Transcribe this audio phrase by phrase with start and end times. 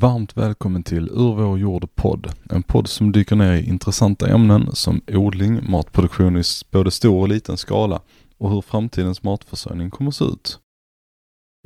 [0.00, 2.32] Varmt välkommen till Ur vår jord podd.
[2.50, 7.28] En podd som dyker ner i intressanta ämnen som odling, matproduktion i både stor och
[7.28, 8.00] liten skala
[8.38, 10.58] och hur framtidens matförsörjning kommer att se ut.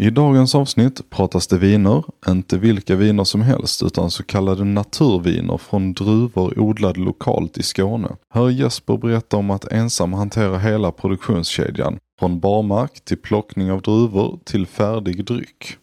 [0.02, 5.58] I dagens avsnitt pratas det viner, inte vilka viner som helst utan så kallade naturviner
[5.58, 8.16] från druvor odlade lokalt i Skåne.
[8.34, 14.38] Hör Jesper berätta om att ensam hantera hela produktionskedjan, från barmark till plockning av druvor
[14.44, 15.78] till färdig dryck.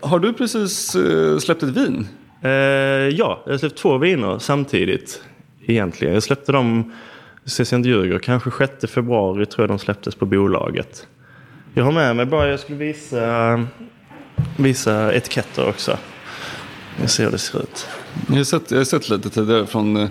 [0.00, 2.08] Har du precis eh, släppt ett vin?
[2.42, 5.22] Eh, ja, jag har släppt två viner samtidigt.
[5.66, 6.14] Egentligen.
[6.14, 6.92] Jag släppte dem,
[7.44, 11.06] så jag inte ljuger, kanske 6 februari tror jag de släpptes på bolaget.
[11.74, 13.66] Jag har med mig bara, jag skulle visa,
[14.56, 15.98] visa etiketter också.
[17.00, 17.88] Jag ser hur det ser ut.
[18.28, 20.08] Jag har sett, jag har sett lite tidigare från eh,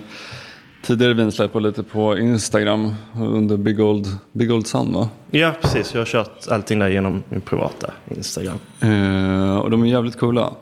[0.86, 5.08] tidigare vinsläpp och lite på Instagram under Big Old, Big Old Sun va?
[5.30, 5.94] Ja, precis.
[5.94, 8.58] Jag har kört allting där genom min privata Instagram.
[8.80, 10.52] Eh, och de är jävligt coola.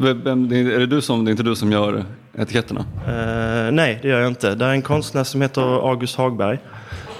[0.00, 2.04] Vem, är det, du som, det är inte du som gör
[2.38, 2.80] etiketterna?
[3.06, 4.54] Eh, nej, det gör jag inte.
[4.54, 6.58] Det är en konstnär som heter August Hagberg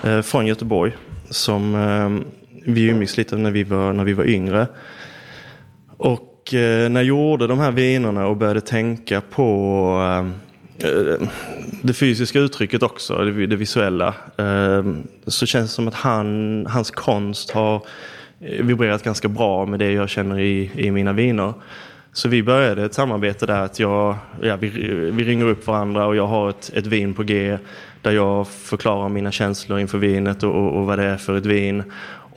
[0.04, 0.96] eh, från Göteborg.
[1.30, 2.28] Som eh,
[2.72, 4.66] vi umgicks lite när vi var, när vi var yngre.
[5.96, 9.50] Och eh, när jag gjorde de här vinerna och började tänka på
[10.22, 10.47] eh,
[10.84, 11.28] Eh,
[11.82, 14.14] det fysiska uttrycket också, det, det visuella.
[14.36, 14.84] Eh,
[15.26, 17.82] så känns det som att han, hans konst har
[18.40, 21.52] eh, vibrerat ganska bra med det jag känner i, i mina viner.
[22.12, 24.68] Så vi började ett samarbete där att jag, ja, vi,
[25.10, 27.58] vi ringer upp varandra och jag har ett, ett vin på G
[28.02, 31.46] där jag förklarar mina känslor inför vinet och, och, och vad det är för ett
[31.46, 31.82] vin.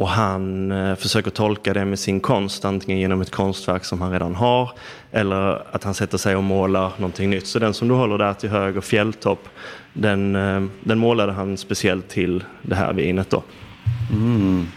[0.01, 4.11] Och han eh, försöker tolka det med sin konst, antingen genom ett konstverk som han
[4.11, 4.71] redan har
[5.11, 7.47] eller att han sätter sig och målar någonting nytt.
[7.47, 9.47] Så den som du håller där till höger, Fjälltopp,
[9.93, 13.43] den, eh, den målade han speciellt till det här vinet då.
[14.11, 14.67] Mm.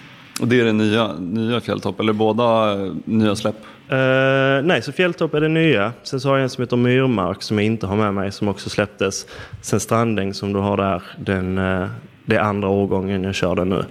[0.40, 3.56] Och det är den nya, nya Fjälltopp, eller båda eh, nya släpp?
[3.92, 5.92] Uh, nej, så Fjälltopp är det nya.
[6.02, 8.48] Sen så har jag en som heter Myrmark som jag inte har med mig som
[8.48, 9.26] också släpptes.
[9.60, 11.86] Sen Strandäng som du har där, den, uh,
[12.24, 13.84] det är andra årgången jag kör den nu.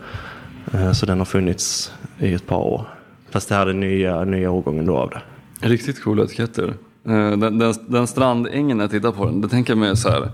[0.74, 2.86] Uh, så den har funnits i ett par år.
[3.30, 5.22] Fast det här är nya, nya årgången då av det.
[5.68, 6.74] Riktigt coola etiketter.
[7.04, 10.30] Den, den, den strandängen när jag tittar på den, det tänker jag mig så här,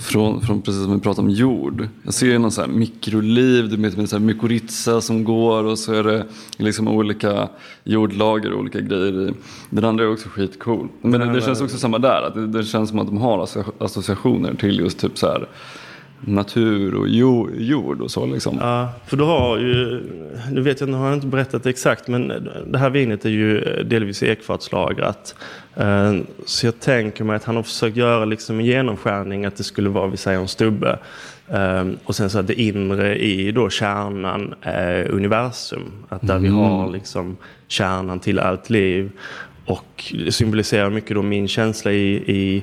[0.00, 1.88] från, från precis som vi pratade om jord.
[2.02, 5.78] Jag ser någon så här mikroliv, det är med så här mykorrhiza som går och
[5.78, 6.24] så är det
[6.56, 7.48] liksom olika
[7.84, 9.34] jordlager och olika grejer i.
[9.70, 10.88] Den andra är också skitcool.
[11.00, 13.48] Men det, det känns också samma där, att det, det känns som att de har
[13.78, 15.48] associationer till just typ så här
[16.20, 18.58] natur och jord och så liksom.
[18.60, 20.02] Ja, för du har ju,
[20.52, 23.60] nu vet jag, nu har jag inte berättat exakt, men det här vinet är ju
[23.82, 25.34] delvis ekfatslagrat.
[25.74, 29.64] Eh, så jag tänker mig att han har försökt göra liksom en genomskärning att det
[29.64, 30.98] skulle vara, vi säger en stubbe.
[31.48, 35.92] Eh, och sen så att det inre i då kärnan är universum.
[36.08, 36.42] Att där mm.
[36.42, 37.36] vi har liksom
[37.68, 39.10] kärnan till allt liv.
[39.66, 42.62] Och det symboliserar mycket då min känsla i, i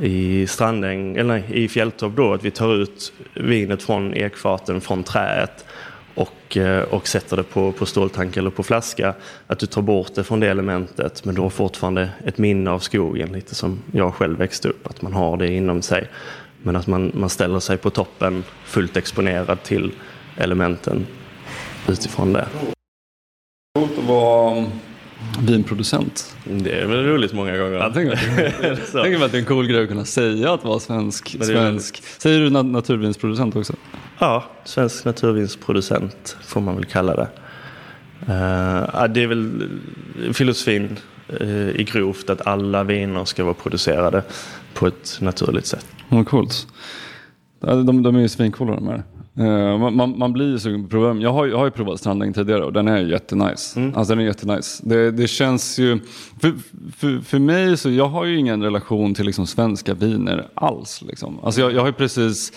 [0.00, 5.02] i Strandäng, eller nej, i Fjälltorp då, att vi tar ut vinet från ekfaten, från
[5.02, 5.64] träet
[6.14, 9.14] och, eh, och sätter det på, på ståltank eller på flaska.
[9.46, 12.78] Att du tar bort det från det elementet men du har fortfarande ett minne av
[12.78, 16.08] skogen, lite som jag själv växte upp, att man har det inom sig.
[16.62, 19.92] Men att man, man ställer sig på toppen fullt exponerad till
[20.36, 21.06] elementen
[21.88, 22.48] utifrån det.
[23.78, 24.64] Coolt att vara
[25.40, 26.36] vinproducent.
[26.44, 27.72] Det är väl roligt många gånger.
[27.72, 28.16] Jag tänker,
[29.02, 31.36] tänker att det är en cool grej att kunna säga att vara svensk.
[31.44, 32.02] svensk.
[32.18, 33.74] Säger du naturvinsproducent också?
[34.18, 37.28] Ja, svensk naturvinsproducent får man väl kalla det.
[38.20, 39.68] Uh, det är väl
[40.32, 40.98] filosofin
[41.40, 44.22] uh, i grovt att alla viner ska vara producerade
[44.74, 45.86] på ett naturligt sätt.
[46.08, 46.66] Vad coolt.
[47.60, 49.02] De, de är ju svincoola de här.
[49.40, 52.00] Uh, man, man, blir ju sugen på att prova Jag har, jag har ju provat
[52.00, 53.80] strandäng tidigare och den är jättenice.
[53.80, 53.96] Mm.
[53.96, 54.82] Alltså den är jättenice.
[54.86, 55.98] Det, det känns ju,
[56.40, 56.52] för,
[56.96, 61.02] för, för mig så, jag har ju ingen relation till liksom svenska viner alls.
[61.02, 61.38] Liksom.
[61.42, 62.52] Alltså jag, jag har ju precis,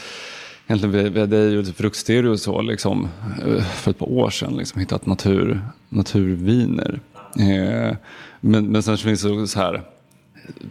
[0.68, 3.08] egentligen via, via dig och Fruktstereo och så, liksom,
[3.46, 7.00] eh, för ett par år sedan liksom, hittat natur, naturviner.
[7.40, 7.96] Uh,
[8.40, 9.82] men, men sen finns det så här,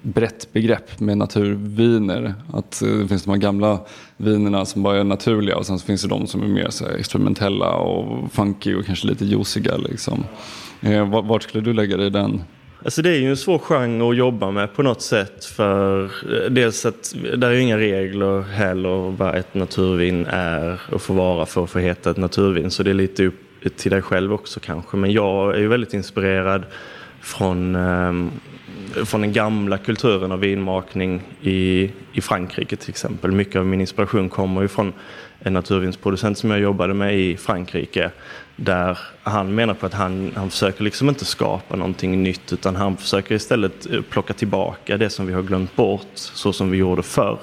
[0.03, 2.35] brett begrepp med naturviner.
[2.53, 3.81] Att eh, det finns de här gamla
[4.17, 7.73] vinerna som bara är naturliga och sen finns det de som är mer så experimentella
[7.73, 9.77] och funky och kanske lite juiciga.
[9.77, 10.25] Liksom.
[10.81, 12.43] Eh, vart skulle du lägga dig i den?
[12.85, 15.45] Alltså det är ju en svår genre att jobba med på något sätt.
[15.45, 21.03] För eh, dels att det är ju inga regler heller vad ett naturvin är och
[21.03, 22.71] får vara för att få heta ett naturvin.
[22.71, 23.35] Så det är lite upp
[23.77, 24.97] till dig själv också kanske.
[24.97, 26.63] Men jag är ju väldigt inspirerad
[27.21, 28.31] från, ehm,
[29.05, 33.33] från den gamla kulturen av vinmakning i, i Frankrike till exempel.
[33.33, 34.93] Mycket av min inspiration kommer ju från
[35.39, 38.11] en naturvinsproducent som jag jobbade med i Frankrike.
[38.57, 42.97] Där han menar på att han, han försöker liksom inte skapa någonting nytt utan han
[42.97, 47.03] försöker istället eh, plocka tillbaka det som vi har glömt bort så som vi gjorde
[47.03, 47.39] förr.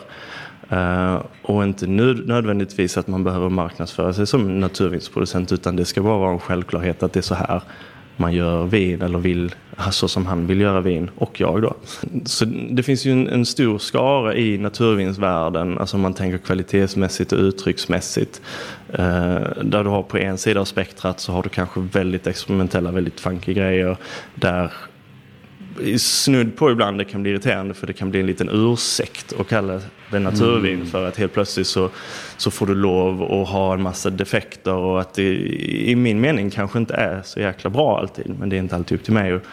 [0.72, 6.18] Uh, och inte nödvändigtvis att man behöver marknadsföra sig som naturvinsproducent utan det ska bara
[6.18, 7.62] vara en självklarhet att det är så här
[8.18, 9.56] man gör vin eller vill,
[9.92, 11.74] så som han vill göra vin och jag då.
[12.26, 17.32] Så det finns ju en, en stor skara i naturvinsvärlden, alltså om man tänker kvalitetsmässigt
[17.32, 18.42] och uttrycksmässigt.
[18.90, 22.92] Eh, där du har på en sida av spektrat så har du kanske väldigt experimentella,
[22.92, 23.98] väldigt funky grejer
[24.36, 24.72] där
[25.98, 29.48] snudd på ibland det kan bli irriterande för det kan bli en liten ursäkt att
[29.48, 29.82] kalla
[30.12, 30.88] det naturvin mm.
[30.88, 31.90] för att helt plötsligt så,
[32.38, 35.36] så får du lov att ha en massa defekter och att det
[35.90, 38.98] i min mening kanske inte är så jäkla bra alltid men det är inte alltid
[38.98, 39.44] upp till mig att,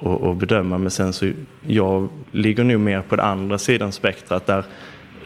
[0.00, 1.30] att, att bedöma men sen så
[1.66, 4.64] jag ligger nog mer på den andra sidan spektrat där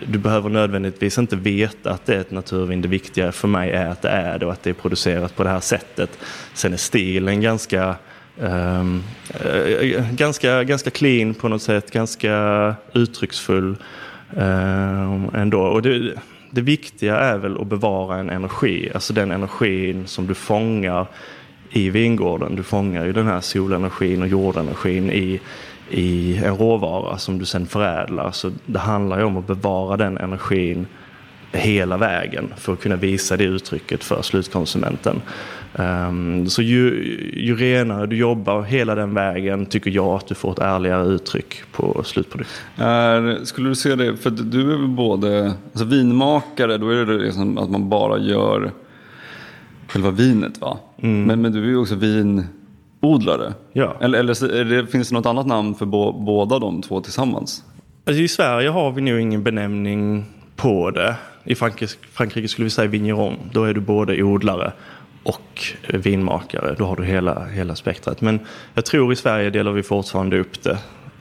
[0.06, 2.82] du behöver nödvändigtvis inte veta att det är ett naturvin.
[2.82, 5.42] Det viktiga för mig är att det är det och att det är producerat på
[5.42, 6.18] det här sättet.
[6.54, 7.96] Sen är stilen ganska
[8.42, 9.02] Um,
[9.44, 13.76] uh, ganska, ganska clean på något sätt, ganska uttrycksfull
[14.36, 15.60] uh, ändå.
[15.60, 16.14] Och det,
[16.50, 21.06] det viktiga är väl att bevara en energi, alltså den energin som du fångar
[21.70, 22.56] i vingården.
[22.56, 25.40] Du fångar ju den här solenergin och jordenergin i,
[25.90, 28.30] i en råvara som du sen förädlar.
[28.30, 30.86] Så det handlar ju om att bevara den energin
[31.52, 35.22] hela vägen för att kunna visa det uttrycket för slutkonsumenten.
[35.74, 37.04] Um, så ju,
[37.36, 41.62] ju renare du jobbar hela den vägen tycker jag att du får ett ärligare uttryck
[41.72, 42.86] på slutprodukten.
[42.86, 47.18] Är, skulle du se det, för du är väl både alltså vinmakare, då är det
[47.18, 48.70] liksom att man bara gör
[49.88, 50.78] själva vinet va?
[51.02, 51.24] Mm.
[51.24, 53.54] Men, men du är ju också vinodlare.
[53.72, 53.96] Ja.
[54.00, 57.64] Eller, eller det, finns det något annat namn för bo, båda de två tillsammans?
[58.06, 60.24] Alltså I Sverige har vi nog ingen benämning
[60.56, 61.14] på det.
[61.44, 63.34] I Frankrike, Frankrike skulle vi säga vigneron.
[63.52, 64.72] Då är du både odlare
[65.22, 66.74] och vinmakare.
[66.78, 68.20] Då har du hela, hela spektrat.
[68.20, 68.40] Men
[68.74, 70.78] jag tror i Sverige delar vi fortfarande upp det.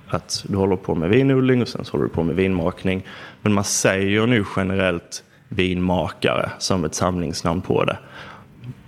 [0.08, 3.06] Att du håller på med vinodling och sen så håller du på med vinmakning.
[3.42, 7.98] Men man säger nu generellt vinmakare som ett samlingsnamn på det.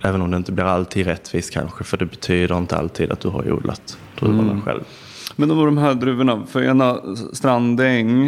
[0.02, 3.28] Även om det inte blir alltid rättvist kanske, för det betyder inte alltid att du
[3.28, 4.62] har odlat druvorna mm.
[4.62, 4.80] själv.
[5.36, 7.00] Men de, de här druvorna, för ena
[7.32, 8.26] Strandäng,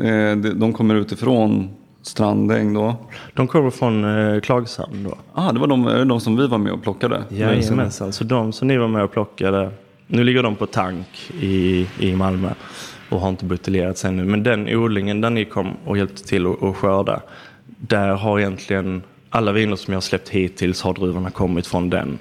[0.00, 1.70] eh, de kommer utifrån
[2.02, 2.96] Strandäng då?
[3.34, 5.14] De kommer från eh, Klagshamn då.
[5.34, 7.24] Ah, det var de, de som vi var med och plockade?
[7.28, 9.70] Jajamensan, så de som ni var med och plockade.
[10.06, 12.50] Nu ligger de på tank i, i Malmö
[13.10, 14.24] och har inte buteljerats ännu.
[14.24, 17.20] Men den odlingen där ni kom och hjälpte till att skörda.
[17.66, 22.18] Där har egentligen alla viner som jag släppt hittills har druvorna kommit från den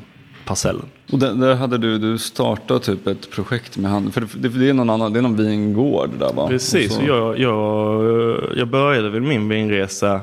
[0.50, 0.86] parcellen.
[1.12, 4.70] Och där, där, hade du, du startat typ ett projekt med han, för det, det,
[4.70, 6.48] är någon annan, det är någon vingård där va?
[6.48, 7.02] Precis, så...
[7.08, 10.22] jag, jag, jag började väl min vinresa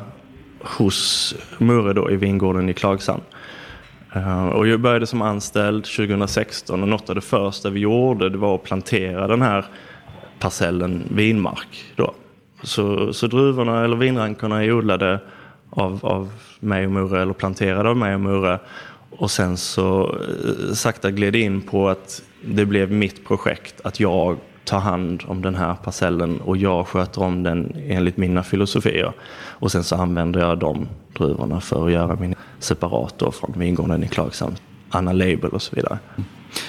[0.61, 3.23] hos Murre då i vingården i Klagshamn.
[4.17, 8.39] Uh, och jag började som anställd 2016 och något av det första vi gjorde det
[8.39, 9.65] var att plantera den här
[10.39, 11.85] parcellen vinmark.
[11.97, 12.15] Då.
[12.63, 15.21] Så, så druvorna eller vinrankorna är odlade
[15.71, 18.59] av, av mig och Murre eller planterade av mig och Murre.
[19.19, 20.19] Och sen så
[20.69, 25.43] eh, sakta gled in på att det blev mitt projekt att jag tar hand om
[25.43, 29.13] den här parcellen och jag sköter om den enligt mina filosofier.
[29.35, 34.09] Och sen så använder jag de druvorna för att göra min separat från vingården i
[34.09, 34.57] Klagshamn,
[34.91, 35.99] Anna Label och så vidare.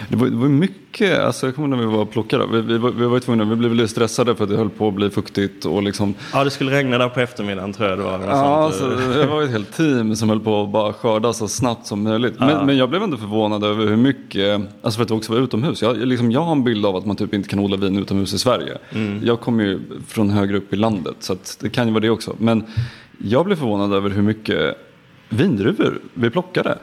[0.09, 2.61] Det var, det var mycket, alltså jag kommer ihåg när vi var och plockade, vi,
[2.61, 4.93] vi, var, vi var tvungna, vi blev lite stressade för att det höll på att
[4.93, 6.13] bli fuktigt och liksom.
[6.33, 8.19] Ja det skulle regna där på eftermiddagen tror jag det var.
[8.27, 11.87] Ja, alltså, det var ett helt team som höll på att bara skörda så snabbt
[11.87, 12.39] som möjligt.
[12.39, 12.63] Men, ja.
[12.63, 15.81] men jag blev ändå förvånad över hur mycket, alltså för att det också var utomhus.
[15.81, 18.33] Jag, liksom, jag har en bild av att man typ inte kan odla vin utomhus
[18.33, 18.77] i Sverige.
[18.91, 19.19] Mm.
[19.23, 22.35] Jag kommer ju från högre upp i landet så det kan ju vara det också.
[22.39, 22.63] Men
[23.17, 24.75] jag blev förvånad över hur mycket
[25.29, 26.77] vindruvor vi plockade.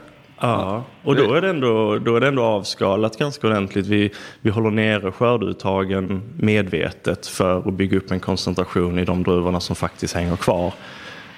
[0.49, 3.87] Ja, och då är, det ändå, då är det ändå avskalat ganska ordentligt.
[3.87, 4.11] Vi,
[4.41, 9.75] vi håller nere skördeuttagen medvetet för att bygga upp en koncentration i de druvorna som
[9.75, 10.73] faktiskt hänger kvar.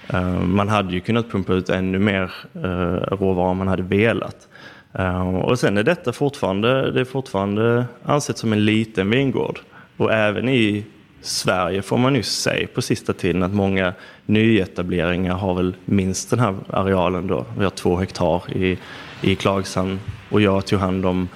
[0.08, 4.48] Eh, man hade ju kunnat pumpa ut ännu mer eh, råvara om man hade velat.
[4.94, 9.60] Eh, och sen är detta fortfarande, det är fortfarande ansett som en liten vingård.
[9.98, 10.86] Och även i
[11.28, 13.94] Sverige får man ju säga på sista tiden att många
[14.26, 17.46] nyetableringar har väl minst den här arealen då.
[17.58, 18.78] Vi har två hektar i,
[19.22, 21.30] i Klagshamn och jag tog hand om,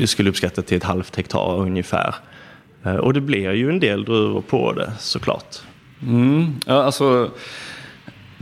[0.00, 2.14] jag skulle uppskatta till ett halvt hektar ungefär.
[2.84, 5.56] Eh, och det blir ju en del druvor på det såklart.
[6.02, 6.52] Mm.
[6.66, 7.30] Ja, alltså,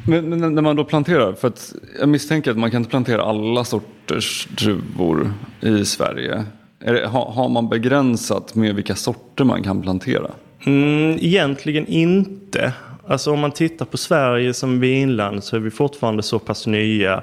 [0.07, 3.23] men, men, när man då planterar, för att jag misstänker att man kan inte plantera
[3.23, 6.45] alla sorters druvor i Sverige.
[6.79, 10.31] det, har, har man begränsat med vilka sorter man kan plantera?
[10.67, 12.73] Mm, egentligen inte.
[13.07, 17.23] Alltså om man tittar på Sverige som vinland så är vi fortfarande så pass nya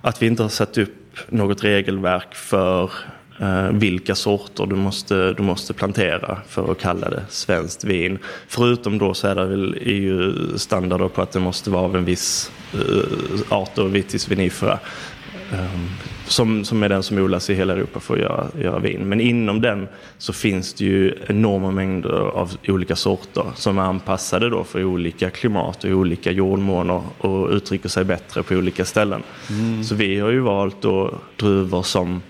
[0.00, 2.90] att vi inte har satt upp något regelverk för
[3.40, 8.18] eh, vilka sorter du måste, du måste plantera för att kalla det svenskt vin.
[8.48, 12.52] Förutom då så är det väl EU-standarder på att det måste vara av en viss
[12.74, 14.78] eh, art och vitis vinifera.
[15.52, 15.88] Um,
[16.26, 19.08] som, som är den som odlas i hela Europa för att göra, göra vin.
[19.08, 19.88] Men inom den
[20.18, 25.30] så finns det ju enorma mängder av olika sorter som är anpassade då för olika
[25.30, 29.22] klimat och olika jordmåner och uttrycker sig bättre på olika ställen.
[29.50, 29.84] Mm.
[29.84, 32.22] Så vi har ju valt då druvor som,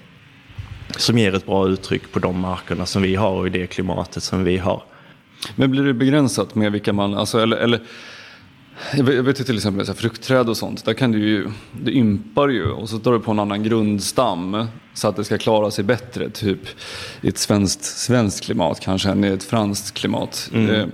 [0.96, 4.22] som ger ett bra uttryck på de markerna som vi har och i det klimatet
[4.22, 4.82] som vi har.
[5.56, 7.80] Men blir det begränsat med vilka man, alltså, eller, eller
[8.96, 12.48] jag vet ju till exempel så fruktträd och sånt, där kan du ju, det ympar
[12.48, 15.84] ju och så drar du på en annan grundstam så att det ska klara sig
[15.84, 16.60] bättre, typ
[17.20, 20.50] i ett svenskt, svenskt klimat kanske än i ett franskt klimat.
[20.54, 20.70] Mm.
[20.70, 20.86] Eh,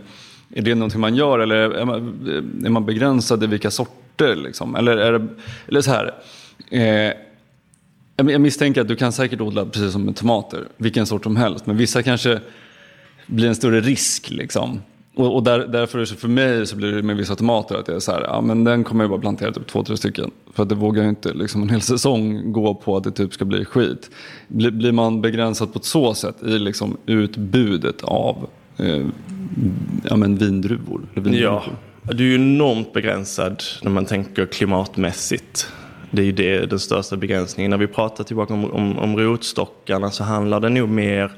[0.55, 2.29] är det någonting man gör eller är man,
[2.65, 4.37] är man begränsad i vilka sorter?
[4.37, 4.77] Liksom?
[4.77, 5.27] Eller, är det,
[5.69, 6.15] eller så här,
[6.71, 7.13] eh,
[8.17, 11.67] jag misstänker att du kan säkert odla precis som med tomater, vilken sort som helst,
[11.67, 12.41] men vissa kanske
[13.27, 14.31] blir en större risk.
[14.31, 14.81] Liksom.
[15.17, 18.01] Och, och där, därför för mig så blir det med vissa tomater att jag är
[18.01, 20.31] så här, ja men den kommer jag bara plantera typ två, tre stycken.
[20.55, 23.35] För att det vågar ju inte liksom en hel säsong gå på att det typ
[23.35, 24.11] ska bli skit.
[24.49, 29.07] Blir, blir man begränsad på ett så sätt i liksom utbudet av eh,
[30.11, 31.01] ja, men vindruvor?
[31.15, 31.41] vindruvor?
[31.41, 31.63] Ja,
[32.03, 35.69] du är ju enormt begränsad när man tänker klimatmässigt.
[36.11, 37.71] Det är ju det, den största begränsningen.
[37.71, 41.33] När vi pratar tillbaka om, om, om rotstockarna så handlar det nog mer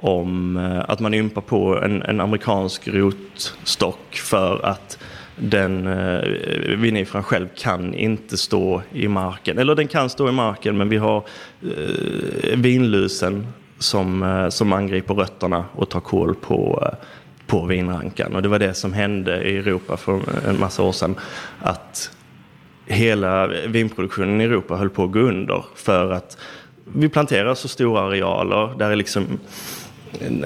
[0.00, 4.98] om eh, att man ympar på en, en amerikansk rotstock för att
[5.36, 9.58] den eh, vinifran själv kan inte stå i marken.
[9.58, 11.24] Eller den kan stå i marken men vi har
[11.62, 13.46] eh, vinlusen
[13.78, 17.06] som, eh, som angriper rötterna och tar koll på, eh,
[17.46, 18.34] på vinrankan.
[18.34, 21.14] Och det var det som hände i Europa för en massa år sedan.
[21.60, 22.10] Att
[22.86, 26.38] hela vinproduktionen i Europa höll på att gå under för att
[26.84, 29.26] vi planterar så stora arealer där är liksom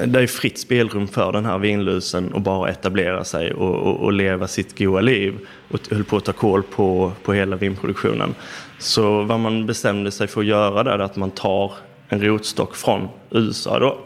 [0.06, 4.12] det är fritt spelrum för den här vinlusen att bara etablera sig och, och, och,
[4.12, 5.38] leva sitt goa liv
[5.70, 8.34] och höll på att ta koll på, på hela vinproduktionen.
[8.78, 11.72] Så vad man bestämde sig för att göra där är att man tar
[12.08, 13.98] en rotstock från USA då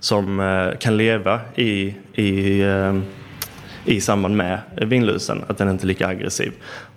[0.00, 2.98] som eh, kan leva i, i, eh,
[3.84, 6.52] i samband med vinlusen, att den inte är lika aggressiv.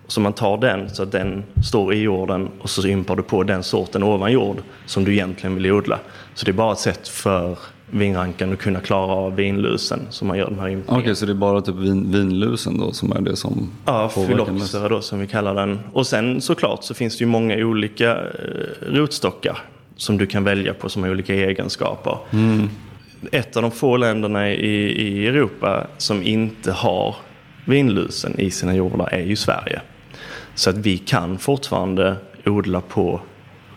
[0.06, 3.42] Så man tar den så att den står i jorden och så ympar du på
[3.42, 5.98] den sorten ovan jord som du egentligen vill odla.
[6.34, 7.58] Så det är bara ett sätt för
[7.90, 11.02] vinrankan och kunna klara av vinlusen som man gör den här ympningen.
[11.02, 14.88] Okej, så det är bara typ vin, vinlusen då som är det som Ja, fyloxera
[14.88, 15.80] då som vi kallar den.
[15.92, 18.26] Och sen såklart så finns det ju många olika eh,
[18.86, 19.58] rotstockar
[19.96, 22.18] som du kan välja på som har olika egenskaper.
[22.30, 22.68] Mm.
[23.32, 27.16] Ett av de få länderna i, i Europa som inte har
[27.64, 29.80] vinlusen i sina jordar är ju Sverige.
[30.54, 32.16] Så att vi kan fortfarande
[32.46, 33.20] odla på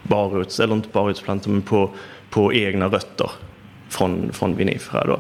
[0.03, 1.89] barots, eller inte barrotsplantor, men på,
[2.29, 3.29] på egna rötter
[3.93, 5.05] från, från vinifera.
[5.05, 5.19] Då.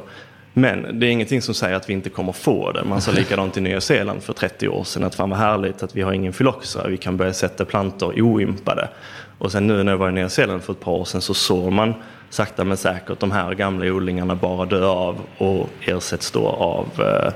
[0.53, 2.83] Men det är ingenting som säger att vi inte kommer få det.
[2.83, 5.95] Man sa likadant i Nya Zeeland för 30 år sedan att fan vad härligt att
[5.95, 6.87] vi har ingen fyloxera.
[6.87, 8.89] Vi kan börja sätta plantor oimpade.
[9.37, 11.33] Och sen nu när jag var i Nya Zeeland för ett par år sedan så
[11.33, 11.93] såg man
[12.29, 17.33] sakta men säkert de här gamla odlingarna bara dö av och ersätts då av, eh,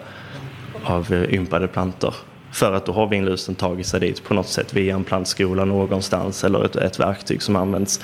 [0.84, 2.14] av ympade plantor.
[2.58, 6.44] För att då har vinlusen tagit sig dit på något sätt via en plantskola någonstans
[6.44, 8.02] eller ett, ett verktyg som används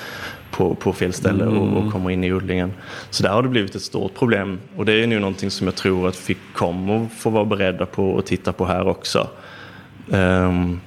[0.50, 1.58] på, på fel ställe mm.
[1.58, 2.72] och, och, kommer in i odlingen.
[3.10, 5.74] Så där har det blivit ett stort problem och det är nu någonting som jag
[5.76, 9.28] tror att vi kommer få vara beredda på och titta på här också.
[10.08, 10.80] Um,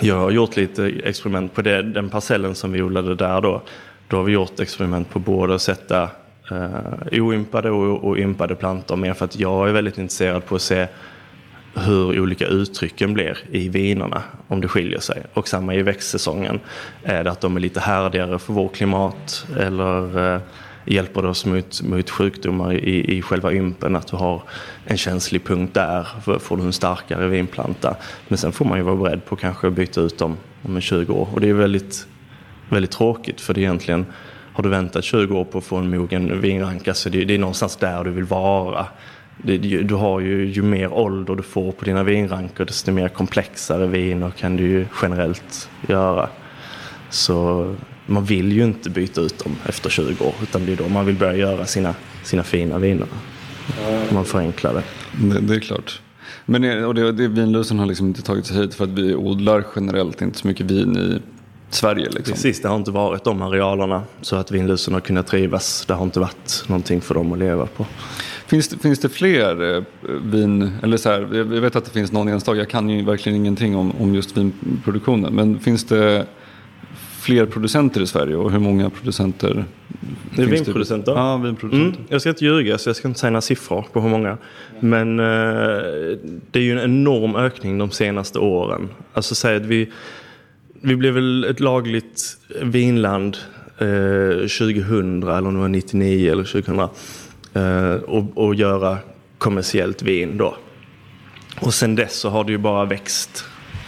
[0.00, 3.62] jag har gjort lite experiment på det, den parcellen som vi odlade där då.
[4.08, 6.02] Då har vi gjort experiment på både att sätta
[6.52, 10.62] uh, oimpade och, och ympade plantor mer för att jag är väldigt intresserad på att
[10.62, 10.86] se
[11.76, 15.22] hur olika uttrycken blir i vinerna, om det skiljer sig.
[15.34, 16.60] Och samma i växtsäsongen.
[17.02, 20.40] Är det att de är lite härdigare för vårt klimat eller eh,
[20.84, 24.42] hjälper det oss mot, mot sjukdomar i, i själva ympen, att du har
[24.84, 27.96] en känslig punkt där, får du en starkare vinplanta.
[28.28, 31.12] Men sen får man ju vara beredd på kanske att byta ut dem om 20
[31.12, 31.28] år.
[31.32, 32.06] Och det är väldigt,
[32.68, 34.06] väldigt tråkigt för det är egentligen
[34.56, 37.38] har du väntat 20 år på att få en mogen vinranka så det, det är
[37.38, 38.86] någonstans där du vill vara
[39.42, 44.30] du har ju, ju mer ålder du får på dina vinrankor desto mer komplexare viner
[44.30, 46.28] kan du ju generellt göra.
[47.10, 47.74] Så
[48.06, 51.06] man vill ju inte byta ut dem efter 20 år utan det är då man
[51.06, 53.06] vill börja göra sina, sina fina viner.
[54.12, 54.82] Man förenklar det.
[55.28, 56.00] Det, det är klart.
[56.46, 59.64] Men och det, det, vinlusen har liksom inte tagit sig hit för att vi odlar
[59.76, 61.20] generellt inte så mycket vin i
[61.70, 62.04] Sverige.
[62.04, 62.34] Liksom.
[62.34, 65.84] Precis, det har inte varit de arealerna så att vinlusen har kunnat trivas.
[65.86, 67.86] Det har inte varit någonting för dem att leva på.
[68.46, 69.82] Finns, det, finns det fler eh,
[70.22, 73.36] vin, eller så här, jag vet att det finns någon enstaka, jag kan ju verkligen
[73.36, 76.26] ingenting om, om just vinproduktionen, men finns det
[77.26, 79.64] fler producenter i Sverige och hur många producenter?
[80.36, 81.12] Det är vinproducenter?
[81.12, 81.98] Ja, vinproducenter.
[81.98, 84.38] Mm, jag ska inte ljuga så jag ska inte säga några siffror på hur många.
[84.80, 85.24] Men eh,
[86.50, 88.88] det är ju en enorm ökning de senaste åren.
[89.12, 89.92] Alltså säg att vi,
[90.80, 93.36] vi blev väl ett lagligt vinland
[93.78, 96.88] eh, 2000 eller om det var 99 eller 2000.
[97.56, 98.98] Eh, och, och göra
[99.38, 100.56] kommersiellt vin då.
[101.60, 103.44] Och sen dess så har det ju bara växt.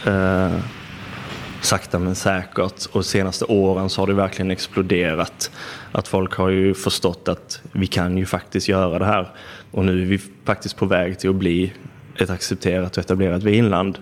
[0.07, 0.59] Eh,
[1.61, 2.87] sakta men säkert.
[2.87, 5.51] Och de senaste åren så har det verkligen exploderat.
[5.93, 9.29] Att folk har ju förstått att vi kan ju faktiskt göra det här.
[9.71, 11.73] Och nu är vi faktiskt på väg till att bli
[12.17, 13.99] ett accepterat och etablerat vinland.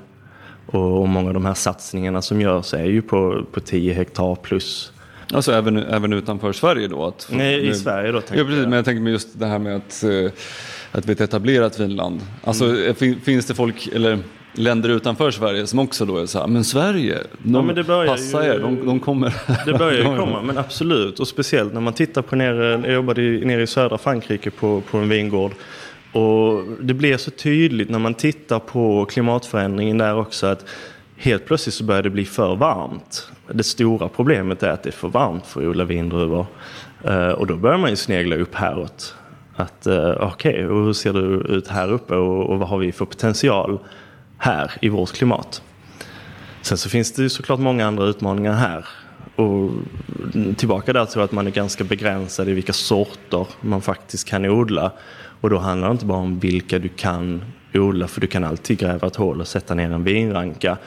[0.67, 4.93] Och många av de här satsningarna som görs är ju på, på 10 hektar plus.
[5.33, 7.05] Alltså även, även utanför Sverige då?
[7.05, 8.19] Att, Nej, i Sverige då.
[8.19, 10.31] Ja, precis, men jag tänker mig just det här med att, eh,
[10.93, 12.21] att vi är ett etablerat vinland.
[12.45, 13.21] Alltså mm.
[13.21, 14.19] finns det folk, eller
[14.59, 18.49] länder utanför Sverige som också då är så här, men Sverige, de ja, passar ju,
[18.49, 19.35] er, de, de, kommer.
[19.67, 21.21] Det börjar ju komma, men absolut.
[21.21, 24.99] Och speciellt när man tittar på nere, jag jobbade nere i södra Frankrike på, på
[24.99, 25.53] en vingård.
[26.13, 30.65] Och det blir så tydligt när man tittar på klimatförändringen där också att
[31.17, 33.31] helt plötsligt så börjar det bli för varmt.
[33.53, 36.47] Det stora problemet är att det är för varmt för att odla vindruvor.
[37.05, 39.15] Eh, och då börjar man ju snegla upp häråt.
[39.57, 42.93] Att eh, okej, okay, hur ser det ut här uppe och, och vad har vi
[42.93, 43.79] för potential?
[44.39, 45.63] här i vårt klimat.
[46.63, 48.87] Sen så finns det ju såklart många andra utmaningar här.
[49.37, 49.71] Och
[50.57, 54.93] tillbaka där till att man är ganska begränsad i vilka sorter man faktiskt kan odla.
[55.41, 57.45] Och då handlar det inte bara om vilka du kan
[57.75, 60.79] odla, för du kan alltid gräva ett hål och sätta ner en vinranka.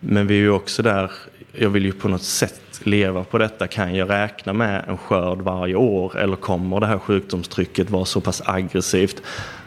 [0.00, 1.10] Men vi är ju också där,
[1.52, 3.66] jag vill ju på något sätt leva på detta.
[3.66, 8.20] Kan jag räkna med en skörd varje år eller kommer det här sjukdomstrycket vara så
[8.20, 9.22] pass aggressivt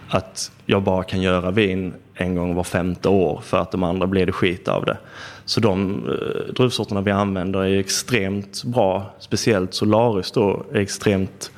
[0.07, 4.07] att jag bara kan göra vin en gång var femte år för att de andra
[4.07, 4.97] blir det skit av det.
[5.45, 11.51] Så de eh, druvsorterna vi använder är extremt bra, speciellt Solaris då är extremt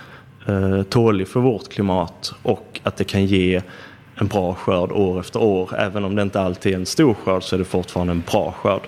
[0.48, 3.62] eh, tålig för vårt klimat och att det kan ge
[4.24, 5.76] en bra skörd år efter år.
[5.78, 8.52] Även om det inte alltid är en stor skörd så är det fortfarande en bra
[8.52, 8.82] skörd.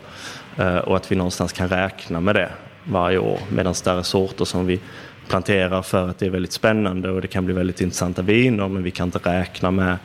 [0.57, 2.49] Eh, och att vi någonstans kan räkna med det
[2.83, 3.39] varje år.
[3.49, 4.79] Medan större sorter som vi
[5.27, 8.83] planterar för att det är väldigt spännande och det kan bli väldigt intressanta viner men
[8.83, 9.97] vi kan inte räkna med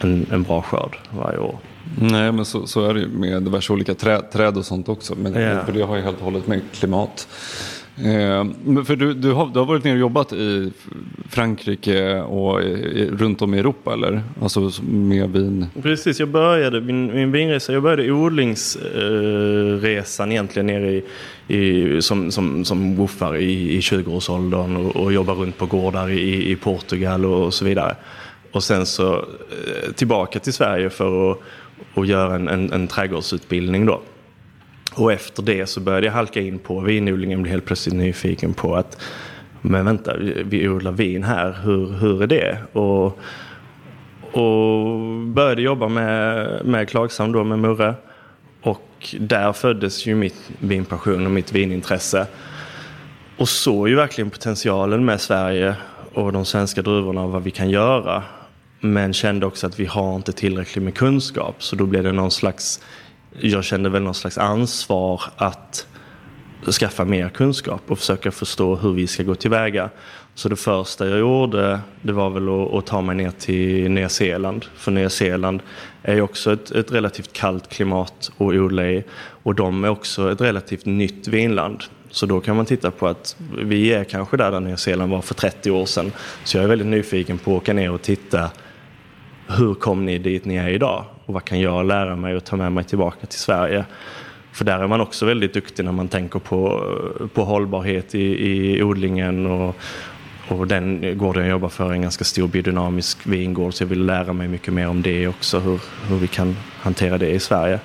[0.00, 1.58] en, en bra skörd varje år.
[2.00, 5.14] Nej, men så, så är det ju med diverse olika träd, träd och sånt också.
[5.14, 5.64] Men, yeah.
[5.64, 7.28] För det har ju helt och hållet med klimat.
[7.96, 8.44] Eh,
[8.84, 10.72] för du, du, har, du har varit nere och jobbat i
[11.28, 14.22] Frankrike och i, runt om i Europa eller?
[14.42, 15.66] Alltså med vin?
[15.82, 21.04] Precis, jag började min, min vinresa, jag började odlingsresan eh, egentligen nere i,
[21.48, 26.50] i, som, som, som woofare i, i 20-årsåldern och, och jobba runt på gårdar i,
[26.50, 27.96] i Portugal och, och så vidare.
[28.52, 29.22] Och sen så eh,
[29.94, 31.38] tillbaka till Sverige för att,
[31.94, 34.00] och göra en, en, en trädgårdsutbildning då.
[34.94, 38.76] Och efter det så började jag halka in på vinodlingen, blev helt plötsligt nyfiken på
[38.76, 39.02] att
[39.64, 42.58] men vänta, vi odlar vin här, hur, hur är det?
[42.72, 43.18] Och,
[44.32, 47.94] och började jobba med, med Klagsam då, med Murre.
[48.62, 52.26] Och där föddes ju mitt vinpassion och mitt vinintresse.
[53.36, 55.74] Och såg ju verkligen potentialen med Sverige
[56.14, 58.22] och de svenska druvorna och vad vi kan göra.
[58.80, 61.62] Men kände också att vi har inte tillräckligt med kunskap.
[61.62, 62.80] Så då blev det någon slags,
[63.40, 65.86] jag kände väl någon slags ansvar att
[66.70, 69.90] skaffa mer kunskap och försöka förstå hur vi ska gå tillväga.
[70.34, 74.08] Så det första jag gjorde det var väl att, att ta mig ner till Nya
[74.08, 74.64] Zeeland.
[74.74, 75.62] För Nya Zeeland
[76.02, 79.04] är ju också ett, ett relativt kallt klimat att odla i.
[79.42, 81.84] Och de är också ett relativt nytt vinland.
[82.10, 85.20] Så då kan man titta på att vi är kanske där, där Nya Zeeland var
[85.20, 86.12] för 30 år sedan.
[86.44, 88.50] Så jag är väldigt nyfiken på att åka ner och titta
[89.46, 91.04] hur kom ni dit ni är idag?
[91.26, 93.84] Och vad kan jag lära mig och ta med mig tillbaka till Sverige?
[94.52, 96.82] För där är man också väldigt duktig när man tänker på,
[97.34, 99.46] på hållbarhet i, i odlingen.
[99.46, 99.76] Och,
[100.48, 104.06] och den gården jag jobbar för är en ganska stor biodynamisk vingård så jag vill
[104.06, 107.80] lära mig mycket mer om det också, hur, hur vi kan hantera det i Sverige.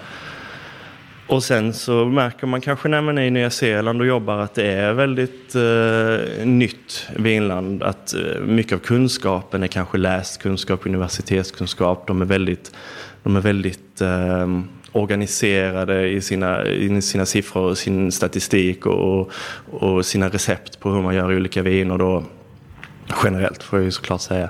[1.27, 4.55] Och sen så märker man kanske när man är i Nya Zeeland och jobbar att
[4.55, 7.83] det är väldigt eh, nytt vinland.
[7.83, 12.07] Att eh, mycket av kunskapen är kanske läst kunskap, universitetskunskap.
[12.07, 12.71] De är väldigt,
[13.27, 14.47] de är väldigt eh,
[14.91, 19.31] organiserade i sina, i sina siffror och sin statistik och,
[19.71, 22.23] och sina recept på hur man gör olika viner då.
[23.23, 24.49] Generellt får jag ju såklart säga.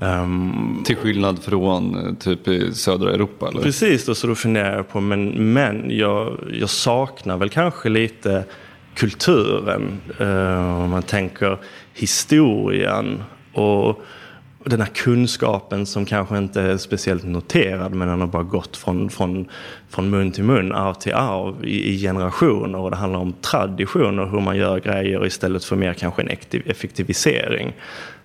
[0.00, 3.48] Um, Till skillnad från eh, typ i södra Europa?
[3.48, 3.62] Eller?
[3.62, 8.44] Precis, då, så då funderar jag på, men, men jag, jag saknar väl kanske lite
[8.94, 10.00] kulturen.
[10.20, 11.58] Uh, om man tänker
[11.94, 14.02] historien och
[14.64, 19.10] den här kunskapen som kanske inte är speciellt noterad men den har bara gått från,
[19.10, 19.48] från,
[19.88, 24.26] från mun till mun, arv till arv i, i generationer och det handlar om traditioner,
[24.26, 26.28] hur man gör grejer istället för mer kanske en
[26.66, 27.72] effektivisering.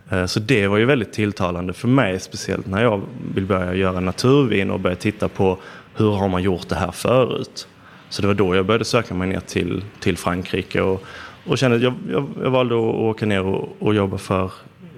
[0.09, 3.01] Eh, så det var ju väldigt tilltalande för mig, speciellt när jag
[3.35, 5.57] vill börja göra naturvin och börja titta på
[5.95, 7.67] hur har man gjort det här förut.
[8.09, 11.03] Så det var då jag började söka mig ner till, till Frankrike och,
[11.45, 14.51] och kände att jag, jag, jag valde att åka ner och, och jobba för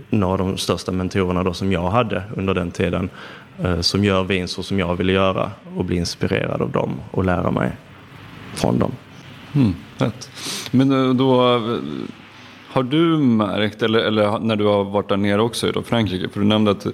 [0.09, 3.09] några av de största mentorerna då som jag hade under den tiden.
[3.63, 7.25] Eh, som gör vin så som jag ville göra och bli inspirerad av dem och
[7.25, 7.71] lära mig
[8.53, 8.91] från dem.
[9.55, 10.29] Mm, rätt.
[10.71, 11.77] Men eh, då eh,
[12.67, 16.39] har du märkt, eller, eller när du har varit där nere också i Frankrike, för
[16.39, 16.87] du nämnde att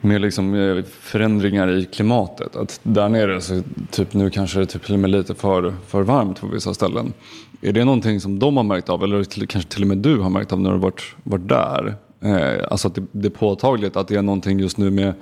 [0.00, 2.56] med liksom förändringar i klimatet.
[2.56, 5.74] Att där nere så typ nu kanske det är typ till och med lite för,
[5.86, 7.12] för varmt på vissa ställen.
[7.60, 10.18] Är det någonting som de har märkt av eller till, kanske till och med du
[10.18, 11.96] har märkt av när du har varit, varit där?
[12.20, 15.14] Eh, alltså att det, det, är påtagligt att det är någonting just nu med,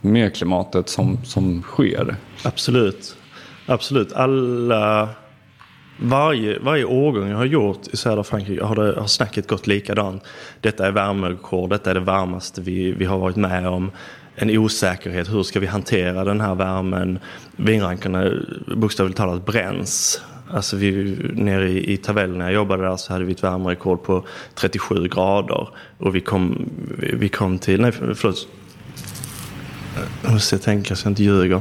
[0.00, 2.16] med klimatet som, som sker.
[2.44, 3.16] Absolut.
[3.66, 4.12] Absolut.
[4.12, 5.08] Alla
[6.00, 10.22] varje, varje årgång jag har gjort i södra Frankrike har, det, har snacket gått likadant.
[10.60, 13.90] Detta är värmerekord, detta är det varmaste vi, vi har varit med om.
[14.36, 17.18] En osäkerhet, hur ska vi hantera den här värmen?
[17.56, 18.30] Vinrankorna
[18.76, 20.22] bokstavligt talat bränns.
[20.50, 24.02] Alltså vi, nere i, i Tavel när jag jobbade där så hade vi ett värmerekord
[24.02, 25.68] på 37 grader.
[25.98, 28.48] Och vi kom, vi, vi kom till, nej förlåt.
[30.22, 31.60] Jag måste tänka så jag inte ljuger.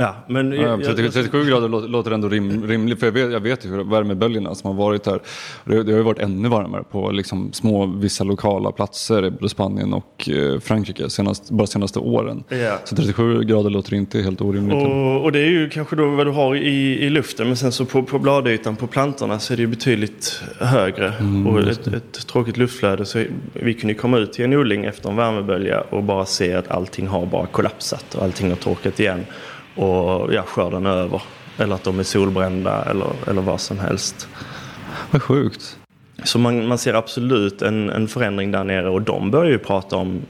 [0.00, 3.00] Ja, men jag, 37, 37 grader låter, ändå rim, rimligt.
[3.00, 5.20] För jag vet, jag vet ju värmeböljorna som har varit här.
[5.64, 9.48] Det, det, har ju varit ännu varmare på liksom små, vissa lokala platser i både
[9.48, 12.44] Spanien och eh, Frankrike senast, bara senaste åren.
[12.48, 12.78] Ja.
[12.84, 14.86] Så 37 grader låter inte helt orimligt.
[14.86, 17.46] Och, och, det är ju kanske då vad du har i, i luften.
[17.46, 21.12] Men sen så på, på bladytan på plantorna så är det ju betydligt högre.
[21.20, 23.04] Mm, och ett, ett, tråkigt luftflöde.
[23.04, 26.70] Så vi kunde komma ut till en odling efter en värmebölja och bara se att
[26.70, 29.26] allting har bara kollapsat och allting har torkat igen
[29.78, 31.22] och ja, skörden är över.
[31.58, 34.28] Eller att de är solbrända eller, eller vad som helst.
[35.10, 35.78] Vad sjukt.
[36.24, 39.96] Så man, man ser absolut en, en förändring där nere och de börjar ju prata
[39.96, 40.22] om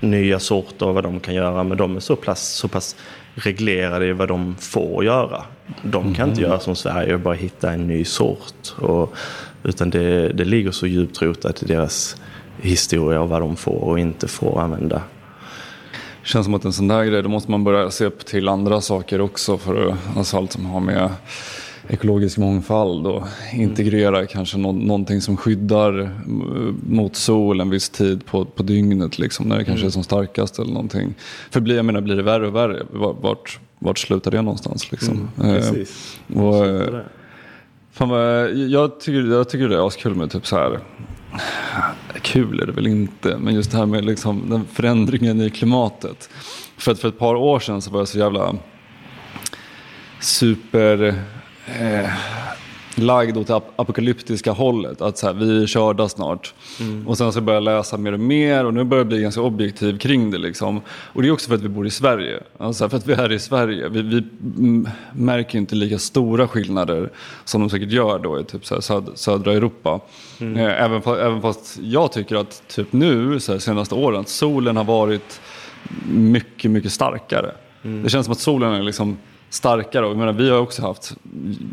[0.00, 1.64] nya sorter och vad de kan göra.
[1.64, 2.96] Men de är så pass, så pass
[3.34, 5.42] reglerade i vad de får göra.
[5.82, 6.28] De kan mm.
[6.28, 8.74] inte göra som Sverige och bara hitta en ny sort.
[8.76, 9.14] Och,
[9.62, 12.16] utan det, det ligger så djupt rotat i deras
[12.60, 15.02] historia och vad de får och inte får använda
[16.24, 18.80] känns som att en sån där grej, då måste man börja se upp till andra
[18.80, 19.58] saker också.
[19.58, 21.10] För alltså allt som har med
[21.88, 24.26] ekologisk mångfald och integrera mm.
[24.26, 26.08] kanske no någonting som skyddar eh,
[26.86, 29.86] mot sol en viss tid på, på dygnet liksom, när det kanske mm.
[29.86, 31.14] är som starkast eller någonting.
[31.50, 32.82] För blir, jag menar, blir det värre och värre,
[33.20, 34.92] vart, vart slutar det någonstans?
[34.92, 35.28] Liksom?
[35.40, 36.18] Mm, precis.
[36.34, 37.00] Eh, och, eh,
[37.92, 40.80] fan vad, jag, tycker, jag tycker det är askul med typ så här
[42.24, 46.30] kul är det väl inte, men just det här med liksom den förändringen i klimatet.
[46.76, 48.54] För att för ett par år sedan så var jag så jävla
[50.20, 51.14] super
[51.66, 52.10] eh,
[52.94, 55.00] lagd åt det apokalyptiska hållet.
[55.00, 56.54] Att så här, vi är körda snart.
[56.80, 57.08] Mm.
[57.08, 59.40] Och sen så börjar jag läsa mer och mer och nu börjar jag bli ganska
[59.40, 60.38] objektiv kring det.
[60.38, 60.80] Liksom.
[60.88, 62.42] Och det är också för att vi bor i Sverige.
[62.58, 63.88] Alltså för att vi är i Sverige.
[63.88, 64.22] Vi, vi
[65.12, 67.10] märker inte lika stora skillnader
[67.44, 70.00] som de säkert gör då i typ så söd, södra Europa.
[70.40, 70.56] Mm.
[70.56, 74.84] Eh, även, även fast jag tycker att typ nu, så här, senaste åren, solen har
[74.84, 75.40] varit
[76.08, 77.50] mycket, mycket starkare.
[77.82, 78.02] Mm.
[78.02, 79.16] Det känns som att solen är liksom
[79.54, 80.06] starkare.
[80.06, 81.16] Jag menar, vi har också haft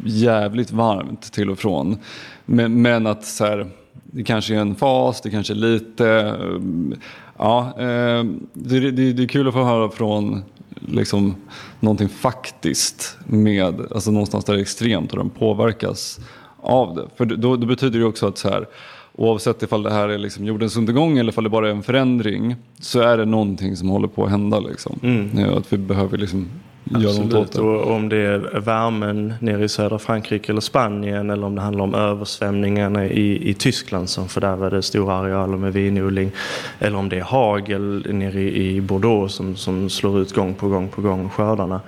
[0.05, 1.97] jävligt varmt till och från.
[2.45, 3.67] Men, men att så här,
[4.03, 6.07] det kanske är en fas, det kanske är lite...
[6.09, 6.97] Eh,
[7.37, 10.43] ja, eh, det, det, det är kul att få höra från
[10.87, 11.35] liksom,
[11.79, 16.19] någonting faktiskt med, alltså någonstans där det är extremt och de påverkas
[16.61, 17.07] av det.
[17.15, 18.67] För då, då betyder det också att så här,
[19.13, 22.55] oavsett ifall det här är liksom jordens undergång eller ifall det bara är en förändring
[22.79, 24.59] så är det någonting som håller på att hända.
[24.59, 24.99] Liksom.
[25.03, 25.57] Mm.
[25.57, 26.49] Att vi behöver liksom
[26.95, 31.61] Absolut, och om det är värmen nere i södra Frankrike eller Spanien eller om det
[31.61, 36.31] handlar om översvämningarna i, i Tyskland som fördärvade stora arealer med vinodling.
[36.79, 40.89] Eller om det är hagel nere i, Bordeaux som, som slår ut gång på gång
[40.89, 41.81] på gång skördarna.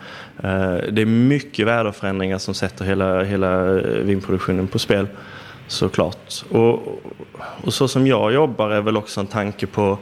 [0.43, 3.63] Eh, det är mycket väderförändringar som sätter hela, hela
[4.03, 5.07] vinproduktionen på spel
[5.67, 6.43] såklart.
[6.49, 7.01] Och,
[7.63, 9.97] och så som jag jobbar är väl också en tanke på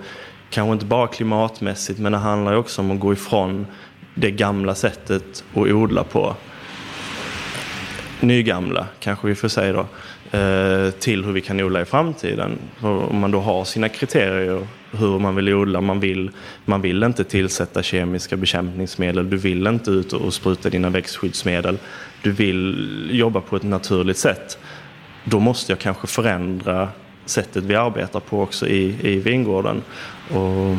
[0.50, 3.68] kanske inte bara klimatmässigt men det handlar ju också om att gå ifrån
[4.22, 6.36] det gamla sättet att odla på.
[8.20, 9.88] Nygamla kanske vi får säga då.
[10.38, 12.58] Eh, till hur vi kan odla i framtiden.
[12.82, 15.82] Om man då har sina kriterier hur man vill odla.
[15.82, 16.32] Man vill,
[16.66, 19.30] man vill inte tillsätta kemiska bekämpningsmedel.
[19.30, 21.78] Du vill inte ut och spruta dina växtskyddsmedel.
[22.22, 24.58] Du vill jobba på ett naturligt sätt.
[25.24, 26.90] Då måste jag kanske förändra
[27.26, 29.82] sättet vi arbetar på också i, i vingården.
[30.30, 30.78] Och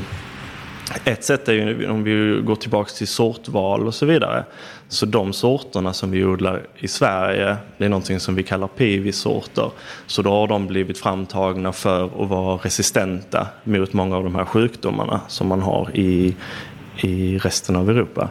[1.05, 4.45] ett sätt är ju om vi går tillbaka till sortval och så vidare.
[4.89, 9.71] Så de sorterna som vi odlar i Sverige, det är någonting som vi kallar pivisorter.
[10.07, 14.45] Så då har de blivit framtagna för att vara resistenta mot många av de här
[14.45, 16.37] sjukdomarna som man har i,
[17.01, 18.31] i resten av Europa.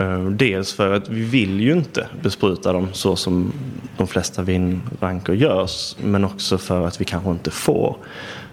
[0.00, 3.52] Eh, dels för att vi vill ju inte bespruta dem så som
[3.96, 5.96] de flesta vinranker görs.
[6.02, 7.96] Men också för att vi kanske inte får.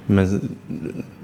[0.05, 0.57] Men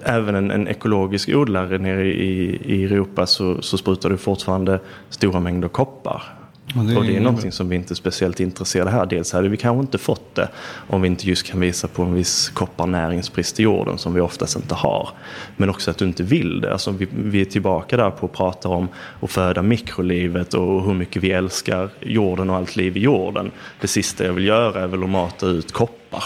[0.04, 5.40] även en, en ekologisk odlare nere i, i Europa så, så sprutar du fortfarande stora
[5.40, 6.41] mängder koppar.
[6.76, 9.06] Och det, och det är någonting som vi inte är speciellt intresserade här.
[9.06, 10.50] Dels hade vi kanske inte fått det
[10.88, 14.56] om vi inte just kan visa på en viss kopparnäringsbrist i jorden som vi oftast
[14.56, 15.10] inte har.
[15.58, 16.72] Men också att du inte vill det.
[16.74, 18.88] Alltså vi, vi är tillbaka där på att prata om
[19.22, 23.52] att föda mikrolivet och hur mycket vi älskar jorden och allt liv i jorden.
[23.82, 26.24] Det sista jag vill göra är väl att mata ut koppar.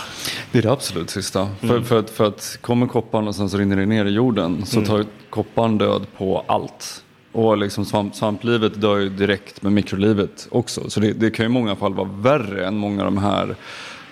[0.52, 1.42] Det är det absolut sista.
[1.42, 1.56] Mm.
[1.60, 4.66] För, för, att, för att kommer kopparn och sen så rinner det ner i jorden
[4.66, 4.90] så mm.
[4.90, 7.05] tar kopparn död på allt.
[7.36, 10.90] Och liksom svamp, svamplivet dör ju direkt med mikrolivet också.
[10.90, 13.56] Så det, det, kan ju i många fall vara värre än många av de här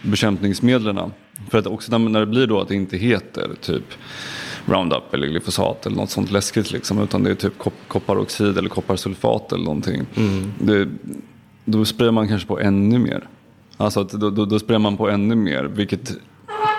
[0.02, 1.12] bekämpningsmedlen.
[1.50, 3.84] För att också när, när det blir då att det inte heter typ
[4.66, 7.02] Roundup eller glyfosat eller något sånt läskigt liksom.
[7.02, 10.06] Utan det är typ kop kopparoxid eller kopparsulfat eller någonting.
[10.16, 10.54] Mm.
[10.60, 10.90] Det,
[11.66, 13.28] då sprayar man kanske på ännu mer.
[13.78, 16.12] Alltså att då, då, då sprayar man på ännu mer vilket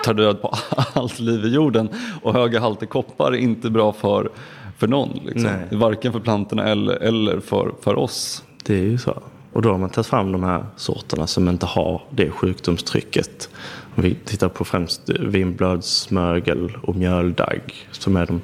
[0.03, 0.55] tar död på
[0.93, 1.89] allt liv i jorden.
[2.21, 4.29] Och höga halter koppar är inte bra för
[4.77, 5.19] för någon.
[5.25, 5.51] Liksom.
[5.71, 8.43] Varken för plantorna eller, eller för, för oss.
[8.63, 9.21] Det är ju så.
[9.53, 13.49] Och då har man tagit fram de här sorterna som inte har det sjukdomstrycket.
[13.95, 18.41] Om vi tittar på främst vinblödsmögel och mjöldagg som är de,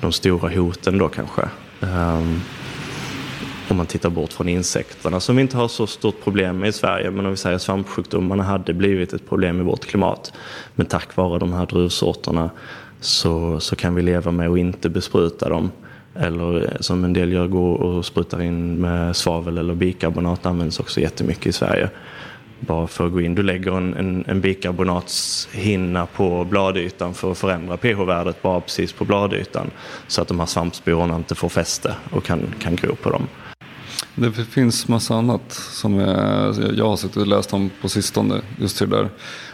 [0.00, 1.42] de stora hoten då kanske.
[1.80, 2.40] Um,
[3.70, 6.72] om man tittar bort från insekterna som vi inte har så stort problem med i
[6.72, 7.10] Sverige.
[7.10, 10.32] Men om vi säger svampsjukdomarna hade blivit ett problem i vårt klimat.
[10.74, 12.50] Men tack vare de här druvsorterna
[13.00, 15.70] så, så kan vi leva med att inte bespruta dem.
[16.14, 20.80] Eller eh, som en del gör, går och sprutar in med svavel eller bikarbonat används
[20.80, 21.90] också jättemycket i Sverige.
[22.60, 27.38] Bara för att gå in, du lägger en, en, en bikarbonatshinna på bladytan för att
[27.38, 29.70] förändra pH-värdet bara precis på bladytan.
[30.06, 33.26] Så att de här svampsporerna inte får fäste och kan, kan gro på dem.
[34.14, 38.40] Det finns massa annat som jag, jag har sett och läst om på sistone.
[38.58, 39.08] Just det där.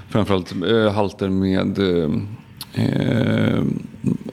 [0.08, 2.10] Framförallt eh, halter med eh,
[2.74, 3.62] eh,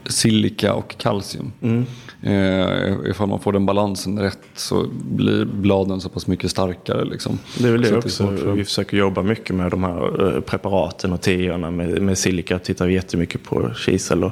[0.05, 1.51] silika och kalcium.
[1.61, 1.85] Mm.
[2.23, 7.05] Eh, ifall man får den balansen rätt så blir bladen så pass mycket starkare.
[7.05, 7.39] Liksom.
[7.57, 8.23] Det är väl det också.
[8.23, 12.59] Det vi försöker jobba mycket med de här eh, preparaten och teorna med, med silika.
[12.59, 14.31] Tittar vi jättemycket på kisel och,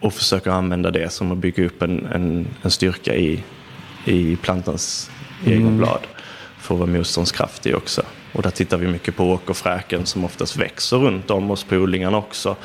[0.00, 3.44] och försöker använda det som att bygga upp en, en, en styrka i,
[4.04, 5.10] i plantans
[5.44, 5.58] mm.
[5.58, 6.00] egna blad.
[6.58, 8.02] För att vara motståndskraftig också.
[8.32, 12.18] Och där tittar vi mycket på åkerfräken som oftast växer runt om oss på odlingarna
[12.18, 12.56] också.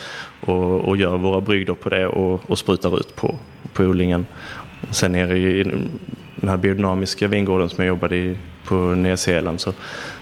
[0.41, 3.36] Och, och gör våra brygder på det och, och sprutar ut på,
[3.73, 4.25] på odlingen.
[4.91, 5.63] sen nere i
[6.36, 9.73] den här biodynamiska vingården som jag jobbade i på Nya Zeeland så,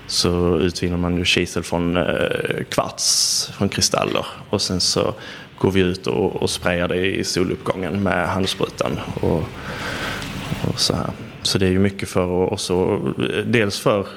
[0.08, 4.26] så utvinner man ju kisel från eh, kvarts, från kristaller.
[4.50, 5.14] Och sen så
[5.58, 9.00] går vi ut och, och sprayar det i soluppgången med handsprutan.
[9.22, 9.44] Och,
[10.68, 11.10] och så, här.
[11.42, 12.98] så det är ju mycket för oss, eh,
[13.46, 14.08] dels för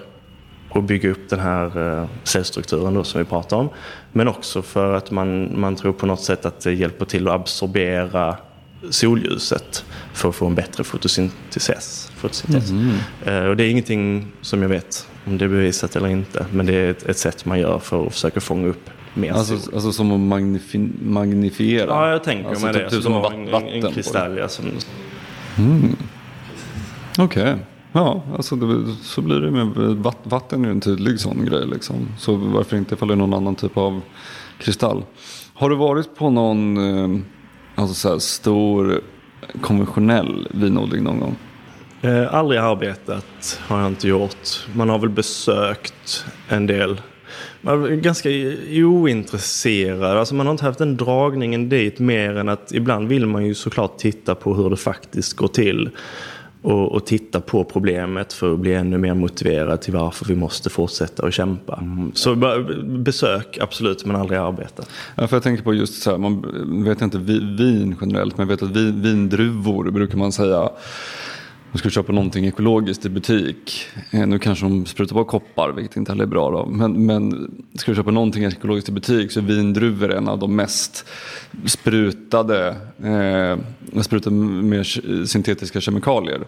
[0.77, 3.69] och bygga upp den här eh, cellstrukturen då som vi pratar om.
[4.13, 7.35] Men också för att man, man tror på något sätt att det hjälper till att
[7.35, 8.37] absorbera
[8.91, 12.11] solljuset för att få en bättre fotosyntes.
[12.17, 12.71] fotosyntes.
[12.71, 13.49] Mm.
[13.49, 16.47] Och det är ingenting som jag vet om det är bevisat eller inte.
[16.53, 19.59] Men det är ett, ett sätt man gör för att försöka fånga upp mer alltså,
[19.59, 19.75] sol.
[19.75, 21.87] Alltså som att magnifi magnifiera?
[21.87, 22.91] Ja, jag tänker alltså, mig typ, det.
[22.91, 24.49] Typ som en, en, en kristall.
[24.49, 24.65] Som...
[25.59, 25.97] mm.
[27.19, 27.43] Okej.
[27.43, 27.55] Okay.
[27.97, 31.67] Ja, alltså det, så blir det med vatten är en tydlig sån grej.
[31.67, 32.09] Liksom.
[32.19, 34.01] Så varför inte ifall det är någon annan typ av
[34.59, 35.05] kristall.
[35.55, 37.21] Har du varit på någon eh,
[37.75, 39.01] alltså så här, stor
[39.61, 41.37] konventionell vinodling någon gång?
[42.03, 44.67] Eh, aldrig arbetat har jag inte gjort.
[44.75, 47.01] Man har väl besökt en del.
[47.61, 48.29] Man är ganska
[48.73, 50.19] ointresserad.
[50.19, 53.55] Alltså man har inte haft den dragningen dit mer än att ibland vill man ju
[53.55, 55.91] såklart titta på hur det faktiskt går till
[56.67, 60.71] och, och, titta på problemet för att bli ännu mer motiverad till varför vi måste
[60.71, 61.79] fortsätta att kämpa.
[61.83, 62.13] Mm.
[62.15, 62.35] Så
[62.85, 64.83] besök, absolut, men aldrig arbeta.
[65.17, 68.57] Ja, för jag tänker på just så här, man vet inte vin generellt, men jag
[68.57, 70.71] vet att vin, vindruvor brukar man säga
[71.71, 73.87] man skulle köpa någonting ekologiskt i butik.
[74.11, 76.51] Eh, nu kanske de sprutar på koppar, vilket inte heller är bra.
[76.51, 76.67] Då.
[76.67, 80.57] Men, men ska du köpa någonting ekologiskt i butik så är vindruvor en av de
[80.57, 81.07] mest
[81.67, 84.87] sprutade, eh, sprutade med
[85.29, 86.41] syntetiska kemikalier.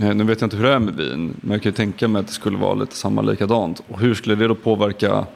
[0.00, 2.20] Eh, nu vet jag inte hur det är med vin, men jag kan tänka mig
[2.20, 3.82] att det skulle vara lite samma likadant.
[3.88, 5.26] Och hur skulle det då påverka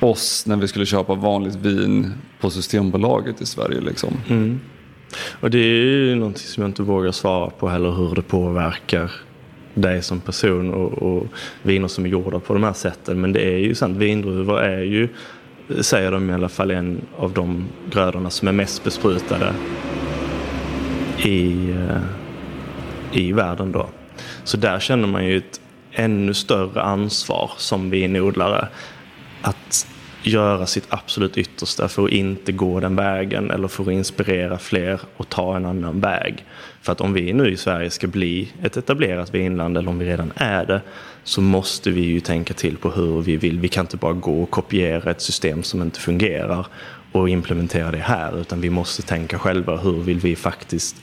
[0.00, 3.80] oss när vi skulle köpa vanligt vin på Systembolaget i Sverige?
[3.80, 4.16] Liksom?
[4.28, 4.60] Mm.
[5.16, 9.10] Och det är ju någonting som jag inte vågar svara på heller hur det påverkar
[9.74, 11.26] dig som person och, och
[11.62, 13.20] viner som är gjorda på de här sätten.
[13.20, 15.08] Men det är ju sant, vindruvor är ju,
[15.80, 19.54] säger de i alla fall, en av de grödorna som är mest besprutade
[21.24, 22.02] i, eh,
[23.12, 23.88] i världen då.
[24.44, 25.60] Så där känner man ju ett
[25.92, 28.68] ännu större ansvar som vinodlare
[29.42, 29.86] att
[30.22, 35.00] göra sitt absolut yttersta för att inte gå den vägen eller för att inspirera fler
[35.16, 36.44] att ta en annan väg.
[36.82, 40.06] För att om vi nu i Sverige ska bli ett etablerat vinland eller om vi
[40.06, 40.80] redan är det
[41.24, 43.60] så måste vi ju tänka till på hur vi vill.
[43.60, 46.66] Vi kan inte bara gå och kopiera ett system som inte fungerar
[47.12, 50.96] och implementera det här utan vi måste tänka själva hur vill vi faktiskt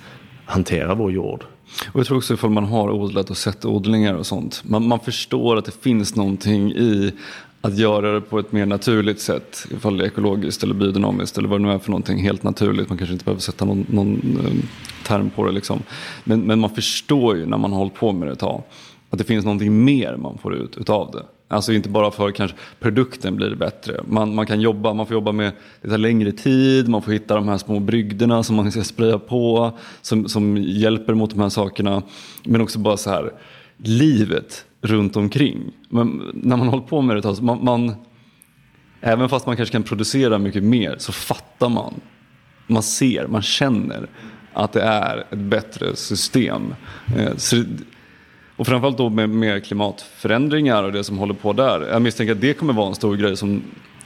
[0.46, 1.44] hantera vår jord.
[1.92, 4.64] Och jag tror också ifall man har odlat och sett odlingar och sånt.
[4.66, 7.14] Man, man förstår att det finns någonting i
[7.62, 9.68] att göra det på ett mer naturligt sätt.
[9.72, 12.90] Ifall det är ekologiskt eller biodynamiskt eller vad det nu är för någonting helt naturligt.
[12.90, 14.16] Man kanske inte behöver sätta någon, någon
[14.46, 14.62] ehm,
[15.06, 15.52] term på det.
[15.52, 15.84] Liksom.
[16.24, 18.64] Men, men man förstår ju när man har hållit på med det ett tag
[19.10, 21.24] att det finns någonting mer man får ut utav det.
[21.50, 24.02] Alltså inte bara för kanske produkten blir bättre.
[24.08, 27.36] Man, man kan jobba, man får jobba med, det tar längre tid, man får hitta
[27.36, 31.50] de här små brygderna som man ska spraya på, som, som hjälper mot de här
[31.50, 32.04] sakerna.
[32.44, 33.34] Men också bara så här,
[33.78, 35.72] livet runt omkring.
[35.90, 37.96] Men när man håller på med det så man, man,
[39.02, 41.94] även fast man kanske kan producera mycket mer så fattar man.
[42.68, 44.10] Man ser, man känner
[44.54, 46.76] att det är ett bättre system.
[47.18, 47.64] Eh, så,
[48.58, 51.82] och framförallt då med, med klimatförändringar och det som håller på där.
[51.82, 53.62] Jag misstänker att det kommer vara en stor grej som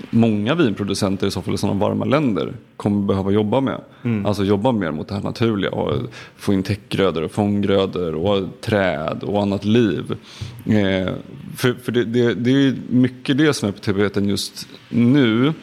[0.09, 3.81] många vinproducenter i så fall i sådana varma länder kommer behöva jobba med.
[4.03, 4.25] Mm.
[4.25, 5.97] Alltså jobba mer mot det här naturliga och
[6.35, 10.15] få in täckgrödor och fånggrödor och träd och annat liv.
[10.65, 11.13] Eh,
[11.55, 15.53] för för det, det, det är mycket det som är på tapeten just nu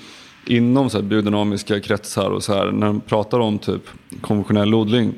[0.47, 3.83] inom så här biodynamiska kretsar och så här när de pratar om typ
[4.21, 5.15] konventionell odling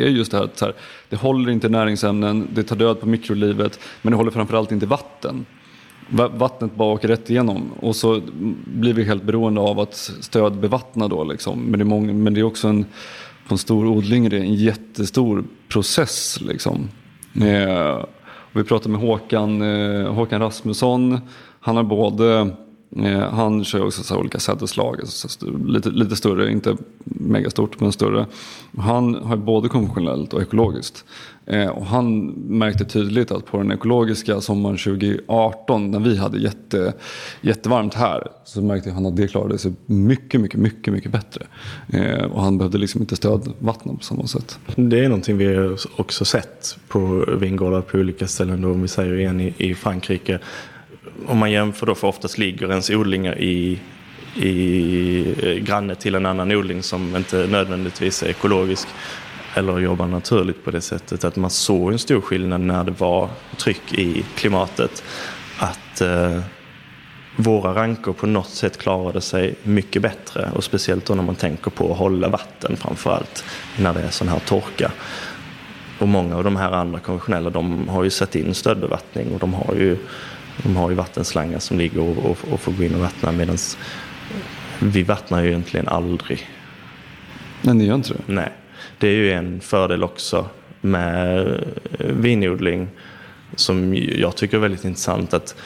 [0.00, 0.74] det är just det här att här,
[1.08, 5.46] det håller inte näringsämnen, det tar död på mikrolivet men det håller framförallt inte vatten.
[6.10, 8.20] Vattnet bara åker rätt igenom och så
[8.64, 11.62] blir vi helt beroende av att stödbevattna då liksom.
[11.62, 12.84] Men det är, många, men det är också en,
[13.48, 16.88] på en stor odling det är en jättestor process liksom.
[17.34, 18.04] Eh,
[18.52, 21.20] vi pratade med Håkan, eh, Håkan Rasmusson,
[21.60, 22.56] han har både
[22.98, 28.26] Eh, han kör också så olika sädeslag, alltså lite, lite större, inte megastort men större.
[28.78, 31.04] Han har både konventionellt och ekologiskt.
[31.46, 36.92] Eh, och han märkte tydligt att på den ekologiska sommaren 2018 när vi hade jätte,
[37.40, 41.46] jättevarmt här så märkte han att det klarade sig mycket, mycket, mycket, mycket bättre.
[41.92, 44.58] Eh, och han behövde liksom inte stödvattna på samma sätt.
[44.76, 48.60] Det är någonting vi också sett på vingårdar på olika ställen.
[48.60, 50.38] Då, om vi säger igen i, i Frankrike
[51.26, 53.80] om man jämför då, för oftast ligger ens odlingar i,
[54.34, 58.88] i eh, granne till en annan odling som inte nödvändigtvis är ekologisk
[59.54, 61.24] eller jobbar naturligt på det sättet.
[61.24, 65.04] Att man såg en stor skillnad när det var tryck i klimatet.
[65.58, 66.40] Att eh,
[67.36, 70.50] våra rankor på något sätt klarade sig mycket bättre.
[70.54, 73.44] Och speciellt då när man tänker på att hålla vatten framför allt
[73.78, 74.92] när det är sån här torka.
[75.98, 79.54] Och många av de här andra konventionella de har ju satt in stödbevattning och de
[79.54, 79.96] har ju
[80.62, 83.56] de har ju vattenslangar som ligger och, och, och får gå in och vattna medan
[84.78, 86.48] vi vattnar ju egentligen aldrig.
[87.62, 88.22] Nej, ni gör inte det?
[88.26, 88.52] Nej.
[88.98, 90.48] Det är ju en fördel också
[90.80, 91.46] med
[91.98, 92.88] eh, vinodling
[93.54, 95.34] som jag tycker är väldigt intressant.
[95.34, 95.56] att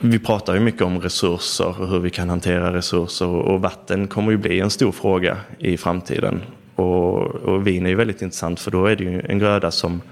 [0.00, 4.30] vi pratar ju mycket om resurser och hur vi kan hantera resurser och vatten kommer
[4.30, 6.42] ju bli en stor fråga i framtiden.
[6.74, 10.02] Och, och vin är ju väldigt intressant för då är det ju en gröda som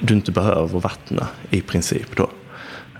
[0.00, 2.30] du inte behöver vattna i princip då.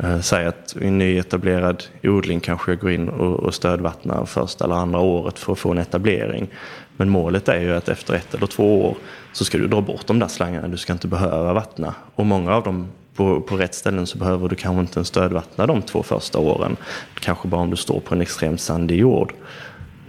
[0.00, 4.74] Eh, säg att i en nyetablerad odling kanske jag går in och, stödvattnar första eller
[4.74, 6.48] andra året för att få en etablering.
[6.96, 8.96] Men målet är ju att efter ett eller två år
[9.32, 10.68] så ska du dra bort de där slangarna.
[10.68, 11.94] Du ska inte behöva vattna.
[12.14, 15.66] Och många av dem på, på rätt ställen så behöver du kanske inte ens stödvattna
[15.66, 16.76] de två första åren.
[17.20, 19.32] Kanske bara om du står på en extremt sandig jord.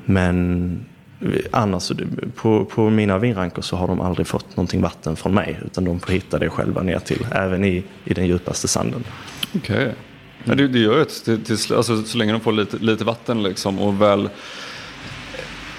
[0.05, 0.85] Men
[1.51, 1.91] annars
[2.35, 5.99] på, på mina vinrankor så har de aldrig fått någonting vatten från mig utan de
[5.99, 9.03] får hitta det själva ner till, även i, i den djupaste sanden.
[9.55, 9.75] Okej.
[9.75, 9.93] Okay.
[10.43, 13.03] Men det, det gör ju att till, till, alltså, så länge de får lite, lite
[13.03, 14.29] vatten liksom och väl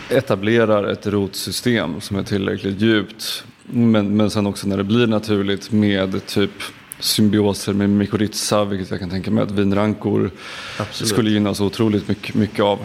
[0.09, 5.73] etablerar ett rotsystem som är tillräckligt djupt Men, men sen också när det blir naturligt
[5.73, 6.51] med typ
[6.99, 10.31] symbioser med mykorrhiza, vilket jag kan tänka mig att vinrankor
[10.79, 11.09] Absolut.
[11.09, 12.79] skulle gynnas otroligt mycket, mycket av.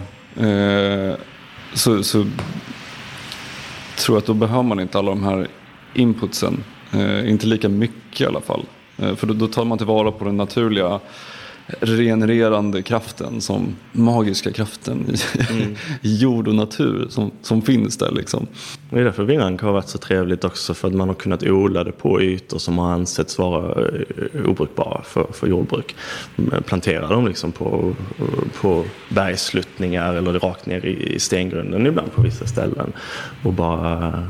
[0.45, 1.15] Eh,
[1.73, 2.27] så, så
[3.97, 5.47] tror jag att då behöver man inte alla de här
[5.93, 6.63] inputsen.
[6.93, 8.65] Eh, inte lika mycket i alla fall.
[9.01, 10.99] Eh, för då, då tar man tillvara på den naturliga
[11.79, 15.75] regenererande kraften som magiska kraften i, Mm.
[16.01, 18.47] i jord och natur som, som finns där liksom.
[18.89, 21.83] Det är därför vinrank har varit så trevligt också för att man har kunnat odla
[21.83, 25.95] det på ytor som har ansetts vara eh, obrukbara för, för jordbruk.
[26.65, 27.95] Plantera dem liksom på,
[28.61, 32.93] på bergssluttningar eller rakt ner i, i stengrunden ibland på vissa ställen.
[33.43, 34.23] Och bara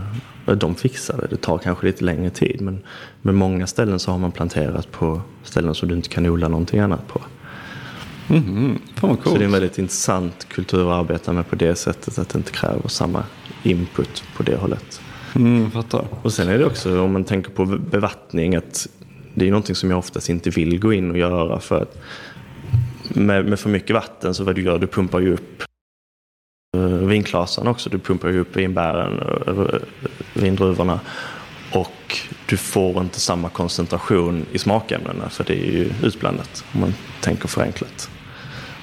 [0.55, 1.27] de fixar det.
[1.29, 2.79] Det tar kanske lite längre tid men
[3.21, 6.79] med många ställen så har man planterat på ställen som du inte kan odla någonting
[6.79, 7.21] annat på.
[8.29, 11.75] Mm, fan vad Så det är en väldigt intressant kultur att arbeta med på det
[11.75, 13.23] sättet att det inte kräver samma
[13.63, 15.01] input på det hållet.
[15.35, 16.05] Mm, fattar.
[16.21, 18.87] Och sen är det också om man tänker på bevattning att
[19.33, 21.97] det är någonting som jag oftast inte vill gå in och göra för att
[23.09, 25.63] med, med för mycket vatten så vad du gör, du pumpar ju upp
[26.77, 27.89] eh, vinklasan också.
[27.89, 29.65] Du pumpar ju upp vinbären, eh,
[30.33, 30.99] vindruvorna
[31.71, 36.93] och du får inte samma koncentration i smakämnena för det är ju utblandat om man
[37.21, 38.09] tänker förenklat.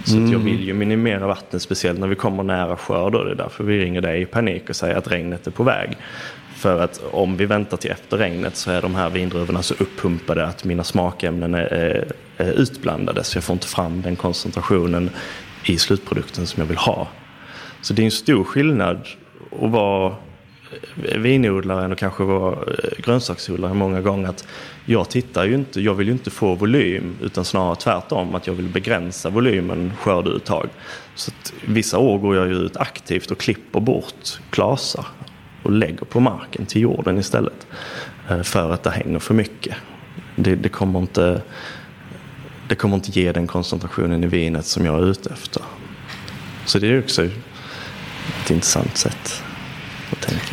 [0.05, 3.13] Så att jag vill ju minimera vattnet, speciellt när vi kommer nära skörd.
[3.13, 5.97] Det är därför vi ringer dig i panik och säger att regnet är på väg.
[6.57, 10.47] För att om vi väntar till efter regnet så är de här vindruvorna så uppumpade
[10.47, 13.25] att mina smakämnen är, är, är utblandade.
[13.25, 15.11] Så jag får inte fram den koncentrationen
[15.65, 17.09] i slutprodukten som jag vill ha.
[17.81, 19.09] Så det är en stor skillnad
[19.63, 20.15] att vara
[21.05, 24.29] Eh, vinodlaren och kanske vara eh, grönsaksodlare många gånger.
[24.29, 24.47] Att
[24.85, 28.55] jag tittar ju inte, jag vill ju inte få volym utan snarare tvärtom att jag
[28.55, 30.69] vill begränsa volymen skördeuttag.
[31.15, 35.07] Så att vissa år går jag ju ut aktivt och klipper bort klasar
[35.63, 37.67] och lägger på marken till jorden istället.
[38.29, 39.77] Eh, för att det hänger för mycket.
[40.37, 41.43] Det, det, kommer inte,
[42.69, 45.63] det kommer inte ge den koncentrationen i vinet som jag är ute efter.
[46.65, 49.43] Så det är också ett intressant sätt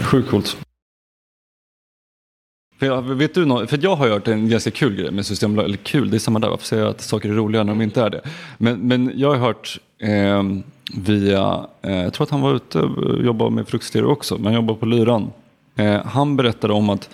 [0.03, 0.57] Sjukt coolt.
[2.79, 5.67] För jag, vet du något, för jag har hört en ganska kul grej med Systembolaget,
[5.69, 7.81] eller kul, det är samma där, varför säger jag att saker är roliga när de
[7.81, 8.21] inte är det?
[8.57, 10.43] Men, men jag har hört eh,
[10.93, 14.53] via, eh, jag tror att han var ute och jobbade med fruktstereo också, men han
[14.53, 15.31] jobbade på Lyran.
[15.75, 17.09] Eh, han berättade om att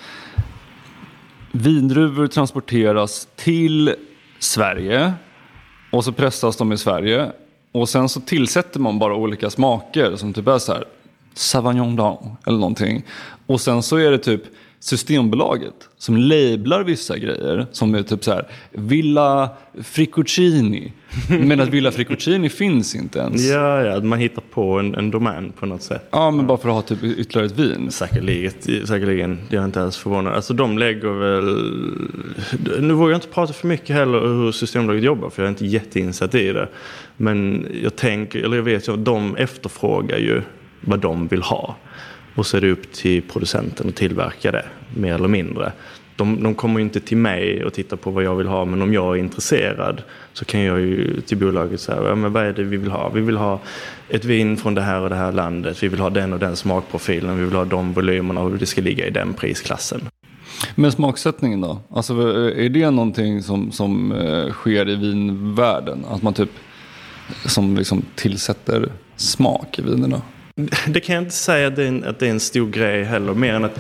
[1.52, 3.96] vindruvor transporteras till
[4.40, 5.14] Sverige
[5.92, 7.32] och så pressas de i Sverige
[7.72, 10.86] och sen så tillsätter man bara olika smaker som typ är så här
[11.40, 13.04] Sauvignon Blanc eller någonting.
[13.46, 14.44] Och sen så är det typ
[14.82, 19.50] Systembolaget som lablar vissa grejer som är typ så här Villa
[19.84, 20.94] Fricocini.
[21.30, 23.50] Men att Villa Fricocini finns inte ens.
[23.50, 26.08] Ja, ja, man hittar på en, en domän på något sätt.
[26.12, 27.92] Ja, men bara för att ha typ ytterligare ett vin.
[27.92, 28.52] Säkerligen,
[28.88, 29.40] säkerligen.
[29.50, 30.34] Jag är inte alls förvånad.
[30.34, 31.44] Alltså de lägger väl...
[32.82, 35.66] Nu vågar jag inte prata för mycket heller hur Systembolaget jobbar för jag är inte
[35.66, 36.70] jätteinsatt i det.
[37.18, 40.42] Men jag tänker, eller jag vet ju att de efterfrågar ju
[40.82, 41.76] vad de vill ha.
[42.36, 44.66] Och så är det upp till producenten att tillverka det,
[44.96, 45.72] mer eller mindre.
[46.16, 48.82] De, de kommer ju inte till mig och tittar på vad jag vill ha, men
[48.82, 50.02] om jag är intresserad
[50.34, 53.10] så kan jag ju till bolaget säga, ja, men vad är det vi vill ha?
[53.10, 53.60] Vi vill ha
[54.10, 56.56] ett vin från det här och det här landet, vi vill ha den och den
[56.56, 60.02] smakprofilen, vi vill ha de volymerna och det ska ligga i den prisklassen.
[60.76, 61.80] Men smaksättningen då?
[61.90, 62.14] Alltså
[62.56, 66.06] är det någonting som, som eh, sker i vinvärlden?
[66.12, 66.52] Att man typ
[67.46, 70.22] som liksom tillsätter smak i vinerna?
[70.88, 73.04] Det kan jag inte säga att det, är en, att det är en stor grej
[73.04, 73.80] heller, mer än att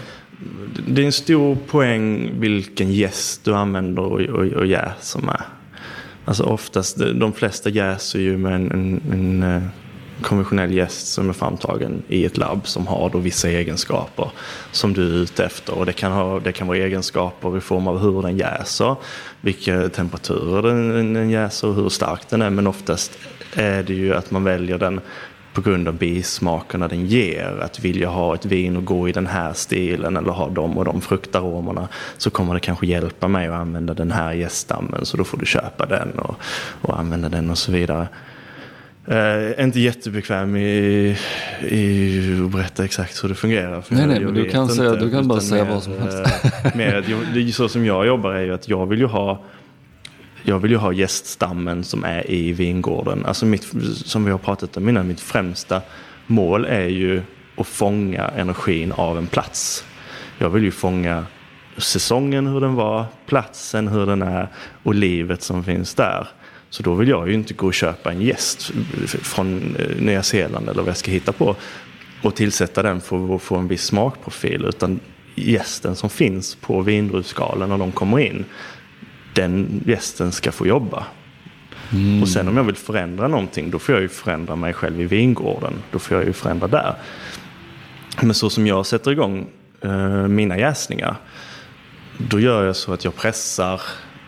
[0.88, 5.42] det är en stor poäng vilken gäst du använder och, och, och jäser med.
[6.26, 9.64] Alltså oftast, de flesta jäser ju med en, en, en eh,
[10.22, 14.32] konventionell gäst som är framtagen i ett labb som har då vissa egenskaper
[14.72, 15.74] som du är ute efter.
[15.74, 18.96] Och det kan, ha, det kan vara egenskaper i form av hur den jäser,
[19.42, 22.50] vilka temperaturer den, den jäser och hur stark den är.
[22.50, 23.18] Men oftast
[23.54, 25.02] är det ju att man väljer den
[25.62, 27.60] på grund av bismakerna den ger.
[27.62, 30.86] Att vilja ha ett vin och gå i den här stilen eller ha de och
[30.86, 31.88] de fruktaromerna
[32.18, 35.46] så kommer det kanske hjälpa mig att använda den här gäststammen så då får du
[35.46, 36.36] köpa den och,
[36.82, 38.08] och använda den och så vidare.
[39.12, 41.18] Uh, inte jättebekväm i,
[41.70, 43.84] i att berätta exakt hur det fungerar.
[43.90, 46.24] nej, nej, men du kan, säga, du kan bara säga vad som helst.
[47.34, 49.44] Det är så som jag jobbar är ju att jag vill ju ha
[50.44, 53.26] jag vill ju ha gäststammen som är i vingården.
[53.26, 53.68] Alltså mitt,
[54.06, 55.82] som vi har pratat om innan, mitt främsta
[56.28, 57.22] mål är ju
[57.56, 59.86] att fånga energin av en plats.
[60.38, 61.26] Jag vill ju fånga
[61.78, 64.48] säsongen hur den var, platsen hur den är
[64.84, 66.28] och livet som finns där.
[66.70, 68.72] Så då vill jag ju inte gå och köpa en gäst
[69.06, 71.56] från eh, Nya Zeeland eller vad jag ska hitta på
[72.22, 74.66] och tillsätta den för att få en viss smakprofil.
[74.66, 75.00] Utan
[75.36, 78.46] gästen som finns på vindruvsskalen när de kommer in,
[79.42, 81.06] den gästen ska få jobba.
[81.92, 82.22] Mm.
[82.22, 85.06] Och sen om jag vill förändra någonting, då får jag ju förändra mig själv i
[85.06, 85.74] vingården.
[85.92, 86.96] Då får jag ju förändra där.
[88.22, 89.48] Men så som jag sätter igång
[89.82, 91.16] eh, mina jäsningar,
[92.18, 93.82] då gör jag så att jag pressar,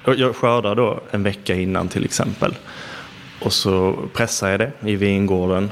[0.06, 2.56] jag skördar då en vecka innan till exempel.
[3.42, 5.72] Och så pressar jag det i vingården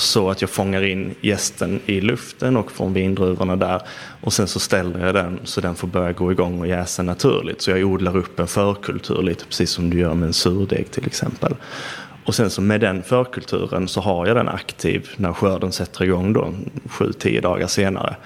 [0.00, 3.82] så att jag fångar in gästen i luften och från vindruvorna där.
[4.20, 7.62] Och sen så ställer jag den så den får börja gå igång och jäsa naturligt.
[7.62, 11.06] Så jag odlar upp en förkultur lite precis som du gör med en surdeg till
[11.06, 11.54] exempel.
[12.24, 16.32] Och sen så med den förkulturen så har jag den aktiv när skörden sätter igång
[16.32, 16.54] då
[16.88, 18.16] 7-10 dagar senare.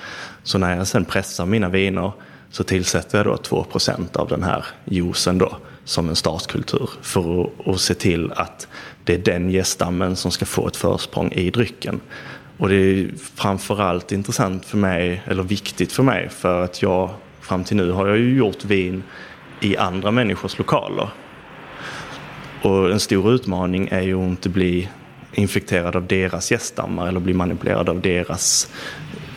[0.42, 2.12] Så när jag sen pressar mina viner
[2.50, 7.68] så tillsätter jag då 2% av den här juicen då som en startkultur för att,
[7.68, 8.68] att se till att
[9.04, 12.00] det är den gäststammen som ska få ett försprång i drycken.
[12.56, 17.64] Och det är framförallt intressant för mig, eller viktigt för mig, för att jag fram
[17.64, 19.02] till nu har jag ju gjort vin
[19.60, 21.08] i andra människors lokaler.
[22.62, 24.88] Och en stor utmaning är ju att inte bli
[25.32, 28.72] infekterad av deras gäststammar eller bli manipulerad av deras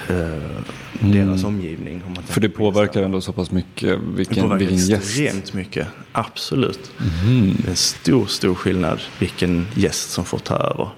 [0.09, 0.61] eh,
[1.01, 1.27] mm.
[1.27, 2.01] deras omgivning.
[2.25, 5.03] För det påverkar ändå så pass mycket vilken, det påverkar vilken gäst?
[5.03, 6.91] extremt mycket, absolut.
[7.25, 7.55] Mm.
[7.57, 10.89] Det är en stor, stor skillnad vilken gäst som får ta över.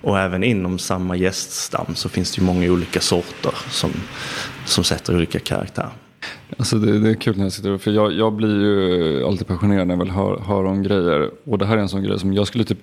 [0.00, 3.90] Och även inom samma gäststam så finns det ju många olika sorter som,
[4.64, 5.88] som sätter olika karaktär.
[6.58, 9.86] Alltså det, det, är kul när jag sitter för jag, jag blir ju alltid passionerad
[9.86, 11.30] när jag väl hör, hör om grejer.
[11.44, 12.78] Och det här är en sån grej som jag skulle typ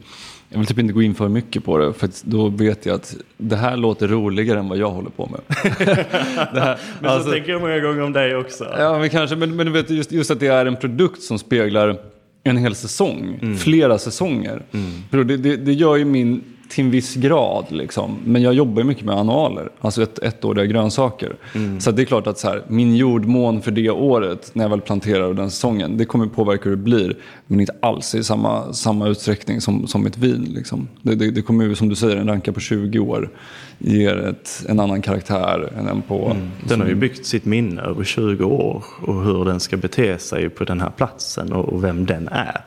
[0.52, 3.16] jag vill typ inte gå in för mycket på det för då vet jag att
[3.38, 5.42] det här låter roligare än vad jag håller på med.
[5.58, 8.68] här, men alltså, så tänker jag många gånger om dig också.
[8.78, 9.36] Ja, men kanske.
[9.36, 12.00] Men, men du vet just, just att det är en produkt som speglar
[12.44, 13.58] en hel säsong, mm.
[13.58, 14.62] flera säsonger.
[14.72, 15.28] Mm.
[15.28, 17.66] Det, det, det, gör ju min till en viss grad.
[17.70, 18.18] Liksom.
[18.26, 21.36] Men jag jobbar mycket med annualer, alltså ett, ettåriga grönsaker.
[21.56, 21.80] Mm.
[21.80, 24.82] Så det är klart att så här, min jordmån för det året, när jag väl
[24.82, 27.16] planterar den säsongen, det kommer påverka hur det blir.
[27.48, 30.48] Men inte alls i samma, samma utsträckning som, som ett vin.
[30.56, 30.88] Liksom.
[31.02, 33.30] Det, det, det kommer ju, som du säger, en ranka på 20 år
[33.78, 36.26] ger ett, en annan karaktär än en på...
[36.26, 36.50] Mm.
[36.68, 40.50] Den har ju byggt sitt minne över 20 år och hur den ska bete sig
[40.50, 42.62] på den här platsen och, och vem den är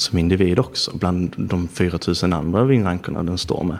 [0.00, 3.78] som individ också bland de 4000 andra vinrankorna den står med.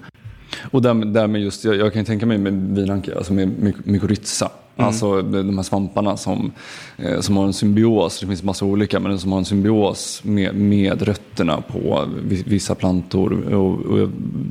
[0.70, 4.50] Och därmed just, jag, jag kan tänka mig med vinrankor, alltså med mykorrhiza.
[4.76, 4.86] Mm.
[4.86, 6.52] Alltså de här svamparna som,
[6.96, 10.54] eh, som har en symbios, det finns massa olika, men som har en symbios med,
[10.54, 13.54] med rötterna på vissa plantor.
[13.54, 14.10] Och, och jag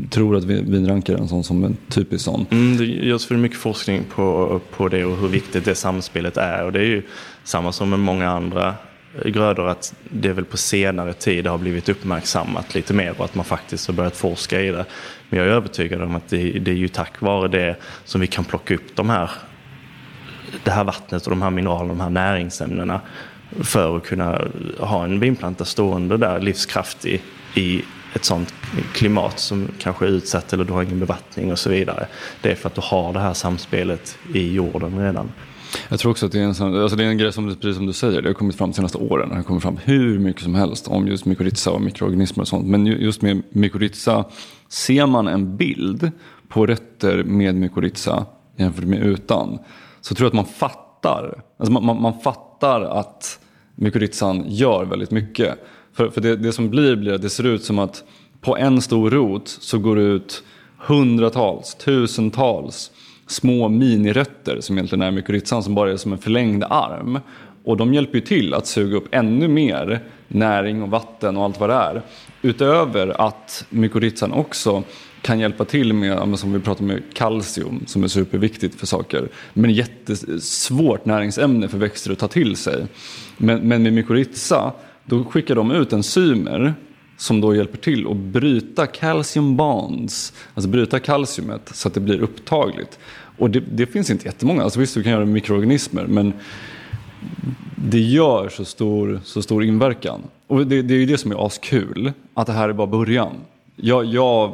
[0.09, 2.45] tror att vinrankor är en sån som en typisk sån.
[2.51, 6.65] Mm, det görs för mycket forskning på, på det och hur viktigt det samspelet är.
[6.65, 7.03] Och det är ju
[7.43, 8.75] samma som med många andra
[9.25, 13.25] grödor att det är väl på senare tid det har blivit uppmärksammat lite mer och
[13.25, 14.85] att man faktiskt har börjat forska i det.
[15.29, 18.27] Men jag är övertygad om att det, det är ju tack vare det som vi
[18.27, 19.31] kan plocka upp de här,
[20.63, 23.01] det här vattnet och de här mineralerna, de här näringsämnena
[23.63, 24.41] för att kunna
[24.79, 27.21] ha en vinplanta stående där livskraftig
[27.55, 27.83] i
[28.13, 28.53] ett sånt
[28.93, 32.07] klimat som kanske är utsatt eller du har ingen bevattning och så vidare.
[32.41, 35.31] Det är för att du har det här samspelet i jorden redan.
[35.89, 37.75] Jag tror också att det är en, sån, alltså det är en grej som, precis
[37.75, 39.29] som du säger, det har kommit fram de senaste åren.
[39.29, 42.67] Det har kommit fram hur mycket som helst om just mykorrhiza och mikroorganismer och sånt.
[42.67, 44.25] Men just med mykorrhiza,
[44.69, 46.11] ser man en bild
[46.47, 49.59] på rötter med mykorrhiza jämfört med utan,
[50.01, 53.39] så tror jag att man fattar, alltså man, man, man fattar att
[53.75, 55.55] mykorrhizan gör väldigt mycket.
[55.93, 58.03] För, för det, det som blir, blir att det ser ut som att
[58.41, 60.43] på en stor rot så går det ut
[60.77, 62.91] hundratals, tusentals
[63.31, 67.19] små minirötter som egentligen är mykorrhizan som bara är som en förlängd arm.
[67.63, 71.59] Och de hjälper ju till att suga upp ännu mer näring och vatten och allt
[71.59, 72.01] vad det är.
[72.41, 74.83] Utöver att mykorrhizan också
[75.21, 79.27] kan hjälpa till med, som vi pratar med, kalcium som är superviktigt för saker.
[79.53, 82.85] Men jättesvårt näringsämne för växter att ta till sig.
[83.37, 84.71] Men, men med mykorrhiza,
[85.05, 86.73] då skickar de ut enzymer
[87.19, 92.19] som då hjälper till att bryta calcium bonds, alltså bryta kalciumet så att det blir
[92.19, 92.99] upptagligt.
[93.37, 96.33] Och det, det finns inte jättemånga, alltså visst du kan göra mikroorganismer men
[97.75, 100.21] det gör så stor, så stor inverkan.
[100.47, 103.33] Och det, det är ju det som är askul, att det här är bara början.
[103.75, 104.51] Jag, jag,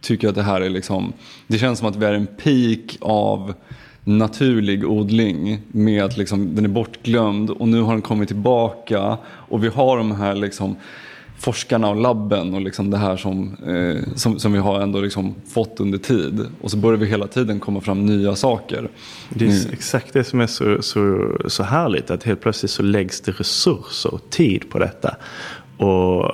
[0.00, 1.12] tycker att det här är liksom,
[1.46, 3.54] det känns som att vi är en peak av
[4.04, 9.64] naturlig odling med att liksom, den är bortglömd och nu har den kommit tillbaka och
[9.64, 10.76] vi har de här liksom
[11.46, 15.34] forskarna och labben och liksom det här som, eh, som, som, vi har ändå liksom
[15.48, 16.46] fått under tid.
[16.60, 18.88] Och så börjar vi hela tiden komma fram nya saker.
[19.28, 19.72] Det är mm.
[19.72, 22.10] exakt det som är så, så, så härligt.
[22.10, 25.16] Att helt plötsligt så läggs det resurser och tid på detta.
[25.76, 26.32] Och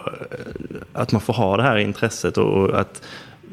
[0.93, 3.03] att man får ha det här intresset och att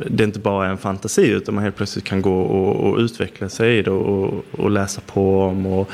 [0.08, 3.50] det inte bara är en fantasi utan man helt plötsligt kan gå och, och utveckla
[3.50, 5.66] sig i det och, och läsa på om.
[5.66, 5.90] Och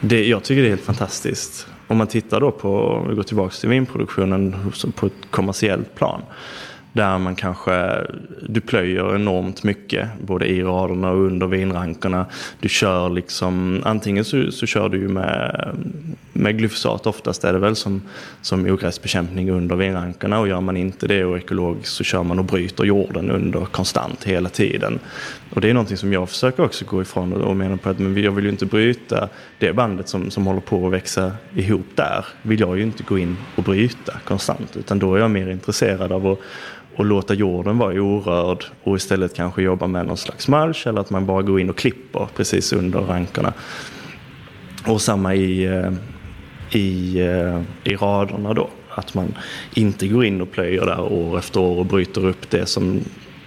[0.00, 1.66] det, jag tycker det är helt fantastiskt.
[1.86, 6.22] Om man tittar då på, om vi går tillbaka till vinproduktionen på ett kommersiellt plan.
[6.94, 8.06] Där man kanske,
[8.48, 12.26] du plöjer enormt mycket, både i raderna och under vinrankorna.
[12.60, 15.70] Du kör liksom, antingen så, så kör du ju med,
[16.32, 18.02] med glyfosat, oftast är det väl som,
[18.42, 20.40] som ogräsbekämpning under vinrankorna.
[20.40, 24.24] Och gör man inte det och ekologiskt så kör man och bryter jorden under konstant
[24.24, 24.98] hela tiden.
[25.54, 28.22] Och det är någonting som jag försöker också gå ifrån och menar på att men
[28.22, 29.28] jag vill ju inte bryta
[29.58, 32.24] det bandet som, som håller på att växa ihop där.
[32.42, 36.12] vill jag ju inte gå in och bryta konstant utan då är jag mer intresserad
[36.12, 36.38] av att
[36.96, 41.10] och låta jorden vara orörd och istället kanske jobba med någon slags mulch eller att
[41.10, 43.52] man bara går in och klipper precis under rankorna.
[44.86, 45.92] Och samma i, eh,
[46.70, 48.70] i, eh, i raderna då.
[48.88, 49.34] Att man
[49.74, 53.00] inte går in och plöjer där år efter år och bryter upp det som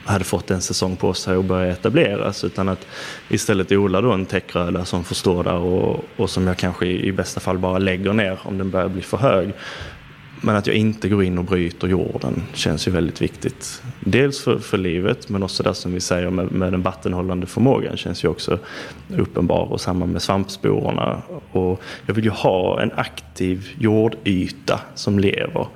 [0.08, 2.88] hade fått en säsong på sig att börja etableras utan att
[3.30, 7.12] istället odla då en täckröda som får stå där och, och som jag kanske i
[7.12, 9.53] bästa fall bara lägger ner om den börjar bli för hög.
[10.41, 13.84] Men att jag inte går in och bryter jorden känns ju väldigt viktigt.
[13.99, 17.97] Dels för, för livet men också det som vi säger med, med den vattenhållande förmågan
[17.97, 18.60] känns ju också
[19.18, 21.22] uppenbar och samma med svampsporerna.
[21.51, 25.68] Och jag vill ju ha en aktiv jordyta som lever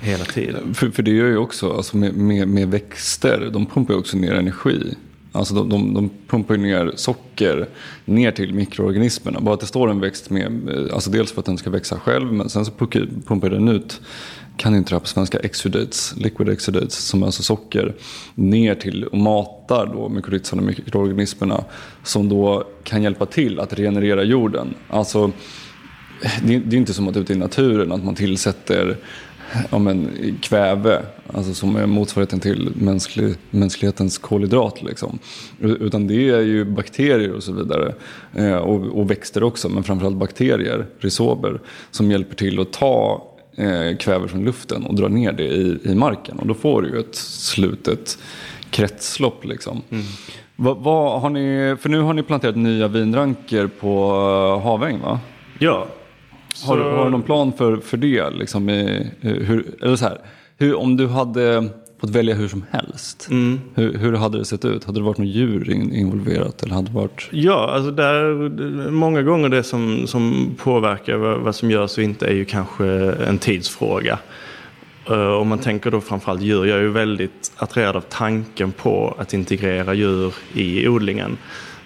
[0.00, 0.74] hela tiden.
[0.74, 4.16] För, för det gör ju också, alltså med, med, med växter, de pumpar ju också
[4.16, 4.94] ner energi.
[5.32, 7.68] Alltså de, de, de pumpar ner socker
[8.04, 9.40] ner till mikroorganismerna.
[9.40, 12.32] Bara att det står en växt med, alltså dels för att den ska växa själv
[12.32, 12.72] men sen så
[13.26, 14.00] pumpar den ut,
[14.56, 17.94] kan inte det här på svenska, exudates, liquid exudates, som är alltså socker,
[18.34, 21.64] ner till och matar då mykorrhizan och mikroorganismerna
[22.02, 24.74] som då kan hjälpa till att regenerera jorden.
[24.88, 25.32] Alltså
[26.42, 28.96] det, det är inte som att ute i naturen att man tillsätter
[29.70, 34.82] ja, men, kväve, alltså som är motsvarigheten till mänsklig, mänsklighetens kolhydrat.
[34.82, 35.18] Liksom.
[35.60, 37.94] Utan det är ju bakterier och så vidare.
[38.34, 43.24] Eh, och, och, växter också, men framförallt bakterier, rhizober, som hjälper till att ta
[43.56, 46.38] eh, kväve från luften och dra ner det i, i marken.
[46.38, 48.18] Och då får du ju ett slutet
[48.70, 49.44] kretslopp.
[49.44, 49.82] Liksom.
[49.90, 50.04] Mm.
[50.56, 55.20] Vad, vad, har ni, för nu har ni planterat nya vinranker på uh, Haväng va?
[55.58, 55.86] Ja,
[56.64, 58.30] har, har, du någon plan för, för det?
[58.30, 60.18] Liksom, i, hur, eller så här,
[60.58, 61.68] hur, om du hade
[62.00, 63.60] fått välja hur som helst, mm.
[63.74, 64.84] hur, hur, hade det sett ut?
[64.84, 66.62] Hade det varit något djur involverat?
[66.62, 67.28] Eller hade det varit...
[67.32, 72.26] Ja, alltså där, många gånger det som, som påverkar vad, vad som görs och inte
[72.26, 72.86] är ju kanske
[73.28, 74.18] en tidsfråga.
[75.10, 79.14] Uh, om man tänker då framförallt djur, jag är ju väldigt attraherad av tanken på
[79.18, 81.38] att integrera djur i odlingen.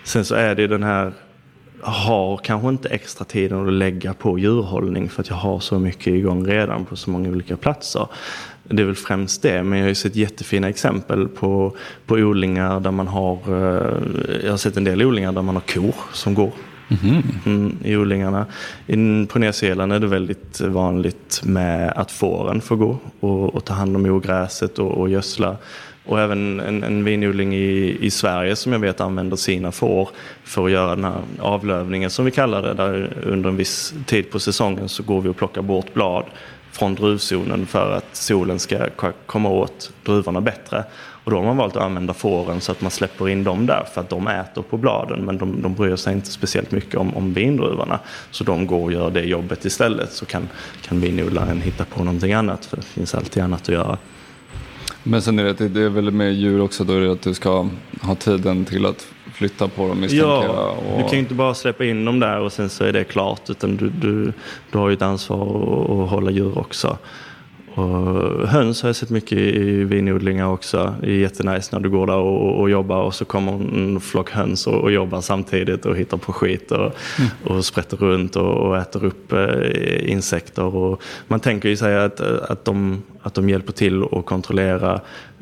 [0.05, 1.13] Sen så är det den här
[1.83, 6.07] har kanske inte extra tiden att lägga på djurhållning för att jag har så mycket
[6.07, 8.07] igång redan på så många olika platser.
[8.65, 11.77] Det är väl främst det, men jag har ju sett jättefina exempel på,
[12.07, 15.63] på odlingar där man har, eh, jag har sett en del odlingar där man har
[15.63, 16.53] kor som går
[17.03, 17.23] Mm.
[17.47, 18.47] Mm, i odlingarna.
[18.87, 23.65] In, på Nya Zeeland är det väldigt vanligt med att fåren får gå och, och
[23.65, 25.57] ta hand om ogräset och, och gödsla.
[26.11, 30.09] Och även en, en vinodling i, i Sverige som jag vet använder sina får
[30.45, 32.75] för att göra den här avlövningen som vi kallar det.
[32.75, 36.25] Där under en viss tid på säsongen så går vi och plockar bort blad
[36.73, 38.89] från druvzonen för att solen ska
[39.27, 40.85] komma åt druvorna bättre.
[41.25, 43.85] Och då har man valt att använda fåren så att man släpper in dem där
[43.95, 47.17] för att de äter på bladen men de, de bryr sig inte speciellt mycket om,
[47.17, 47.99] om vindruvorna.
[48.31, 50.49] Så de går och gör det jobbet istället så kan,
[50.83, 53.99] kan vinodlaren hitta på någonting annat för det finns alltid annat att göra.
[55.03, 57.35] Men sen är det, det är väl med djur också då är det att du
[57.35, 57.69] ska
[58.03, 60.69] ha tiden till att flytta på dem misstänker ja.
[60.69, 60.99] Och...
[60.99, 63.51] Du kan ju inte bara släppa in dem där och sen så är det klart
[63.51, 64.33] utan du, du,
[64.71, 65.43] du har ju ett ansvar
[66.05, 66.99] att hålla djur också.
[67.75, 70.95] Och höns har jag sett mycket i vinodlingar också.
[71.01, 74.31] Det är jättenice när du går där och, och jobbar och så kommer en flock
[74.31, 77.31] höns och, och jobbar samtidigt och hittar på skit och, mm.
[77.45, 80.77] och sprätter runt och, och äter upp eh, insekter.
[80.77, 85.01] Och man tänker ju sig att, att, de, att de hjälper till att kontrollera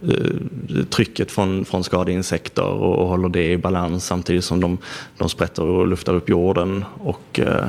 [0.09, 4.79] eh, trycket från, från skadeinsekter och, och håller det i balans samtidigt som de,
[5.19, 7.67] de sprätter och luftar upp jorden och, eh,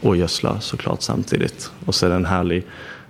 [0.00, 1.72] och gödslar såklart samtidigt.
[1.86, 2.64] Och så är det en härlig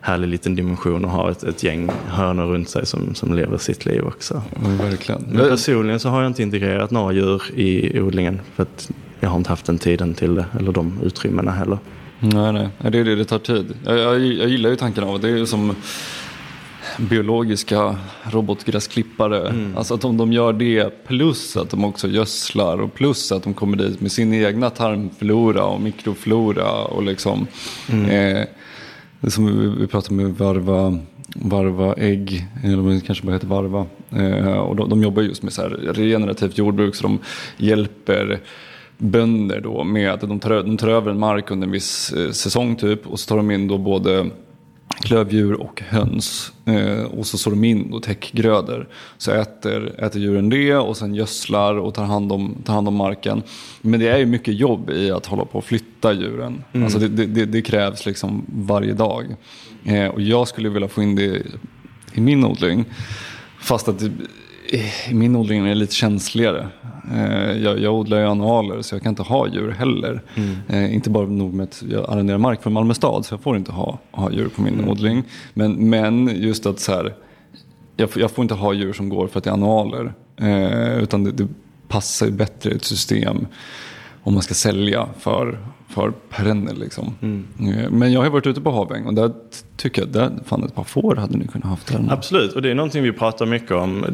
[0.04, 3.86] härlig liten dimension att ha ett, ett gäng hönor runt sig som, som lever sitt
[3.86, 4.42] liv också.
[4.64, 5.22] Mm, verkligen.
[5.28, 8.90] Men personligen så har jag inte integrerat några djur i odlingen för att
[9.20, 11.78] jag har inte haft den tiden till det eller de utrymmena heller.
[12.20, 13.74] Nej, nej, det är det, det tar tid.
[13.84, 15.32] Jag, jag, jag gillar ju tanken av det.
[15.32, 15.74] Det är som
[16.98, 19.48] biologiska robotgräsklippare.
[19.48, 19.76] Mm.
[19.76, 23.54] Alltså att de, de gör det plus att de också gödslar och plus att de
[23.54, 27.46] kommer dit med sin egna tarmflora och mikroflora och liksom
[27.88, 28.10] mm.
[28.10, 28.44] eh,
[29.22, 30.98] det som vi, vi pratade med varva
[31.34, 33.86] Varva ägg, eller det kanske bara heter Varva.
[34.10, 37.18] Eh, och de, de, jobbar just med så här regenerativt jordbruk så de
[37.56, 38.40] hjälper
[38.98, 42.30] bönder då med att de tar, de tar över en mark under en viss eh,
[42.30, 44.30] säsong typ och så tar de in då både
[45.00, 46.52] klövdjur och höns.
[46.64, 48.88] Eh, och så sår de in och täckgrödor.
[49.18, 52.94] Så äter, äter djuren det och sen gödslar och tar hand, om, tar hand om
[52.94, 53.42] marken.
[53.80, 56.64] Men det är ju mycket jobb i att hålla på och flytta djuren.
[56.72, 56.84] Mm.
[56.84, 59.36] Alltså det, det, det, krävs liksom varje dag.
[59.84, 61.42] Eh, och jag skulle vilja få in det
[62.14, 62.84] i min odling.
[63.60, 64.02] Fast att
[65.08, 66.68] i min odling är det lite känsligare.
[67.10, 70.22] Eh, jag, jag odlar ju annualer så jag kan inte ha djur heller.
[70.34, 70.56] Mm.
[70.68, 73.56] Eh, inte bara nog med att jag arrenderar mark för Malmö stad så jag får
[73.56, 74.88] inte ha, ha djur på min mm.
[74.88, 75.22] odling.
[75.54, 77.14] Men, men just att så här,
[77.96, 80.12] jag, jag, får inte ha djur som går för att det är annualer.
[80.36, 81.48] Eh, utan det, det
[81.88, 83.46] passar ju bättre i ett system
[84.22, 85.58] om man ska sälja för,
[85.92, 86.74] för perenner.
[86.74, 87.14] Liksom.
[87.22, 87.44] Mm.
[87.58, 89.32] Eh, men jag har varit ute på Haväng och där
[89.76, 91.92] tycker jag att fan ett par får hade ni kunnat haft.
[91.92, 92.06] Där.
[92.10, 94.04] Absolut, och det är någonting vi pratar mycket om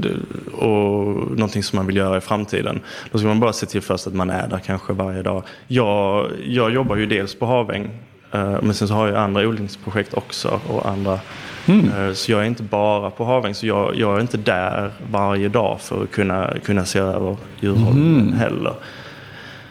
[0.53, 2.81] och någonting som man vill göra i framtiden.
[3.13, 5.43] Då ska man bara se till först att man är där kanske varje dag.
[5.67, 7.91] Jag, jag jobbar ju dels på Haväng
[8.33, 11.21] eh, men sen så har jag andra odlingsprojekt också och andra
[11.69, 12.09] Mm.
[12.09, 15.49] Eh, så jag är inte bara på Haväng, så jag, jag, är inte där varje
[15.49, 18.33] dag för att kunna, kunna se över djurhållningen mm.
[18.33, 18.75] heller.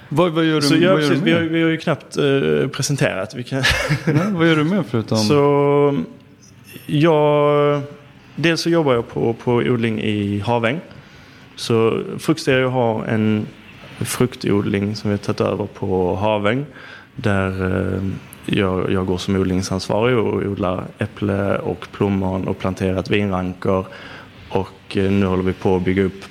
[0.10, 1.78] Vad, vad, gör du, så jag, vad gör precis, du vi, har, vi har ju
[1.78, 3.36] knappt uh, presenterat.
[3.36, 3.64] Vi kan
[4.05, 5.18] Nej, vad gör du med förutom?
[5.18, 6.03] Så
[6.86, 7.82] jag,
[8.36, 10.80] dels så jobbar jag på, på odling i Haväng.
[11.55, 13.47] Så Fruktstereo har en
[13.99, 16.66] fruktodling som vi har tagit över på Haväng.
[17.16, 18.12] Där uh,
[18.45, 23.86] jag, jag går som odlingsansvarig och odlar äpple och plommon och planterat vinrankor.
[24.49, 26.24] Och uh, nu håller vi på att bygga upp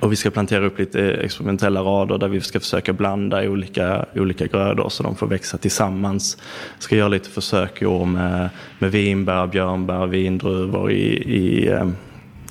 [0.00, 4.46] och vi ska plantera upp lite experimentella rader där vi ska försöka blanda olika, olika
[4.46, 6.38] grödor så de får växa tillsammans.
[6.78, 11.88] Ska göra lite försök i år med, med vinbär, björnbär, vindruvor i, i, eh,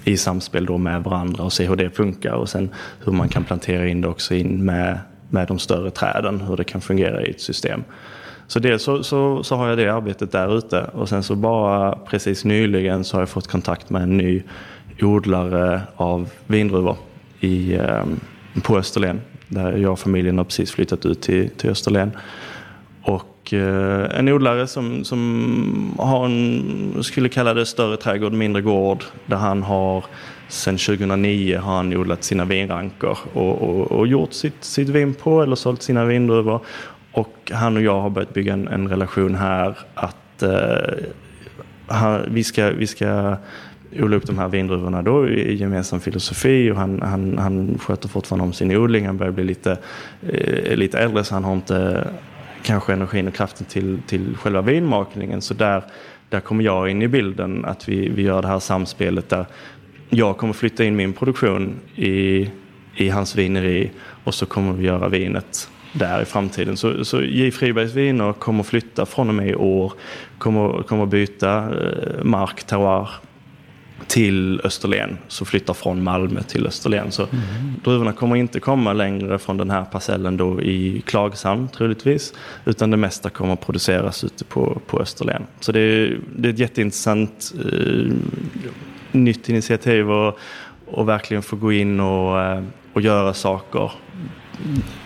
[0.03, 2.69] i samspel då med varandra och se hur det funkar och sen
[3.05, 6.63] hur man kan plantera in det också in med, med de större träden, hur det
[6.63, 7.83] kan fungera i ett system.
[8.47, 11.95] Så dels så, så, så, har jag det arbetet där ute och sen så bara
[11.95, 14.43] precis nyligen så har jag fått kontakt med en ny
[15.01, 16.97] odlare av vindruvor
[17.45, 18.19] i, ehm,
[18.63, 19.21] på Österlen.
[19.47, 22.11] Där jag och familjen har precis flyttat ut till, till Österlen.
[23.01, 29.03] Och eh, en odlare som, som har en, skulle kalla det större trädgård, mindre gård.
[29.25, 30.05] Där han har
[30.47, 35.43] Sen 2009 har han odlat sina vinrankor och, och, och, gjort sitt, sitt vin på
[35.43, 36.59] eller sålt sina vindruvor.
[37.11, 40.95] Och han och jag har börjat bygga en, en relation här att eh,
[41.87, 43.37] han, vi, ska, vi ska
[43.99, 48.43] odla upp de här vindruvorna då i gemensam filosofi och han, han, han sköter fortfarande
[48.45, 49.05] om sin odling.
[49.05, 49.77] Han börjar bli lite,
[50.29, 52.07] eh, lite äldre så han har inte
[52.63, 55.41] kanske energin och kraften till, till själva vinmakningen.
[55.41, 55.83] Så där,
[56.29, 59.45] där kommer jag in i bilden, att vi, vi gör det här samspelet där
[60.09, 62.49] jag kommer flytta in min produktion i,
[62.95, 63.91] i hans vineri
[64.23, 66.77] och så kommer vi göra vinet där i framtiden.
[66.77, 67.51] Så, så J.
[67.51, 69.93] Fribergs viner kommer flytta från och med i år,
[70.37, 73.09] kommer, kommer byta eh, mark, terroir
[74.07, 77.11] till Österlen, så flyttar från Malmö till Österlen.
[77.11, 77.43] Så mm.
[77.83, 82.33] druvorna kommer inte komma längre från den här parcellen då i Klagshamn troligtvis,
[82.65, 85.43] utan det mesta kommer att produceras ute på, på Österlen.
[85.59, 88.11] Så det är, det är ett jätteintressant eh,
[89.11, 90.39] nytt initiativ och,
[90.85, 93.91] och verkligen få gå in och, eh, och göra saker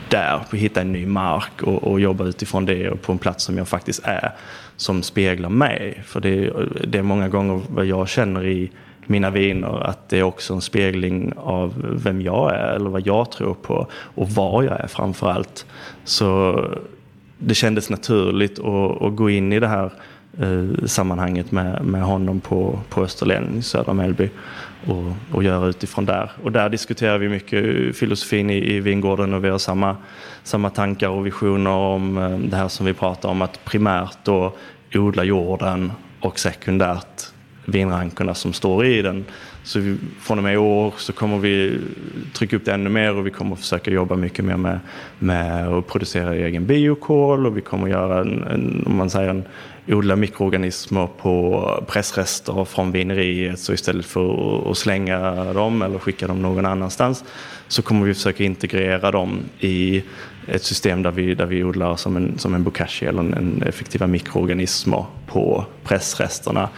[0.10, 3.58] där, hitta en ny mark och, och, jobba utifrån det och på en plats som
[3.58, 4.32] jag faktiskt är,
[4.76, 6.04] som speglar mig.
[6.06, 6.54] För det,
[6.88, 8.72] det är många gånger vad jag känner i
[9.10, 13.32] mina viner att det är också en spegling av vem jag är eller vad jag
[13.32, 15.66] tror på och var jag är framför allt.
[16.04, 16.64] Så
[17.38, 19.92] det kändes naturligt att, att gå in i det här
[20.40, 24.30] eh, sammanhanget med, med honom på, på Österlen i södra Mellby
[24.88, 26.32] och, och göra utifrån där.
[26.44, 29.98] Och där diskuterar vi mycket filosofin i, i vingården och vi har samma,
[30.44, 34.54] samma tankar och visioner om eh, det här som vi pratar om att primärt då
[34.94, 37.34] odla jorden och sekundärt
[37.72, 39.26] vinrankorna som står i den.
[39.64, 41.80] Så vi, från och med i år så kommer vi
[42.34, 44.80] trycka upp det ännu mer och vi kommer försöka jobba mycket mer med,
[45.20, 49.44] med att producera egen biokol och vi kommer göra en, en om man säger en,
[49.88, 56.42] odla mikroorganismer på pressrester från vineriet så istället för att slänga dem eller skicka dem
[56.42, 57.24] någon annanstans
[57.68, 60.04] så kommer vi försöka integrera dem i
[60.48, 63.64] ett system där vi, där vi odlar som en, som en bokashi eller en, en
[63.64, 66.70] effektiva mikroorganismer på pressresterna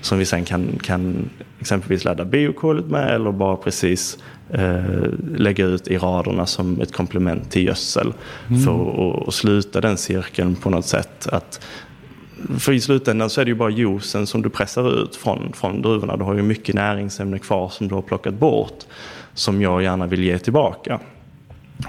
[0.00, 4.18] som vi sen kan, kan exempelvis ladda biokolet med eller bara precis
[4.50, 5.04] eh,
[5.36, 8.12] lägga ut i raderna som ett komplement till gödsel.
[8.48, 8.62] Mm.
[8.62, 11.26] För att sluta den cirkeln på något sätt.
[11.26, 11.60] Att
[12.58, 15.82] för i slutändan så är det ju bara juicen som du pressar ut från, från
[15.82, 16.16] druvorna.
[16.16, 18.84] Du har ju mycket näringsämne kvar som du har plockat bort
[19.34, 21.00] som jag gärna vill ge tillbaka.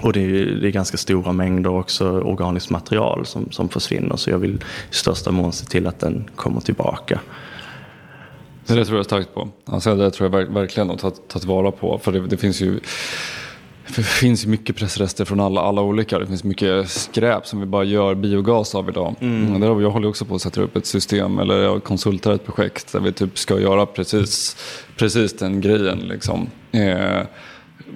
[0.00, 4.30] Och det är, det är ganska stora mängder också organiskt material som, som försvinner så
[4.30, 4.54] jag vill
[4.90, 7.20] i största mån se till att den kommer tillbaka.
[8.66, 9.48] Det, det tror jag starkt på.
[9.64, 11.98] Alltså det tror jag verkligen att ta, ta tillvara på.
[11.98, 12.80] För det, det finns ju
[13.96, 16.18] det finns ju mycket pressrester från alla, alla olika.
[16.18, 19.14] Det finns mycket skräp som vi bara gör biogas av idag.
[19.20, 19.60] Mm.
[19.60, 22.92] Där, jag håller också på att sätta upp ett system, eller jag konsultar ett projekt
[22.92, 24.56] där vi typ ska göra precis,
[24.96, 25.98] precis den grejen.
[25.98, 26.50] Liksom.
[26.72, 27.20] Eh,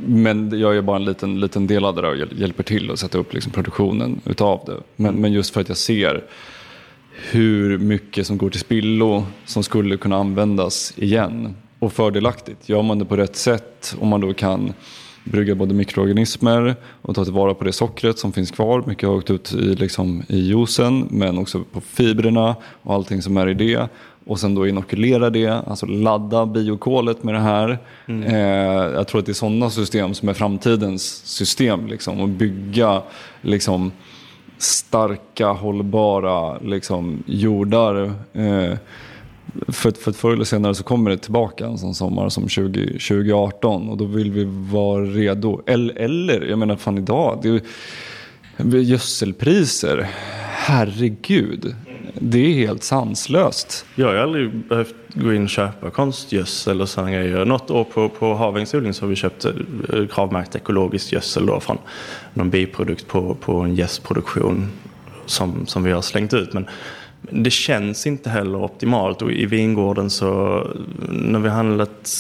[0.06, 2.98] men jag är bara en liten, liten del av det där och hjälper till att
[2.98, 4.80] sätta upp liksom produktionen utav det.
[4.96, 6.24] Men, men just för att jag ser
[7.30, 11.54] hur mycket som går till spillo som skulle kunna användas igen.
[11.78, 12.68] Och fördelaktigt.
[12.68, 14.72] Gör man det på rätt sätt, om man då kan
[15.24, 18.84] brygga både mikroorganismer och ta tillvara på det sockret som finns kvar.
[18.86, 23.36] Mycket har åkt ut i, liksom, i juicen men också på fibrerna och allting som
[23.36, 23.88] är i det.
[24.26, 27.78] Och sen då inokulera det, alltså ladda biokolet med det här.
[28.06, 28.22] Mm.
[28.22, 31.86] Eh, jag tror att det är sådana system som är framtidens system.
[31.86, 33.02] Liksom, och bygga
[33.42, 33.92] liksom,
[34.59, 38.04] starka, hållbara liksom, jordar.
[38.32, 38.74] Eh,
[39.68, 43.88] för, för förr eller senare så kommer det tillbaka en sån sommar som 20, 2018
[43.88, 45.62] och då vill vi vara redo.
[45.66, 50.09] Eller, eller jag menar fan idag, det är gödselpriser,
[50.52, 51.74] herregud.
[52.14, 53.86] Det är helt sanslöst.
[53.94, 57.44] Jag har aldrig behövt gå in och köpa konstgödsel och sådana grejer.
[57.44, 59.52] Något år på, på Havängsodling så har vi köpt eh,
[60.10, 61.78] kravmärkt ekologiskt gödsel då från
[62.34, 64.70] någon biprodukt på, på en gästproduktion
[65.26, 66.52] som, som vi har slängt ut.
[66.52, 66.66] Men
[67.20, 70.62] det känns inte heller optimalt och i vingården så
[71.08, 72.12] när vi handlat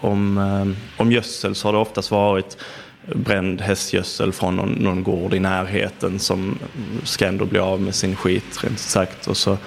[0.00, 2.56] om, eh, om gödsel så har det oftast varit
[3.14, 6.58] bränd hästgödsel från någon, någon gård i närheten som
[7.04, 9.26] ska ändå bli av med sin skit rent sagt.
[9.26, 9.58] Och så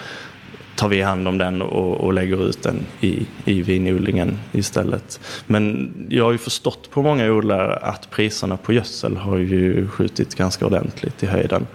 [0.81, 5.19] tar vi hand om den och, och lägger ut den i, i vinodlingen istället.
[5.47, 10.35] Men jag har ju förstått på många odlare att priserna på gödsel har ju skjutit
[10.35, 11.67] ganska ordentligt i höjden.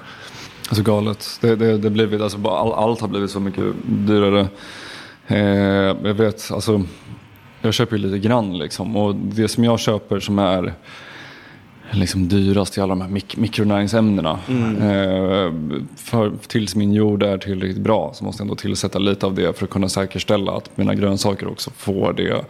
[0.69, 1.39] Alltså galet.
[1.41, 4.49] Det, det, det blivit, alltså, all, allt har blivit så mycket dyrare.
[5.27, 5.39] Eh,
[6.09, 6.83] jag vet, alltså,
[7.63, 8.97] jag köper ju lite grann liksom.
[8.97, 10.75] Och det som jag köper som är
[11.93, 14.39] liksom dyrast i alla de här mik mikronäringsämnena.
[14.49, 14.77] Mm.
[14.77, 15.53] Eh,
[15.97, 19.59] för, tills min jord är tillräckligt bra så måste jag ändå tillsätta lite av det
[19.59, 22.45] för att kunna säkerställa att mina grönsaker också får det.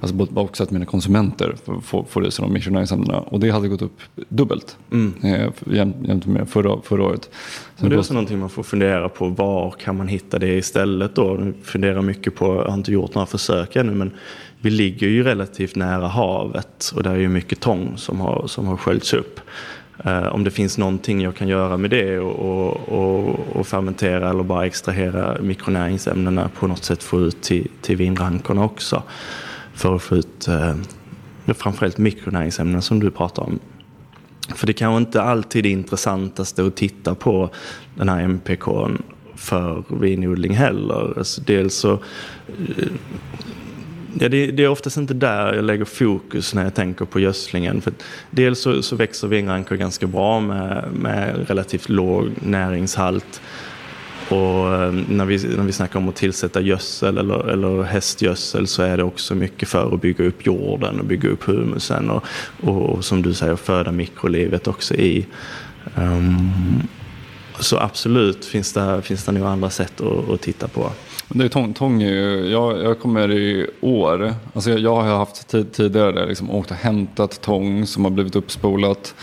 [0.00, 3.20] Alltså också att mina konsumenter får, får i sig de mikronäringsämnena.
[3.20, 5.14] Och det hade gått upp dubbelt mm.
[5.22, 7.30] eh, jämfört med förra, förra året.
[7.76, 9.28] Men det är också någonting man får fundera på.
[9.28, 11.36] Var kan man hitta det istället då?
[11.40, 14.12] Jag funderar mycket på, jag har inte gjort några försök ännu, men
[14.60, 18.66] vi ligger ju relativt nära havet och där är ju mycket tång som har, som
[18.66, 19.40] har sköljts upp.
[20.04, 24.42] Eh, om det finns någonting jag kan göra med det och, och, och, fermentera eller
[24.42, 29.02] bara extrahera mikronäringsämnena på något sätt få ut till, till vinrankorna också.
[29.74, 30.74] För att få ut eh,
[31.46, 33.58] framförallt mikronäringsämnen som du pratar om.
[34.54, 37.50] För det kanske inte alltid är intressantaste att titta på
[37.94, 38.64] den här MPK
[39.34, 41.18] för vinodling heller.
[41.18, 42.86] Alltså dels så eh,
[44.18, 47.80] Ja, det, det, är oftast inte där jag lägger fokus när jag tänker på gödslingen.
[47.80, 47.92] För
[48.30, 53.40] dels så, så växer vinrankor ganska bra med, med relativt låg näringshalt.
[54.28, 58.82] Och eh, när vi, när vi snackar om att tillsätta gödsel eller, eller hästgödsel så
[58.82, 62.24] är det också mycket för att bygga upp jorden och bygga upp humusen och,
[62.60, 65.26] och, och som du säger föda mikrolivet också i.
[65.96, 66.82] Um,
[67.60, 70.92] så absolut finns det, finns det nog andra sätt att, att titta på.
[71.34, 75.48] Det är tång, tång ju, jag, jag kommer i år, alltså jag, jag har haft
[75.48, 79.14] tid, tidigare där liksom åkt och hämtat tång som har blivit uppspolat.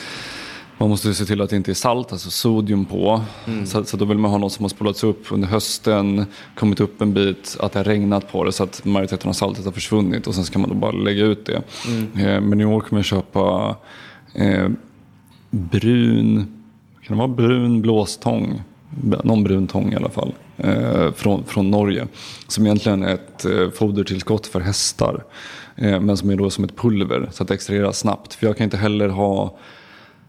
[0.78, 3.22] Man måste se till att det inte är salt, alltså sodium på.
[3.48, 3.66] Mm.
[3.66, 7.02] Så, så då vill man ha något som har spolats upp under hösten, kommit upp
[7.02, 10.28] en bit, att det har regnat på det så att majoriteten av saltet har försvunnit
[10.28, 11.62] och sen ska man då bara lägga ut det.
[11.88, 12.28] Mm.
[12.28, 13.76] Eh, men i år kommer jag köpa
[14.34, 14.70] eh,
[15.50, 16.36] brun,
[17.04, 18.62] kan det vara brun blåstång?
[19.24, 22.08] Någon brun tång i alla fall Eh, från, från Norge.
[22.48, 25.24] Som egentligen är ett eh, fodertillskott för hästar.
[25.76, 28.34] Eh, men som är då som ett pulver så att det extraheras snabbt.
[28.34, 29.58] För jag kan inte heller ha,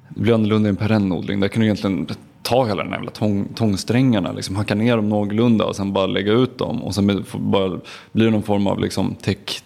[0.09, 1.41] det blir annorlunda i en perennodling.
[1.41, 2.09] Där kan du egentligen
[2.49, 6.33] ta hela de jävla tång, tångsträngarna, liksom, hacka ner dem någorlunda och sen bara lägga
[6.33, 6.83] ut dem.
[6.83, 7.81] Och sen bara,
[8.13, 9.17] blir det någon form av liksom,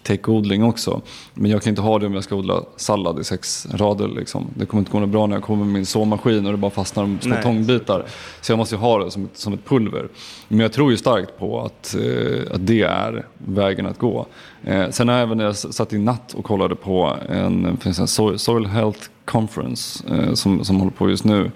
[0.03, 1.01] täckodling också.
[1.33, 4.07] Men jag kan inte ha det om jag ska odla sallad i sex rader.
[4.07, 4.47] Liksom.
[4.53, 6.71] Det kommer inte gå något bra när jag kommer med min såmaskin och det bara
[6.71, 7.43] fastnar små Nej.
[7.43, 8.05] tångbitar.
[8.41, 10.07] Så jag måste ju ha det som ett, som ett pulver.
[10.47, 14.25] Men jag tror ju starkt på att, eh, att det är vägen att gå.
[14.63, 17.99] Eh, sen har jag även när jag satt i natt och kollade på en, finns
[17.99, 21.51] en Soil Health Conference eh, som, som håller på just nu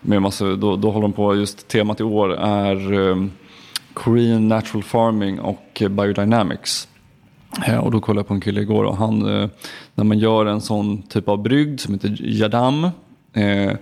[0.00, 3.16] med massa, då, då håller de på, just temat i år är eh,
[3.94, 6.88] Korean Natural Farming och Biodynamics.
[7.66, 9.48] Eh, och då kollade jag på en kille igår och han, eh,
[9.94, 12.84] när man gör en sån typ av brygd som heter jadam
[13.32, 13.72] eh,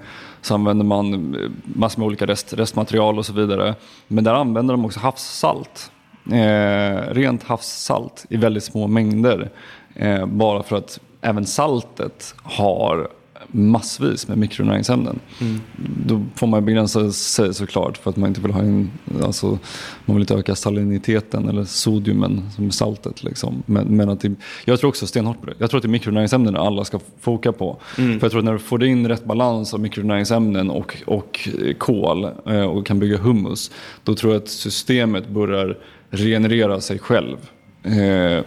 [0.43, 3.75] så använder man eh, massor med olika rest, restmaterial och så vidare.
[4.09, 5.93] Men där använder de också havssalt.
[6.33, 9.51] Eh, rent havssalt i väldigt små mängder.
[9.95, 13.09] Eh, bara för att även saltet har
[13.53, 15.19] massvis med mikronäringsämnen.
[15.41, 15.61] Mm.
[16.07, 18.91] Då får man begränsa sig såklart för att man inte vill ha in,
[19.23, 19.59] alltså,
[20.05, 23.23] man vill inte öka saliniteten eller sodiumen som är saltet.
[23.23, 23.63] Liksom.
[23.67, 24.35] Men, men att det,
[24.65, 25.55] jag tror också stenhårt på det.
[25.59, 27.79] Jag tror att det är mikronäringsämnen alla ska foka på.
[27.99, 28.21] Mm.
[28.21, 31.49] För jag tror att när du får in rätt balans av mikronäringsämnen och, och
[31.79, 33.71] kol eh, och kan bygga humus,
[34.05, 35.79] då tror jag att systemet börjar
[36.11, 37.37] regenerera sig själv.
[37.83, 38.45] Eh,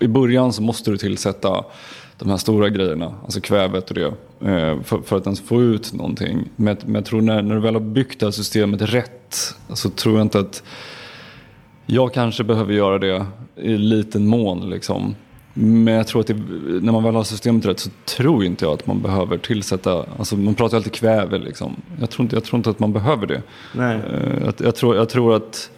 [0.00, 1.64] I början så måste du tillsätta
[2.18, 5.92] de här stora grejerna, alltså kvävet och det, eh, för, för att ens få ut
[5.92, 6.48] någonting.
[6.56, 9.90] Men, men jag tror när, när du väl har byggt det här systemet rätt så
[9.90, 10.62] tror jag inte att
[11.86, 14.70] jag kanske behöver göra det i liten mån.
[14.70, 15.14] Liksom.
[15.54, 16.34] Men jag tror att det,
[16.82, 20.36] när man väl har systemet rätt så tror inte jag att man behöver tillsätta, alltså
[20.36, 21.76] man pratar alltid kväve liksom.
[22.00, 23.42] Jag tror inte, jag tror inte att man behöver det.
[23.72, 23.96] Nej.
[23.96, 25.70] Eh, jag, jag, tror, jag tror att,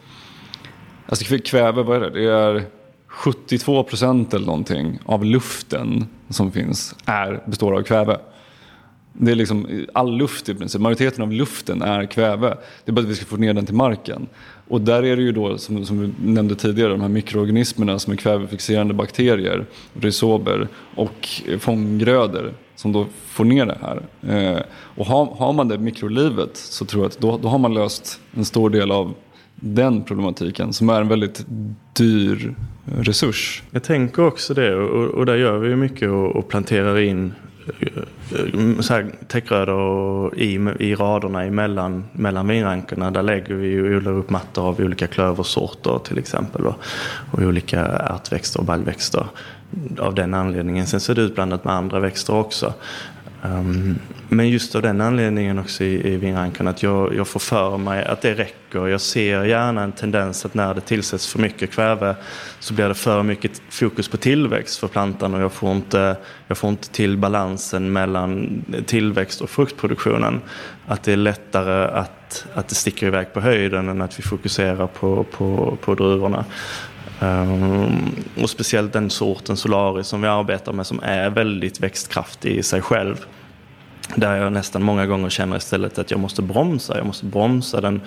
[1.06, 2.10] alltså kväve, vad är det?
[2.10, 2.77] Det är
[3.18, 8.18] 72 procent eller någonting av luften som finns är, består av kväve.
[9.12, 12.48] Det är liksom all luft i princip, majoriteten av luften är kväve.
[12.84, 14.26] Det är bara att vi ska få ner den till marken.
[14.68, 18.12] Och där är det ju då, som, som vi nämnde tidigare, de här mikroorganismerna som
[18.12, 19.66] är kvävefixerande bakterier,
[20.00, 24.02] rhizober och fånggrödor som då får ner det här.
[24.36, 27.74] Eh, och har, har man det mikrolivet så tror jag att då, då har man
[27.74, 29.14] löst en stor del av
[29.60, 31.46] den problematiken som är en väldigt
[31.92, 32.54] dyr
[32.84, 33.62] resurs.
[33.70, 37.32] Jag tänker också det och, och där gör vi mycket och, och planterar in
[37.80, 43.10] eh, så här, täckrödor i, i raderna emellan, mellan vinrankorna.
[43.10, 46.66] Där lägger vi och odlar upp mattor av olika klöversorter till exempel.
[46.66, 46.74] Och,
[47.30, 49.26] och olika ärtväxter och baljväxter
[49.98, 50.86] av den anledningen.
[50.86, 52.74] Sen ser det ut blandat med andra växter också.
[53.42, 57.76] Um, men just av den anledningen också i, i vinranken att jag, jag får för
[57.76, 58.86] mig att det räcker.
[58.86, 62.14] Jag ser gärna en tendens att när det tillsätts för mycket kväve
[62.60, 66.16] så blir det för mycket fokus på tillväxt för plantan och jag får inte,
[66.46, 70.40] jag får inte till balansen mellan tillväxt och fruktproduktionen.
[70.86, 74.86] Att det är lättare att, att det sticker iväg på höjden än att vi fokuserar
[74.86, 76.44] på, på, på druvorna.
[77.20, 78.10] Ehm,
[78.42, 82.82] och speciellt den sorten Solaris som vi arbetar med som är väldigt växtkraftig i sig
[82.82, 83.26] själv.
[84.14, 86.96] Där jag nästan många gånger känner istället att jag måste bromsa.
[86.96, 88.00] Jag måste bromsa den.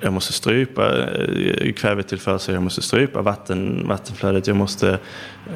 [0.00, 2.54] Jag måste strypa eh, kvävetillförseln.
[2.54, 4.46] Jag måste strypa vatten, vattenflödet.
[4.46, 4.98] Jag måste,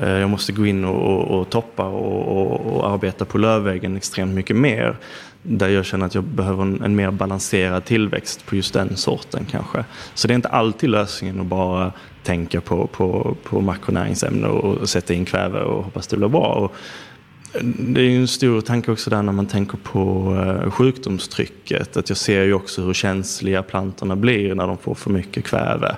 [0.03, 3.97] eh, jag måste gå in och, och, och toppa och, och, och, arbeta på lövväggen
[3.97, 4.97] extremt mycket mer.
[5.42, 9.47] Där jag känner att jag behöver en, en, mer balanserad tillväxt på just den sorten
[9.51, 9.84] kanske.
[10.14, 11.92] Så det är inte alltid lösningen att bara
[12.27, 16.55] tänka på, på, på makronäringsämnen och sätta in kväve och hoppas det blir bra.
[16.55, 16.74] Och
[17.79, 21.97] det är en stor tanke också där när man tänker på eh, sjukdomstrycket.
[21.97, 25.97] Att jag ser ju också hur känsliga plantorna blir när de får för mycket kväve.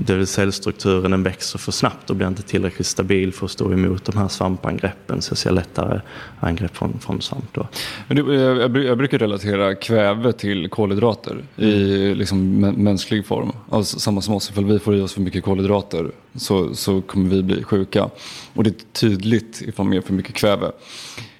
[0.00, 3.72] Det vill cellstrukturen den växer för snabbt och blir inte tillräckligt stabil för att stå
[3.72, 5.22] emot de här svampangreppen.
[5.22, 6.00] Så jag ser lättare
[6.40, 7.68] angrepp från, från svamp då.
[8.08, 11.70] Jag, brukar relatera kväve till kolhydrater mm.
[11.70, 13.52] i liksom mänsklig form.
[13.70, 17.30] Alltså, samma som oss, ifall vi får i oss för mycket kolhydrater så, så kommer
[17.30, 18.10] vi bli sjuka.
[18.54, 20.72] Och det är tydligt ifall vi har för mycket kväve.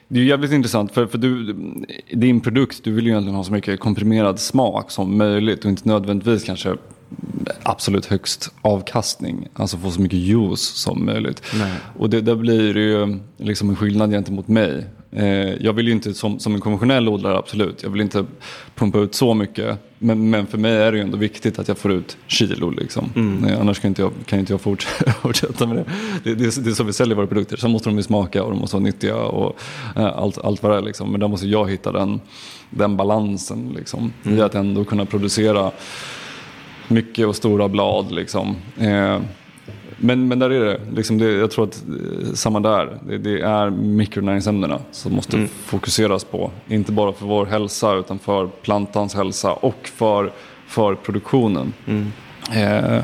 [0.09, 1.55] Det är jävligt intressant för, för du,
[2.13, 5.89] din produkt, du vill ju egentligen ha så mycket komprimerad smak som möjligt och inte
[5.89, 6.77] nödvändigtvis kanske
[7.63, 9.49] absolut högst avkastning.
[9.53, 11.43] Alltså få så mycket juice som möjligt.
[11.55, 11.73] Nej.
[11.99, 14.85] Och det, där blir det ju liksom en skillnad gentemot mig.
[15.11, 17.83] Eh, jag vill ju inte som, som en konventionell odlare, absolut.
[17.83, 18.25] Jag vill inte
[18.75, 19.79] pumpa ut så mycket.
[19.99, 22.71] Men, men för mig är det ju ändå viktigt att jag får ut kilo.
[22.71, 23.11] Liksom.
[23.17, 23.45] Mm.
[23.45, 24.61] Eh, annars kan inte jag, kan inte jag
[25.23, 25.85] fortsätta med det.
[26.25, 26.65] Det, det.
[26.65, 27.57] det är så vi säljer våra produkter.
[27.57, 29.57] Sen måste de ju smaka och de måste vara nyttiga och
[29.97, 30.83] eh, allt, allt vad det är.
[30.83, 31.11] Liksom.
[31.11, 32.21] Men där måste jag hitta den,
[32.71, 34.39] den balansen liksom, mm.
[34.39, 35.71] i att ändå kunna producera
[36.89, 38.13] mycket och stora blad.
[38.13, 38.57] Liksom.
[38.79, 39.21] Eh,
[40.01, 43.41] men, men där är det, liksom det, jag tror att eh, samma där, det, det
[43.41, 45.49] är mikronäringsämnena som måste mm.
[45.49, 46.51] fokuseras på.
[46.69, 50.33] Inte bara för vår hälsa utan för plantans hälsa och för,
[50.67, 51.73] för produktionen.
[51.87, 52.13] Mm.
[52.53, 53.03] Eh,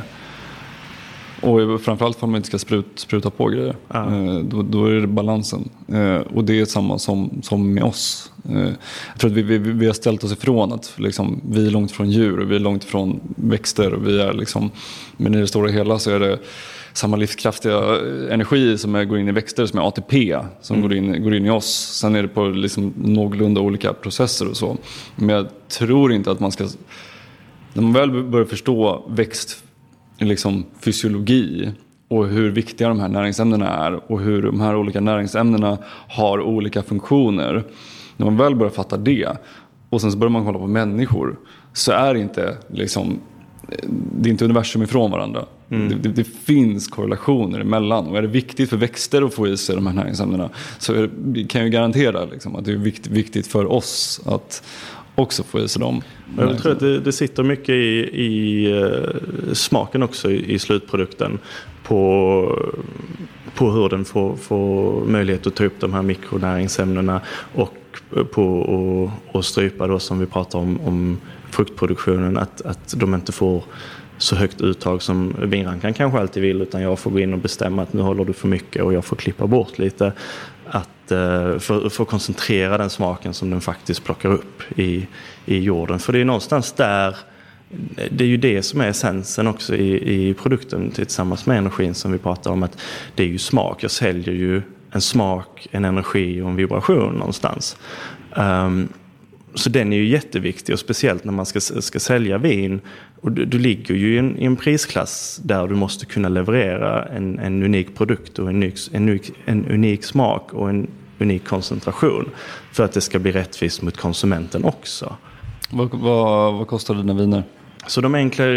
[1.44, 3.76] och framförallt för att man inte ska sprut, spruta på grejer.
[3.88, 4.14] Ja.
[4.14, 5.68] Eh, då, då, är det balansen.
[5.88, 8.32] Eh, och det är samma som, som med oss.
[8.48, 8.68] Eh,
[9.08, 11.92] jag tror att vi, vi, vi har ställt oss ifrån att liksom, vi är långt
[11.92, 13.94] från djur och vi är långt från växter.
[13.94, 14.70] Och vi är liksom,
[15.16, 16.38] men i det stora hela så är det
[16.92, 17.78] samma livskraftiga
[18.30, 20.88] energi som är, går in i växter som är ATP som mm.
[20.88, 21.98] går, in, går in i oss.
[22.00, 24.76] Sen är det på liksom någorlunda olika processer och så.
[25.16, 26.68] Men jag tror inte att man ska
[27.74, 29.64] när man väl börjar förstå växt,
[30.18, 31.72] liksom, fysiologi
[32.08, 36.82] och hur viktiga de här näringsämnena är och hur de här olika näringsämnena har olika
[36.82, 37.64] funktioner.
[38.16, 39.28] När man väl börjar fatta det
[39.90, 41.38] och sen så börjar man kolla på människor
[41.72, 43.18] så är det inte liksom
[43.90, 45.44] det är inte universum ifrån varandra.
[45.70, 45.88] Mm.
[45.88, 48.06] Det, det, det, finns korrelationer emellan.
[48.06, 51.44] Och är det viktigt för växter att få i sig de här näringsämnena så det,
[51.44, 54.62] kan jag garantera liksom, att det är vikt, viktigt för oss att
[55.14, 56.02] också få i sig dem.
[56.38, 61.38] Jag tror att det, det sitter mycket i, i uh, smaken också i, i, slutprodukten.
[61.82, 62.68] På,
[63.54, 67.20] på hur den får, får möjlighet att ta upp de här mikronäringsämnena
[67.54, 67.76] och
[68.16, 71.18] eh, på att strypa då som vi pratar om, om
[71.50, 72.36] fruktproduktionen.
[72.36, 73.64] Att, att de inte får
[74.18, 77.82] så högt uttag som vinrankan kanske alltid vill utan jag får gå in och bestämma
[77.82, 80.12] att nu håller du för mycket och jag får klippa bort lite.
[80.66, 85.06] Att eh, få för, för att koncentrera den smaken som den faktiskt plockar upp i,
[85.46, 85.98] i jorden.
[85.98, 87.16] För det är någonstans där
[88.10, 92.12] det är ju det som är essensen också i, i produkten tillsammans med energin som
[92.12, 92.62] vi pratar om.
[92.62, 92.78] att
[93.14, 93.82] Det är ju smak.
[93.82, 97.76] Jag säljer ju en smak, en energi och en vibration någonstans.
[98.36, 98.88] Um,
[99.54, 102.80] så den är ju jätteviktig och speciellt när man ska, ska sälja vin.
[103.20, 107.04] Och du, du ligger ju i en, i en, prisklass där du måste kunna leverera
[107.04, 110.86] en, en unik produkt och en unik, en, en unik smak och en
[111.18, 112.30] unik koncentration.
[112.72, 115.16] För att det ska bli rättvist mot konsumenten också.
[115.70, 117.42] Vad, vad, vad kostar dina viner?
[117.86, 118.54] Så de enklare,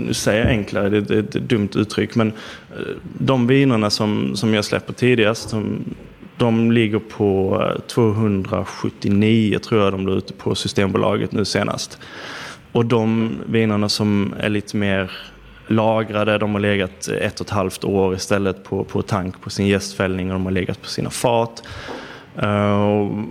[0.00, 3.90] nu säger jag enklare, det, det, det är ett dumt uttryck, men eh, de vinerna
[3.90, 5.84] som, som jag släpper tidigast, de,
[6.40, 11.98] de ligger på eh, 279 tror jag de låg ute på Systembolaget nu senast.
[12.72, 15.10] Och de vinerna som är lite mer
[15.66, 19.66] lagrade, de har legat ett och ett halvt år istället på, på tank på sin
[19.66, 21.62] gästfällning och de har legat på sina fat.
[22.42, 23.24] Uh,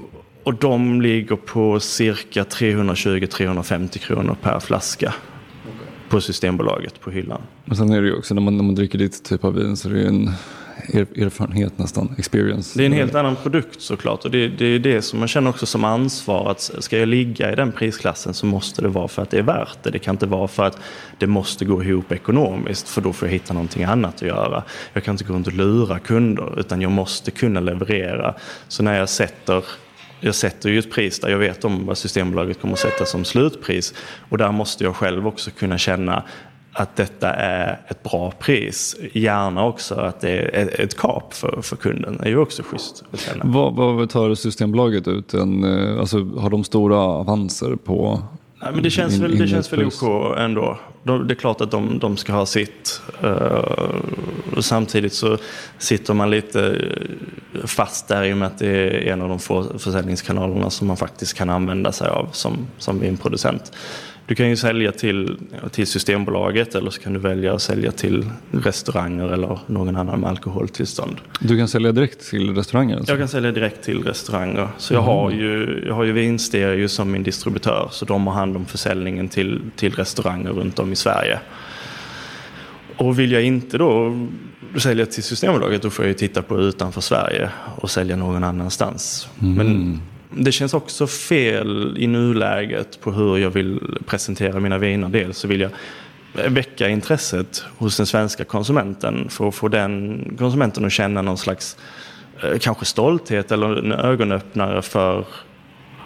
[0.43, 5.13] och de ligger på cirka 320-350 kronor per flaska
[6.09, 7.41] på Systembolaget på hyllan.
[7.65, 9.77] Men sen är det ju också när man, när man dricker ditt typ av vin
[9.77, 10.31] så är det ju en
[10.93, 12.79] erfarenhet nästan, experience.
[12.79, 15.49] Det är en helt annan produkt såklart och det, det är det som man känner
[15.49, 19.21] också som ansvar att ska jag ligga i den prisklassen så måste det vara för
[19.21, 19.89] att det är värt det.
[19.89, 20.79] Det kan inte vara för att
[21.17, 24.63] det måste gå ihop ekonomiskt för då får jag hitta någonting annat att göra.
[24.93, 28.35] Jag kan inte gå runt och lura kunder utan jag måste kunna leverera.
[28.67, 29.63] Så när jag sätter
[30.21, 33.25] jag sätter ju ett pris där jag vet om vad Systembolaget kommer att sätta som
[33.25, 33.93] slutpris.
[34.29, 36.23] Och där måste jag själv också kunna känna
[36.73, 38.95] att detta är ett bra pris.
[39.13, 42.17] Gärna också att det är ett kap för, för kunden.
[42.17, 43.03] Det är ju också schysst.
[43.43, 45.33] Vad, vad tar Systembolaget ut?
[45.33, 48.21] En, eh, alltså, har de stora avanser på
[48.61, 50.79] Nej, men det känns, in, väl, det känns väl OK ändå.
[51.03, 53.01] De, det är klart att de, de ska ha sitt.
[53.23, 55.37] Uh, samtidigt så
[55.77, 56.81] sitter man lite
[57.65, 60.97] fast där i och med att det är en av de få försäljningskanalerna som man
[60.97, 63.71] faktiskt kan använda sig av som, som vinproducent.
[64.29, 65.37] Du kan ju sälja till,
[65.71, 70.29] till Systembolaget eller så kan du välja att sälja till restauranger eller någon annan med
[70.29, 71.17] alkoholtillstånd.
[71.39, 72.97] Du kan sälja direkt till restauranger?
[72.97, 73.11] Alltså?
[73.11, 74.67] Jag kan sälja direkt till restauranger.
[74.77, 75.15] Så jag, mm.
[75.15, 79.29] har ju, jag har ju Vinstereo som min distributör så de har hand om försäljningen
[79.29, 81.39] till, till restauranger runt om i Sverige.
[82.97, 84.27] Och vill jag inte då
[84.77, 89.29] sälja till Systembolaget då får jag ju titta på utanför Sverige och sälja någon annanstans.
[89.41, 89.53] Mm.
[89.53, 95.09] Men det känns också fel i nuläget på hur jag vill presentera mina viner.
[95.09, 95.71] Dels så vill jag
[96.33, 101.77] väcka intresset hos den svenska konsumenten för att få den konsumenten att känna någon slags
[102.43, 105.25] eh, kanske stolthet eller en ögonöppnare för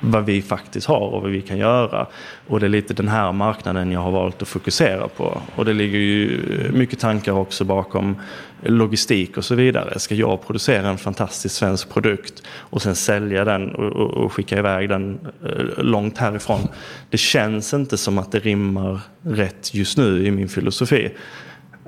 [0.05, 2.07] vad vi faktiskt har och vad vi kan göra.
[2.47, 5.41] Och det är lite den här marknaden jag har valt att fokusera på.
[5.55, 6.39] Och det ligger ju
[6.73, 8.15] mycket tankar också bakom
[8.63, 9.99] logistik och så vidare.
[9.99, 14.57] Ska jag producera en fantastisk svensk produkt och sen sälja den och, och, och skicka
[14.57, 16.67] iväg den eh, långt härifrån.
[17.09, 21.11] Det känns inte som att det rimmar rätt just nu i min filosofi.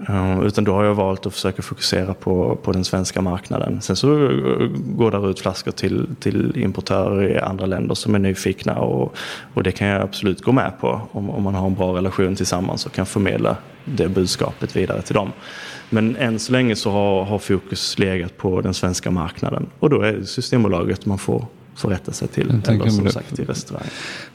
[0.08, 3.82] Ehm, utan då har jag valt att försöka fokusera på, på den svenska marknaden.
[3.82, 8.20] Sen så eh, går det ut flaskor till, till importörer i andra länder som är
[8.20, 9.16] nyfikna och,
[9.54, 12.36] och det kan jag absolut gå med på om, om man har en bra relation
[12.36, 15.32] tillsammans och kan förmedla det budskapet vidare till dem.
[15.90, 20.02] Men än så länge så har, har fokus legat på den svenska marknaden och då
[20.02, 21.46] är det Systembolaget man får
[21.76, 22.54] får rätta sig till.
[22.68, 23.84] Eller som sagt till restaurang.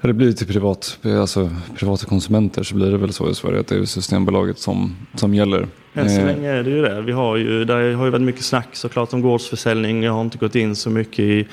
[0.00, 3.66] Det blir till privat, alltså, privata konsumenter så blir det väl så i Sverige att
[3.66, 5.68] det är Systembolaget som, som gäller.
[5.94, 6.26] Än så eh.
[6.26, 7.02] länge är det ju det.
[7.02, 10.02] Vi har ju, där har ju varit mycket snack såklart om gårdsförsäljning.
[10.02, 11.46] Jag har inte gått in så mycket i,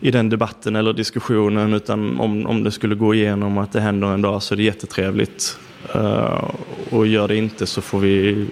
[0.00, 4.08] i den debatten eller diskussionen utan om, om det skulle gå igenom att det händer
[4.08, 5.58] en dag så är det jättetrevligt.
[5.96, 6.50] Uh,
[6.90, 8.46] och gör det inte så får vi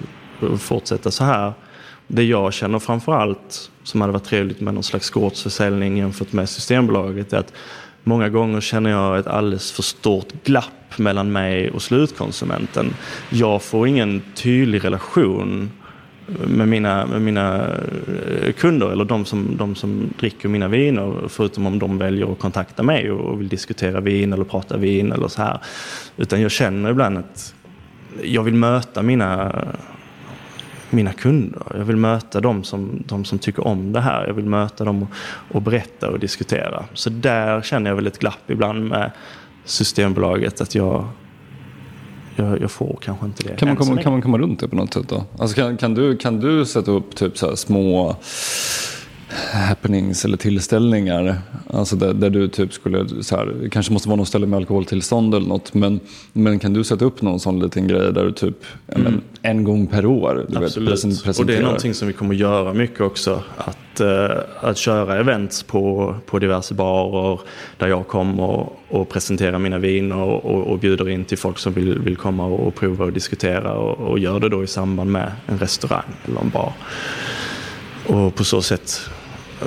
[0.59, 1.53] fortsätta så här.
[2.09, 6.49] Det jag känner framför allt som hade varit trevligt med någon slags gårdsförsäljning jämfört med
[6.49, 7.53] Systembolaget är att
[8.05, 12.95] många gånger känner jag ett alldeles för stort glapp mellan mig och slutkonsumenten.
[13.31, 15.71] Jag får ingen tydlig relation
[16.47, 17.67] med mina, med mina
[18.43, 22.39] eh, kunder eller de som, de som dricker mina viner förutom om de väljer att
[22.39, 25.59] kontakta mig och vill diskutera vin eller prata vin eller så här.
[26.17, 27.55] Utan jag känner ibland att
[28.23, 29.65] jag vill möta mina,
[30.91, 31.63] mina kunder.
[31.75, 34.27] Jag vill möta dem som, de som tycker om det här.
[34.27, 35.09] Jag vill möta dem och,
[35.55, 36.85] och berätta och diskutera.
[36.95, 39.11] Så där känner jag väl ett glapp ibland med
[39.65, 40.61] Systembolaget.
[40.61, 41.09] Att jag,
[42.37, 43.57] jag, jag får kanske inte det.
[43.57, 45.25] Kan man, komma, kan man komma runt det på något sätt då?
[45.39, 48.17] Alltså kan, kan, du, kan du sätta upp typ så små
[49.53, 51.39] happenings eller tillställningar.
[51.71, 55.35] Alltså där, där du typ skulle, så här, kanske måste vara något ställe med alkoholtillstånd
[55.35, 55.75] eller något.
[55.75, 56.01] Men,
[56.33, 59.03] men kan du sätta upp någon sån liten grej där du typ mm.
[59.03, 60.89] men, en gång per år du Absolut.
[60.89, 61.41] Vet, presenterar.
[61.41, 63.43] Och det är någonting som vi kommer göra mycket också.
[63.57, 64.31] Att, uh,
[64.61, 67.41] att köra events på, på diverse barer
[67.79, 71.59] där jag kommer och, och presenterar mina viner och, och, och, bjuder in till folk
[71.59, 74.67] som vill, vill komma och, och prova och diskutera och, och gör det då i
[74.67, 76.73] samband med en restaurang eller en bar.
[78.07, 79.11] Och på så sätt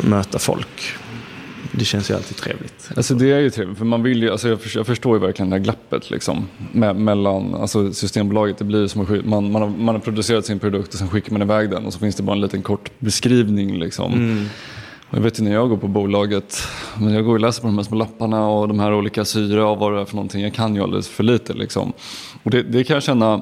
[0.02, 0.96] möta folk.
[1.72, 2.90] Det känns ju alltid trevligt.
[2.96, 5.22] Alltså det är ju trevligt, för man vill ju, alltså jag, förstår, jag förstår ju
[5.22, 6.48] verkligen det här glappet liksom.
[6.72, 10.60] Me mellan, alltså Systembolaget, det blir som att man, man, har, man har producerat sin
[10.60, 12.92] produkt och sen skickar man iväg den och så finns det bara en liten kort
[13.00, 14.14] beskrivning liksom.
[14.14, 14.46] Mm.
[15.10, 16.58] Jag vet ju när jag går på bolaget,
[17.00, 19.64] men jag går och läser på de här små lapparna och de här olika syre
[19.64, 20.42] och vad det är för någonting.
[20.42, 21.94] Jag kan ju alldeles för lite liksom.
[22.44, 23.42] Och det, det kan jag känna,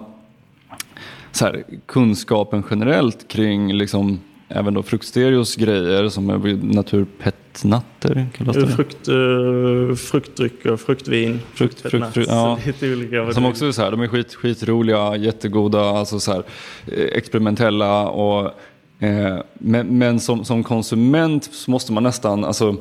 [1.32, 4.20] så här, kunskapen generellt kring liksom
[4.50, 8.28] även då fruktstereos grejer som är naturpetnatter.
[8.76, 12.60] Frukt, uh, fruktdrycker, fruktvin, frukt, frukt, frukt, ja.
[13.34, 16.44] Som också är så här, de är skit, skitroliga, jättegoda, alltså så här,
[16.88, 18.46] eh, experimentella och
[19.00, 22.78] eh, men, men som, som konsument så måste man nästan, alltså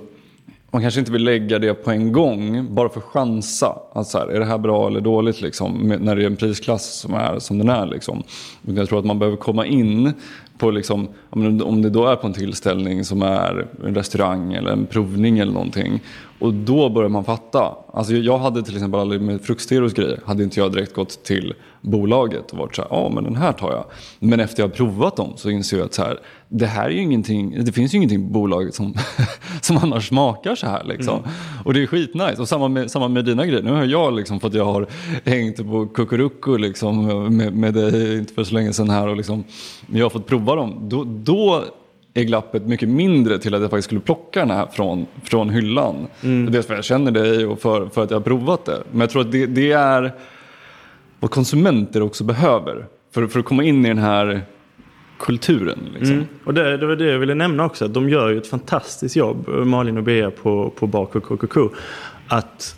[0.71, 3.79] man kanske inte vill lägga det på en gång bara för att chansa.
[3.93, 7.15] Alltså här, är det här bra eller dåligt liksom, när det är en prisklass som
[7.15, 7.87] är som den är.
[7.87, 8.23] Liksom.
[8.63, 10.13] Jag tror att man behöver komma in
[10.59, 14.87] på liksom, om det då är på en tillställning som är en restaurang eller en
[14.87, 16.01] provning eller någonting.
[16.39, 17.75] Och då börjar man fatta.
[17.93, 21.55] Alltså jag hade till exempel aldrig med fruktsteros grejer, hade inte jag direkt gått till
[21.81, 23.85] bolaget och varit så här, ja men den här tar jag.
[24.19, 26.91] Men efter jag har provat dem så inser jag att så här, det här är
[26.91, 28.95] ju ingenting, det finns ju ingenting på bolaget som,
[29.61, 31.19] som annars smakar så här liksom.
[31.19, 31.31] Mm.
[31.65, 32.41] Och det är skitnice.
[32.41, 33.63] Och samma med, samma med dina grejer.
[33.63, 34.87] Nu har jag liksom, för att jag har
[35.25, 37.07] hängt på Kukuruku liksom
[37.37, 39.45] med, med dig inte för så länge sedan här och liksom,
[39.93, 40.89] jag har fått prova dem.
[40.89, 41.65] Då, då
[42.15, 46.07] är glappet mycket mindre till att jag faktiskt skulle plocka den här från, från hyllan.
[46.23, 46.53] Mm.
[46.53, 48.83] Dels för att jag känner dig och för, för att jag har provat det.
[48.91, 50.15] Men jag tror att det, det är
[51.21, 54.43] vad konsumenter också behöver för, för att komma in i den här
[55.19, 55.79] kulturen.
[55.95, 56.15] Liksom.
[56.15, 56.27] Mm.
[56.45, 59.17] Och det, det var det jag ville nämna också, att de gör ju ett fantastiskt
[59.17, 61.71] jobb, Malin och Bea på, på Bak och KKK.
[62.29, 62.77] Att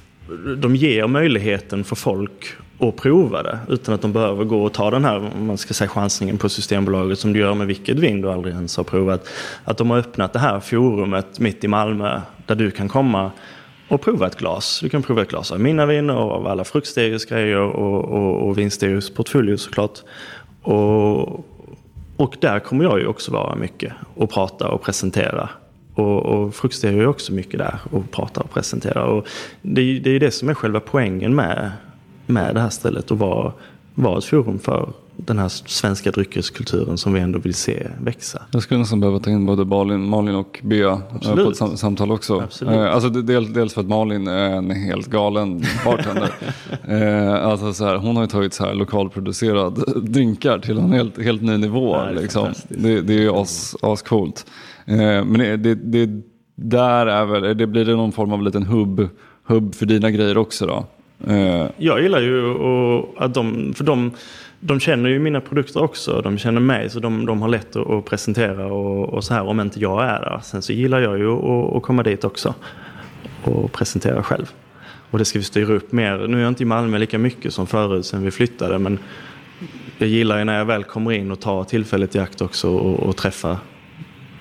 [0.56, 2.46] de ger möjligheten för folk
[2.78, 5.88] att prova det utan att de behöver gå och ta den här man ska säga,
[5.88, 9.28] chansningen på Systembolaget som du gör med vilket vin du aldrig ens har provat.
[9.64, 13.30] Att de har öppnat det här forumet mitt i Malmö där du kan komma
[13.90, 14.80] och prova ett glas.
[14.82, 18.48] Du kan prova ett glas av mina viner och av alla fruktstereos grejer och, och,
[18.48, 19.98] och vinstereos portföljer såklart.
[20.62, 21.44] Och,
[22.16, 25.48] och där kommer jag ju också vara mycket och prata och presentera.
[25.94, 29.04] Och, och fruktstereo är också mycket där och prata och presentera.
[29.04, 29.26] Och
[29.62, 31.70] det, det är det som är själva poängen med,
[32.26, 33.52] med det här stället och vara,
[33.94, 34.88] vara ett forum för
[35.26, 38.42] den här svenska dryckeskulturen som vi ändå vill se växa.
[38.52, 41.44] Jag skulle nästan behöva ta in både Malin, Malin och Bea Absolut.
[41.44, 42.40] på ett sam samtal också.
[42.40, 42.74] Absolut.
[42.74, 46.30] Eh, alltså, del, dels för att Malin är en helt galen bartender.
[46.88, 51.22] eh, alltså, så här, hon har ju tagit så här lokalproducerad drinkar till en helt,
[51.22, 51.96] helt ny nivå.
[51.96, 52.48] Det är, liksom.
[52.68, 54.46] det, det är ju as, ascoolt.
[54.84, 56.22] Eh, men det, det, det,
[56.54, 59.08] där är väl, det blir det någon form av liten hubb,
[59.44, 60.86] hubb för dina grejer också då?
[61.26, 61.66] Eh.
[61.76, 62.54] Jag gillar ju
[63.16, 64.10] att de, för de
[64.60, 66.20] de känner ju mina produkter också.
[66.20, 69.60] De känner mig så de, de har lätt att, presentera och, och, så här om
[69.60, 70.40] inte jag är där.
[70.42, 72.54] Sen så gillar jag ju att, att komma dit också
[73.44, 74.50] och presentera själv.
[75.10, 76.26] Och det ska vi styra upp mer.
[76.28, 78.98] Nu är jag inte i Malmö lika mycket som förut sen vi flyttade men
[79.98, 83.00] jag gillar ju när jag väl kommer in och tar tillfället i akt också och,
[83.00, 83.58] och träffa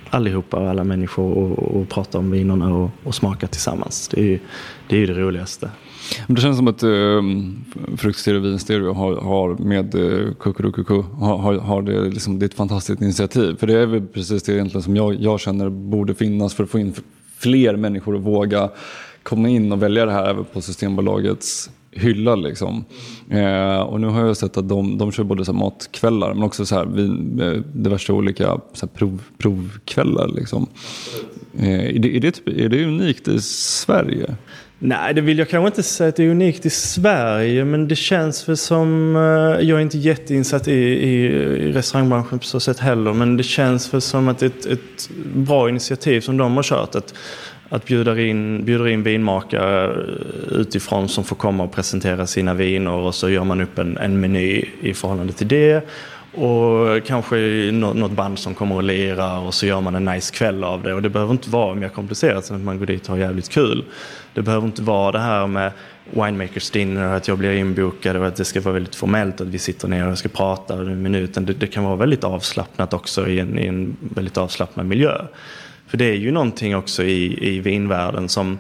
[0.10, 4.08] allihopa, alla människor och, och prata om vinerna och, och smaka tillsammans.
[4.08, 4.40] Det är ju
[4.88, 5.70] det, är ju det roligaste.
[6.28, 11.60] Men det känns som att eh, Fruktstereo och Vinstereo har, har med eh, Kukurukuku har,
[11.60, 13.56] har det, liksom, det är ett fantastiskt initiativ.
[13.60, 16.70] För det är väl precis det egentligen som jag, jag känner borde finnas för att
[16.70, 16.94] få in
[17.38, 18.70] fler människor att våga
[19.24, 22.36] komma in och välja det här även på Systembolagets hylla.
[22.36, 22.86] Liksom.
[23.30, 26.66] Eh, och nu har jag sett att de, de kör både så matkvällar men också
[26.66, 30.28] så här, vin, eh, diverse olika så här, prov, provkvällar.
[30.28, 30.68] Liksom.
[31.58, 34.36] Eh, är, det, är, det, typ, är det unikt i Sverige?
[34.82, 37.96] Nej, det vill jag kanske inte säga att det är unikt i Sverige, men det
[37.96, 42.80] känns väl som, eh, jag är inte jätteinsatt i, i, i restaurangbranschen på så sätt
[42.80, 46.56] heller, men det känns väl som att det är ett, ett bra initiativ som de
[46.56, 46.96] har kört.
[46.96, 47.14] Att,
[47.70, 52.92] att bjuda in, bjuda in vinmakare eh, utifrån som får komma och presentera sina viner
[52.92, 55.88] och så gör man upp en, en meny i förhållande till det.
[56.34, 57.38] Och kanske
[57.72, 60.94] något band som kommer och lirar och så gör man en nice kväll av det.
[60.94, 63.50] Och det behöver inte vara mer komplicerat än att man går dit och har jävligt
[63.50, 63.84] kul.
[64.34, 65.72] Det behöver inte vara det här med
[66.12, 69.58] winemakers dinner, att jag blir inbokad och att det ska vara väldigt formellt, att vi
[69.58, 71.34] sitter ner och ska prata en minut.
[71.34, 75.22] Det, det kan vara väldigt avslappnat också i en, i en väldigt avslappnad miljö.
[75.88, 78.60] För det är ju någonting också i, i vinvärlden som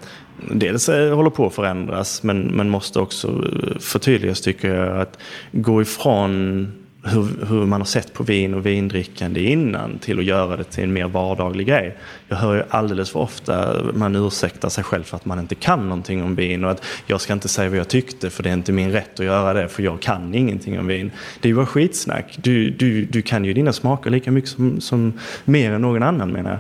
[0.52, 3.44] dels håller på att förändras men, men måste också
[3.80, 5.02] förtydligas tycker jag.
[5.02, 5.20] Att
[5.52, 6.72] gå ifrån
[7.04, 10.84] hur, hur, man har sett på vin och vindrickande innan till att göra det till
[10.84, 11.98] en mer vardaglig grej.
[12.28, 15.84] Jag hör ju alldeles för ofta man ursäktar sig själv för att man inte kan
[15.84, 18.54] någonting om vin och att jag ska inte säga vad jag tyckte för det är
[18.54, 21.12] inte min rätt att göra det för jag kan ingenting om vin.
[21.42, 22.38] Det är ju bara skitsnack.
[22.42, 25.14] Du, du, du kan ju dina smaker lika mycket som, som
[25.46, 26.60] mer än någon annan menar jag.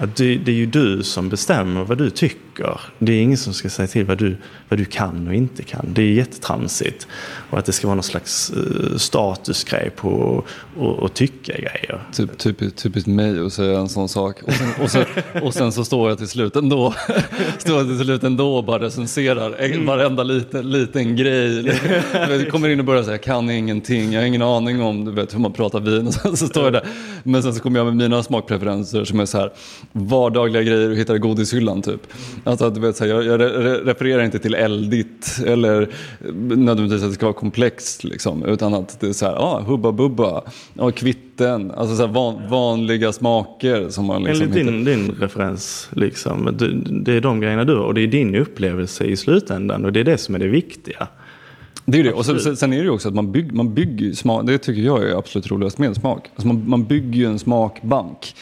[0.00, 2.80] Att det, det, är ju du som bestämmer vad du tycker.
[2.98, 4.36] Det är ingen som ska säga till vad du,
[4.68, 5.86] vad du kan och inte kan.
[5.92, 7.06] Det är jättetramsigt.
[7.50, 10.44] Och att det ska vara någon slags uh, statusgrej på
[11.02, 12.02] att tycka grejer.
[12.12, 14.42] Typ, typiskt, typiskt mig att säga en sån sak.
[14.42, 15.04] Och sen, och, så,
[15.42, 16.94] och sen så står jag till slut ändå,
[17.58, 19.86] står jag till slut ändå och bara recenserar mm.
[19.86, 21.78] varenda liten, liten grej.
[22.12, 25.12] Jag kommer in och börjar säga jag kan ingenting, jag har ingen aning om du
[25.12, 26.06] vet, hur man pratar vin.
[26.06, 26.84] Och sen så står jag där.
[27.22, 29.52] Men sen så kommer jag med mina smakpreferenser som är så här
[29.92, 32.00] vardagliga grejer du hittar i godishyllan typ.
[32.44, 33.40] Alltså, du vet, så här, jag, jag
[33.88, 35.88] refererar inte till eldigt eller
[36.56, 39.92] nödvändigtvis att det ska vara komplext liksom, utan att det är så här, ah, hubba
[39.92, 40.42] bubba,
[40.76, 45.88] ah, kvitten, alltså så här, van, vanliga smaker som man liksom Enligt din, din referens,
[45.92, 49.92] liksom, det, det är de grejerna du och det är din upplevelse i slutändan och
[49.92, 51.08] det är det som är det viktiga.
[51.90, 52.12] Det är det.
[52.12, 54.46] Och sen, sen, är det ju också att man, bygg, man bygger smak.
[54.46, 56.26] Det tycker jag är absolut roligast med smak.
[56.34, 58.34] Alltså man, man bygger ju en smakbank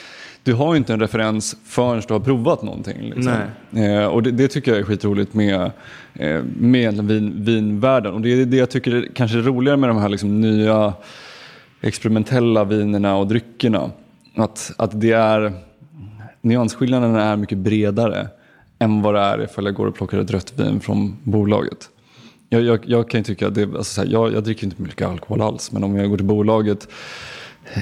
[0.46, 3.00] du har ju inte en referens förrän du har provat någonting.
[3.00, 3.34] Liksom.
[3.72, 5.70] Eh, och det, det, tycker jag är skitroligt med,
[6.14, 8.14] eh, med vin, vinvärlden.
[8.14, 10.94] Och det är det jag tycker är kanske roligare med de här liksom, nya
[11.80, 13.90] experimentella vinerna och dryckerna.
[14.36, 15.52] Att, att det är,
[16.42, 18.28] nyansskillnaden är mycket bredare
[18.78, 21.88] än vad det är ifall jag går och plockar ett rött vin från bolaget.
[22.48, 25.08] Jag, jag, jag kan ju tycka att det, alltså här, jag, jag dricker inte mycket
[25.08, 26.88] alkohol alls, men om jag går till bolaget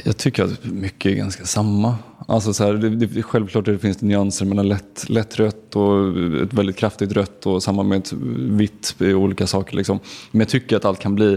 [0.04, 1.96] jag tycker att mycket är ganska samma.
[2.28, 6.08] Alltså så här, det, det, självklart det finns det nyanser mellan lätt, lätt rött och
[6.42, 9.76] ett väldigt kraftigt rött och samma med ett vitt i olika saker.
[9.76, 9.98] Liksom.
[10.30, 11.32] Men jag tycker att allt kan bli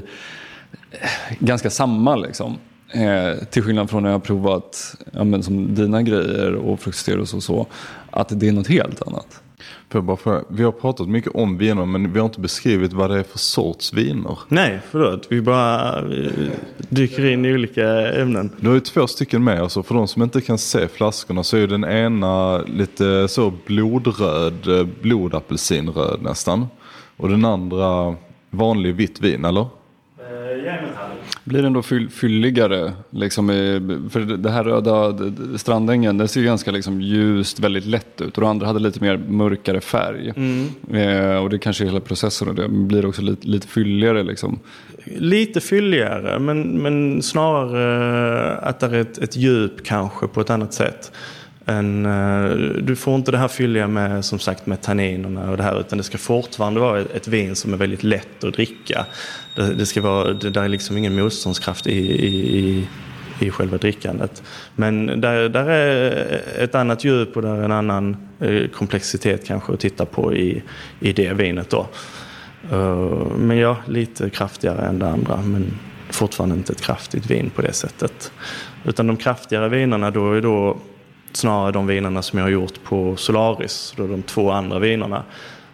[0.92, 1.10] eh,
[1.40, 2.16] ganska samma.
[2.16, 2.58] Liksom.
[2.94, 7.34] Eh, till skillnad från när jag har provat ja, men som dina grejer och Fruxteros
[7.34, 7.68] och så.
[8.12, 9.42] Att det är något helt annat.
[9.90, 13.10] För bara för, vi har pratat mycket om viner men vi har inte beskrivit vad
[13.10, 14.40] det är för sorts viner.
[14.48, 15.28] Nej, förlåt.
[15.30, 16.02] Vi bara
[16.90, 18.52] dyker in i olika ämnen.
[18.60, 19.62] Du har ju två stycken med.
[19.62, 24.90] Alltså för de som inte kan se flaskorna så är den ena lite så blodröd,
[25.02, 26.68] blodapelsinröd nästan.
[27.18, 28.16] Och den andra
[28.50, 29.66] vanlig vitt vin, eller?
[31.44, 32.94] Blir ändå fyll, fylligare.
[33.10, 35.18] Liksom i, för det här röda
[35.58, 38.38] Strandängen, det ser ganska liksom ljust, väldigt lätt ut.
[38.38, 40.34] Och det andra hade lite mer mörkare färg.
[40.36, 40.68] Mm.
[40.94, 44.24] Eh, och det kanske är hela processen och det blir också lite, lite fylligare.
[44.24, 44.60] Liksom.
[45.06, 50.74] Lite fylligare, men, men snarare att det är ett, ett djup kanske på ett annat
[50.74, 51.12] sätt.
[51.70, 52.50] En, eh,
[52.82, 55.98] du får inte det här fylliga med som sagt med tanninerna och det här utan
[55.98, 59.06] det ska fortfarande vara ett, vin som är väldigt lätt att dricka.
[59.56, 62.88] Det, det ska vara, det där är liksom ingen motståndskraft i, i, i,
[63.40, 64.44] i själva drickandet.
[64.76, 69.74] Men där, där är ett annat djup och där är en annan eh, komplexitet kanske
[69.74, 70.64] att titta på i,
[71.00, 71.88] i det vinet då.
[72.72, 75.74] Eh, men ja, lite kraftigare än det andra men
[76.10, 78.32] fortfarande inte ett kraftigt vin på det sättet.
[78.86, 80.78] Utan de kraftigare vinerna då är då
[81.34, 85.24] snarare de vinerna som jag har gjort på Solaris, då de två andra vinerna.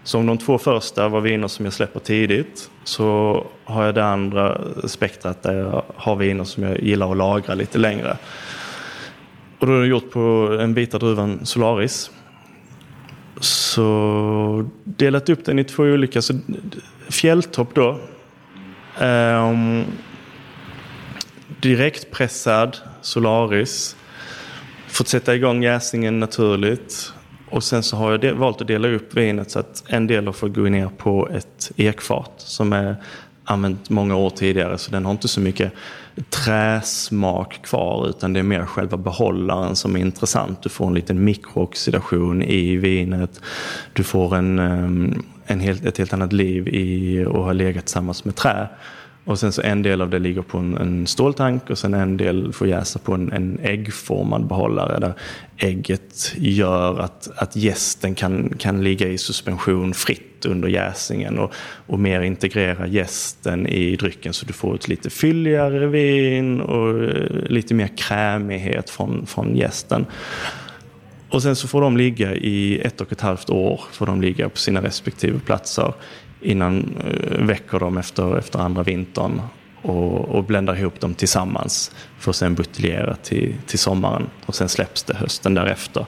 [0.03, 4.05] Så om de två första var viner som jag släpper tidigt så har jag det
[4.05, 8.17] andra spektrat där jag har viner som jag gillar att lagra lite längre.
[9.59, 12.11] Och då har jag gjort på en vita druvan Solaris.
[13.39, 16.21] Så delat upp den i två olika.
[16.21, 16.33] Så
[17.09, 17.99] fjälltopp då.
[19.01, 19.83] Um,
[21.61, 23.95] direktpressad Solaris
[24.93, 27.13] fått sätta igång jäsningen naturligt.
[27.49, 30.33] Och sen så har jag valt att dela upp vinet så att en del har
[30.33, 32.95] fått gå ner på ett ekfat som är
[33.45, 35.73] använt många år tidigare så den har inte så mycket
[36.29, 40.63] träsmak kvar utan det är mer själva behållaren som är intressant.
[40.63, 43.41] Du får en liten mikrooxidation i vinet.
[43.93, 48.25] Du får en, ehm, en helt, ett helt annat liv i att ha legat tillsammans
[48.25, 48.67] med trä.
[49.25, 52.17] Och sen så en del av det ligger på en, en ståltank och sen en
[52.17, 55.13] del får jäsa på en, en äggformad behållare där
[55.57, 61.53] ägget gör att, att gästen kan, kan ligga i suspension fritt under jäsningen och,
[61.87, 67.49] och mer integrera gästen i drycken så du får ett lite fylligare vin och eh,
[67.49, 70.05] lite mer krämighet från, från gästen.
[71.29, 74.49] Och sen så får de ligga i ett och ett halvt år får de ligga
[74.49, 75.93] på sina respektive platser
[76.43, 79.41] innan eh, väcker dem efter, efter andra vintern
[79.81, 84.69] och, och bländar ihop dem tillsammans för att sen buteljera till, till sommaren och sen
[84.69, 86.05] släpps det hösten därefter.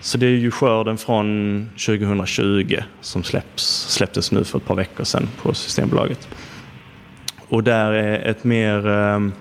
[0.00, 5.04] Så det är ju skörden från 2020 som släpps, släpptes nu för ett par veckor
[5.04, 6.28] sedan på Systembolaget.
[7.48, 9.32] Och där är ett mer ehm,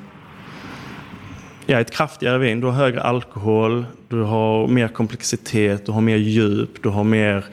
[1.65, 2.59] ja, ett kraftigare vin.
[2.59, 7.45] Du har högre alkohol, du har mer komplexitet, du har mer djup, du har mer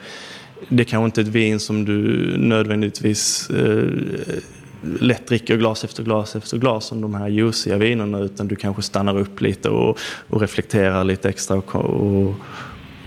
[0.69, 1.97] det är kanske inte ett vin som du
[2.37, 3.89] nödvändigtvis eh,
[4.99, 8.81] lätt dricker glas efter glas efter glas som de här juiciga vinerna utan du kanske
[8.81, 9.99] stannar upp lite och,
[10.29, 12.35] och reflekterar lite extra och, och,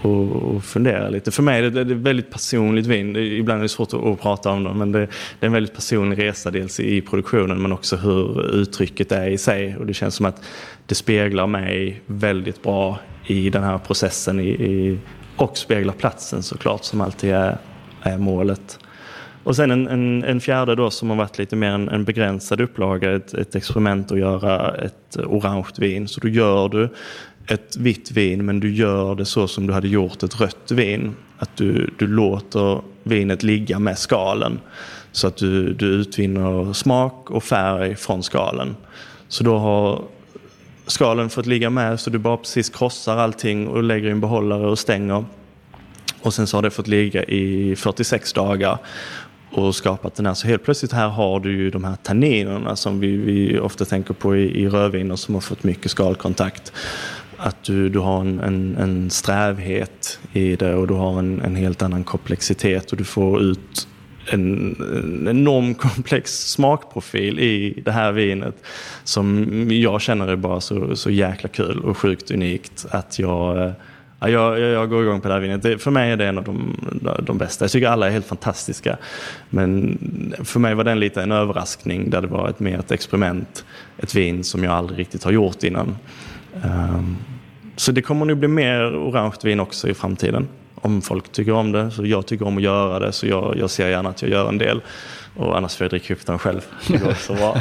[0.03, 1.31] och, och funderar lite.
[1.31, 3.12] För mig är det, det är ett väldigt personligt vin.
[3.12, 5.07] Det ibland är det svårt att, att prata om det men det, det,
[5.41, 9.77] är en väldigt personlig resa dels i produktionen men också hur uttrycket är i sig
[9.77, 10.43] och det känns som att
[10.87, 14.99] det speglar mig väldigt bra i den här processen i, i
[15.39, 17.59] och speglar platsen såklart som alltid är,
[18.02, 18.78] är målet.
[19.44, 22.60] Och sen en, en, en, fjärde då som har varit lite mer en, en begränsad
[22.60, 26.09] upplaga, ett, ett experiment att göra ett orange vin.
[26.09, 26.89] Så då gör du
[27.47, 31.15] ett vitt vin men du gör det så som du hade gjort ett rött vin.
[31.39, 34.60] Att du, du låter vinet ligga med skalen.
[35.12, 38.77] Så att du, du utvinner smak och färg från skalen.
[39.28, 40.02] Så då har
[40.89, 44.66] skalen fått ligga med så du bara precis krossar allting och lägger i en behållare
[44.66, 45.24] och stänger.
[46.23, 48.78] Och sen så har det fått ligga i 46 dagar
[49.51, 50.35] och skapat den här.
[50.35, 54.15] Så helt plötsligt här har du ju de här tanninerna som vi, vi ofta tänker
[54.15, 56.73] på i, i rödviner som har fått mycket skalkontakt.
[57.36, 61.56] Att du, du har en, en, en strävhet i det och du har en, en
[61.56, 63.89] helt annan komplexitet och du får ut
[64.30, 68.55] en, en enorm komplex smakprofil i det här vinet
[69.05, 73.72] som jag känner är bara så, så jäkla kul och sjukt unikt att jag eh,
[74.20, 75.62] Ja, jag, jag, går igång på det här vinet.
[75.62, 76.76] Det, för mig är det en av de,
[77.22, 77.64] de bästa.
[77.64, 78.96] Jag tycker alla är helt fantastiska.
[79.50, 79.98] Men
[80.44, 83.64] för mig var den lite en överraskning där det var ett mer ett experiment.
[83.98, 85.96] Ett vin som jag aldrig riktigt har gjort innan.
[86.64, 87.16] Um,
[87.76, 90.48] så det kommer nog bli mer orange vin också i framtiden
[90.82, 91.90] om folk tycker om det.
[91.90, 94.48] Så jag tycker om att göra det så jag, jag ser gärna att jag gör
[94.48, 94.80] en del.
[95.38, 96.60] Och annars får jag dricka upp den själv.
[96.88, 97.56] Det går så bra.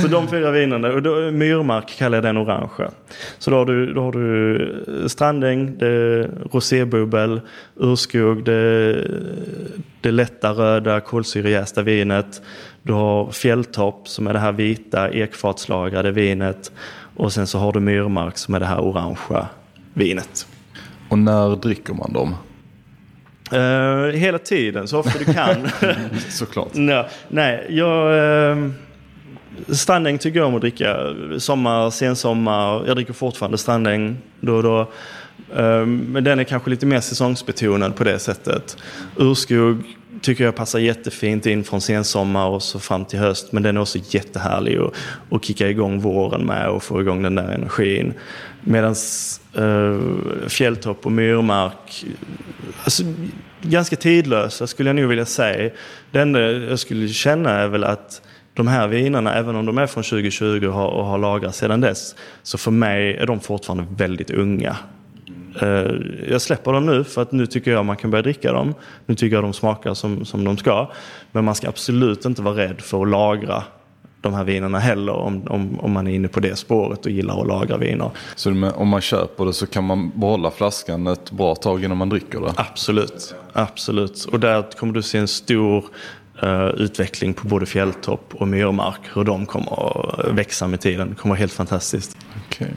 [0.02, 0.88] så de fyra vinerna.
[0.88, 2.90] Och då, myrmark kallar jag den orangea.
[3.38, 7.40] Så då har du, då har du strandäng, det rosébubbel,
[7.76, 8.92] urskog, det,
[10.00, 12.42] det lätta röda kolsyrejästa vinet.
[12.82, 16.72] Du har fjälltopp som är det här vita ekfatslagrade vinet.
[17.16, 19.48] Och sen så har du myrmark som är det här orangea
[19.94, 20.46] vinet.
[21.10, 22.34] Och när dricker man dem?
[23.52, 25.68] Uh, hela tiden, så ofta du kan.
[26.28, 26.74] Såklart.
[26.74, 28.14] no, nej, jag...
[28.56, 28.70] Uh,
[29.68, 30.96] Strandäng tycker jag om att dricka.
[31.38, 32.86] Sommar, sensommar.
[32.86, 34.80] Jag dricker fortfarande strandäng då och då.
[35.58, 38.76] Uh, men den är kanske lite mer säsongsbetonad på det sättet.
[39.16, 39.82] Urskog
[40.20, 43.52] tycker jag passar jättefint in från sensommar och så fram till höst.
[43.52, 44.78] Men den är också jättehärlig
[45.30, 48.14] att, kicka igång våren med och få igång den där energin.
[48.60, 48.94] Medan
[49.54, 52.04] eh, fjälltopp och myrmark,
[52.84, 53.02] alltså,
[53.62, 55.70] ganska tidlösa skulle jag nog vilja säga.
[56.10, 58.22] Det enda jag skulle känna är väl att
[58.54, 61.80] de här vinerna, även om de är från 2020 och har, och har lagrats sedan
[61.80, 64.76] dess, så för mig är de fortfarande väldigt unga.
[65.60, 65.92] Eh,
[66.28, 68.74] jag släpper dem nu för att nu tycker jag man kan börja dricka dem.
[69.06, 70.90] Nu tycker jag de smakar som, som de ska.
[71.32, 73.62] Men man ska absolut inte vara rädd för att lagra
[74.20, 77.40] de här vinerna heller om, om, om man är inne på det spåret och gillar
[77.40, 78.10] att lagra viner.
[78.36, 82.08] Så om man köper det så kan man behålla flaskan ett bra tag innan man
[82.08, 82.52] dricker det?
[82.56, 84.24] Absolut, absolut.
[84.24, 85.84] Och där kommer du se en stor
[86.42, 89.00] uh, utveckling på både fjälltopp och myrmark.
[89.14, 91.08] Hur de kommer att växa med tiden.
[91.08, 92.16] Det kommer vara helt fantastiskt.
[92.48, 92.68] Okay.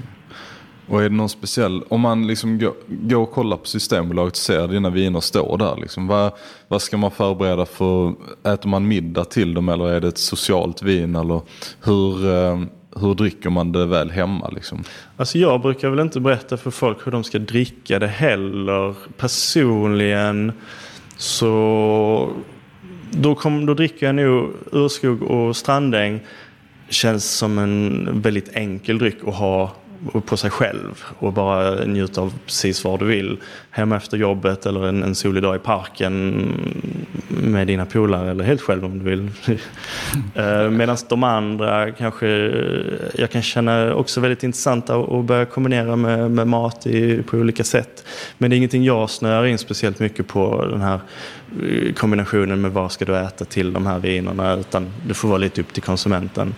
[0.88, 4.38] Och är det någon speciell, om man liksom går, går och kollar på Systembolaget och
[4.38, 6.32] ser dina viner stå där, liksom, vad,
[6.68, 8.14] vad ska man förbereda för?
[8.44, 11.16] Äter man middag till dem eller är det ett socialt vin?
[11.16, 11.42] Eller
[11.84, 12.60] hur, eh,
[12.96, 14.50] hur dricker man det väl hemma?
[14.50, 14.84] Liksom?
[15.18, 18.96] Alltså jag brukar väl inte berätta för folk hur de ska dricka det heller.
[19.18, 20.52] Personligen
[21.18, 22.30] så
[23.12, 26.20] då, kom, då dricker jag nog urskog och strandäng.
[26.90, 29.72] Känns som en väldigt enkel dryck att ha
[30.26, 33.38] på sig själv och bara njuta av precis vad du vill.
[33.70, 36.48] Hemma efter jobbet eller en, en solig dag i parken
[37.28, 39.30] med dina polare eller helt själv om du vill.
[40.36, 42.28] Eh, medan de andra kanske
[43.16, 47.64] jag kan känna också väldigt intressanta att börja kombinera med, med mat i, på olika
[47.64, 48.06] sätt.
[48.38, 51.00] Men det är ingenting jag snöar in speciellt mycket på den här
[51.62, 55.38] eh, kombinationen med vad ska du äta till de här vinerna utan det får vara
[55.38, 56.56] lite upp till konsumenten.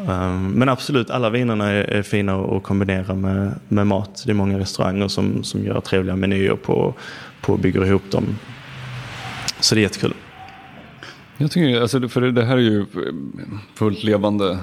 [0.00, 4.22] Um, Men absolut, alla vinerna är, är fina att kombinera med, med mat.
[4.26, 6.94] Det är många restauranger som, som gör trevliga menyer på,
[7.40, 8.24] på och bygger ihop dem.
[9.60, 10.14] Så det är jättekul.
[11.36, 12.86] Jag tycker, alltså, för det här är ju
[13.74, 14.58] fullt levande,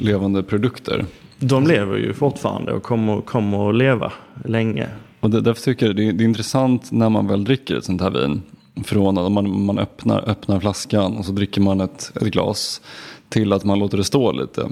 [0.00, 1.04] levande produkter.
[1.38, 4.12] De lever ju fortfarande och kommer, kommer att leva
[4.44, 4.88] länge.
[5.20, 7.84] Och det, därför tycker jag det är, det är intressant när man väl dricker ett
[7.84, 8.42] sånt här vin.
[8.84, 12.80] Från att man, man öppnar, öppnar flaskan och så dricker man ett, ett glas.
[13.28, 14.68] Till att man låter det stå lite.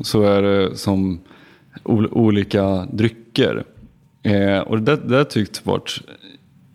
[0.00, 1.20] Så är det som
[1.84, 3.64] ol, olika drycker.
[4.22, 6.00] Eh, och det, har tyckt varit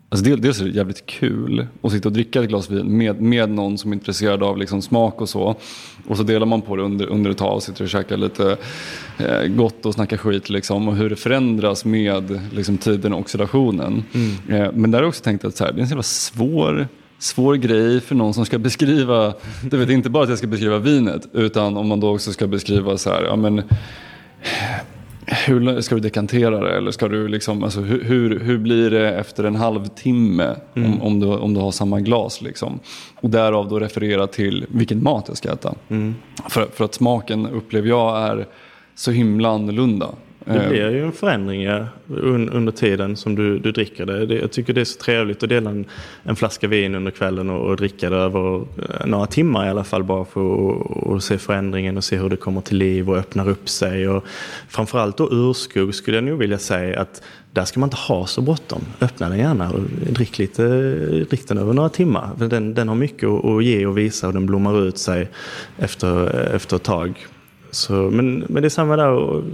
[0.08, 3.20] Alltså del- dels är det jävligt kul att sitta och dricka ett glas vin med,
[3.20, 5.56] med någon som är intresserad av liksom smak och så.
[6.06, 8.56] Och så delar man på det under, under ett tag och sitter och käkar lite
[9.18, 10.88] eh, gott och snackar skit liksom.
[10.88, 14.04] Och hur det förändras med liksom, tiden och oxidationen.
[14.48, 16.02] Eh, men där har jag också tänkt att så här, det är en så jävla
[16.02, 16.88] svår
[17.18, 20.78] svår grej för någon som ska beskriva, du vet inte bara att jag ska beskriva
[20.78, 23.62] vinet utan om man då också ska beskriva så här, ja men
[25.26, 26.76] hur ska du dekantera det?
[26.76, 31.26] Eller ska du liksom, alltså, hur, hur, blir det efter en halvtimme om, om, du,
[31.26, 32.42] om du har samma glas?
[32.42, 32.80] Liksom?
[33.20, 35.74] Och därav då referera till vilken mat jag ska äta.
[36.48, 38.46] För, för att smaken upplever jag är
[38.94, 40.08] så himla annorlunda.
[40.46, 44.26] Det Eh, blir ju en förändring ja, un, under tiden som du, du dricker det.
[44.26, 44.34] det.
[44.34, 45.84] Jag tycker det är så trevligt att dela en,
[46.22, 49.84] en flaska vin under kvällen och, och dricka det över eh, några timmar i alla
[49.84, 53.48] fall bara för att se förändringen och se hur det kommer till liv och öppnar
[53.48, 54.08] upp sig.
[54.08, 54.24] Och
[54.68, 58.40] framförallt då urskog skulle jag nog vilja säga att där ska man inte ha så
[58.40, 58.80] bråttom.
[59.00, 60.62] Öppna den gärna och drick, lite,
[61.30, 62.30] drick den över några timmar.
[62.36, 65.28] Den, den har mycket att, att ge och visa och den blommar ut sig
[65.78, 67.26] efter, efter ett tag.
[67.70, 69.10] Så, men, men det är samma där.
[69.10, 69.44] Och,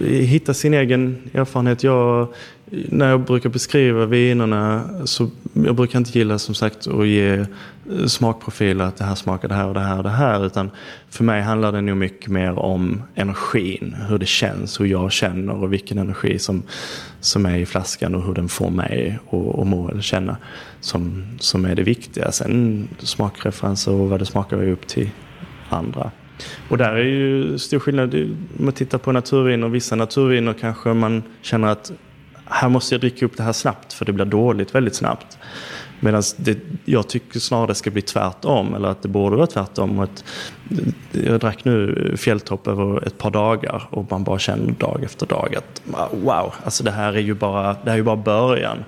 [0.00, 1.82] hitta sin egen erfarenhet.
[1.82, 2.28] Jag,
[2.70, 7.44] när jag brukar beskriva vinerna så jag brukar inte gilla som sagt att ge
[8.06, 10.46] smakprofiler att det här smakar det här och det här och det här.
[10.46, 10.70] Utan
[11.08, 13.96] för mig handlar det nog mycket mer om energin.
[14.08, 16.62] Hur det känns, hur jag känner och vilken energi som,
[17.20, 20.36] som är i flaskan och hur den får mig att och må eller känna.
[20.80, 22.32] Som, som är det viktiga.
[22.32, 25.10] Sen smakreferenser och vad det smakar är upp till
[25.68, 26.10] andra.
[26.68, 28.14] Och där är ju stor skillnad.
[28.14, 31.92] Om man tittar på naturviner, vissa naturviner kanske man känner att
[32.46, 35.38] här måste jag dricka upp det här snabbt för det blir dåligt väldigt snabbt.
[36.00, 39.98] Medan det, jag tycker snarare det ska bli tvärtom, eller att det borde vara tvärtom.
[39.98, 40.24] Att
[41.12, 45.54] jag drack nu fjälltopp över ett par dagar och man bara känner dag efter dag
[45.56, 45.82] att
[46.12, 48.84] wow, alltså det här är ju bara, det här är ju bara början.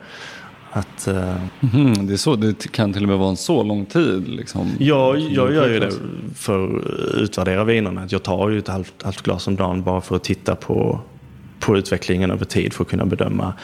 [0.77, 3.87] Att, eh, mhm, det, är så, det kan till och med vara en så lång
[3.87, 4.29] tid.
[4.29, 5.91] Liksom, Ja, jag gör ju det
[6.35, 6.85] för att
[7.15, 8.07] utvärdera vinerna.
[8.09, 11.01] Jag tar ju ett halvt, halvt glas om dagen bara för att titta på,
[11.67, 13.55] på utvecklingen över tid för att kunna bedöma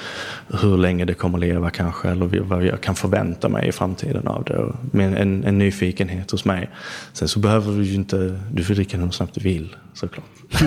[0.61, 4.45] hur länge det kommer leva kanske eller vad jag kan förvänta mig i framtiden av
[4.45, 4.73] det.
[4.91, 6.71] Med en, en nyfikenhet hos mig.
[7.13, 10.25] Sen så behöver du ju inte, du får dricka hur snabbt du vill såklart.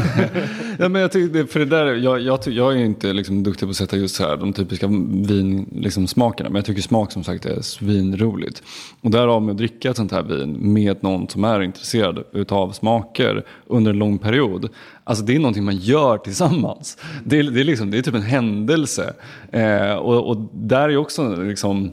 [0.79, 3.69] Ja, men jag tycker för det där, jag, jag, jag är inte liksom duktig på
[3.69, 5.81] att sätta just så här, de typiska vinsmakerna.
[5.81, 6.49] liksom, smakerna.
[6.49, 8.63] Men jag tycker smak som sagt är svinroligt.
[9.01, 12.71] Och därav med att dricka ett sånt här vin med någon som är intresserad utav
[12.71, 14.69] smaker under en lång period.
[15.07, 16.97] Alltså det är någonting man gör tillsammans.
[17.25, 19.13] Det är, det är, liksom, det är typ en händelse.
[19.51, 21.91] Eh, och, och där är också liksom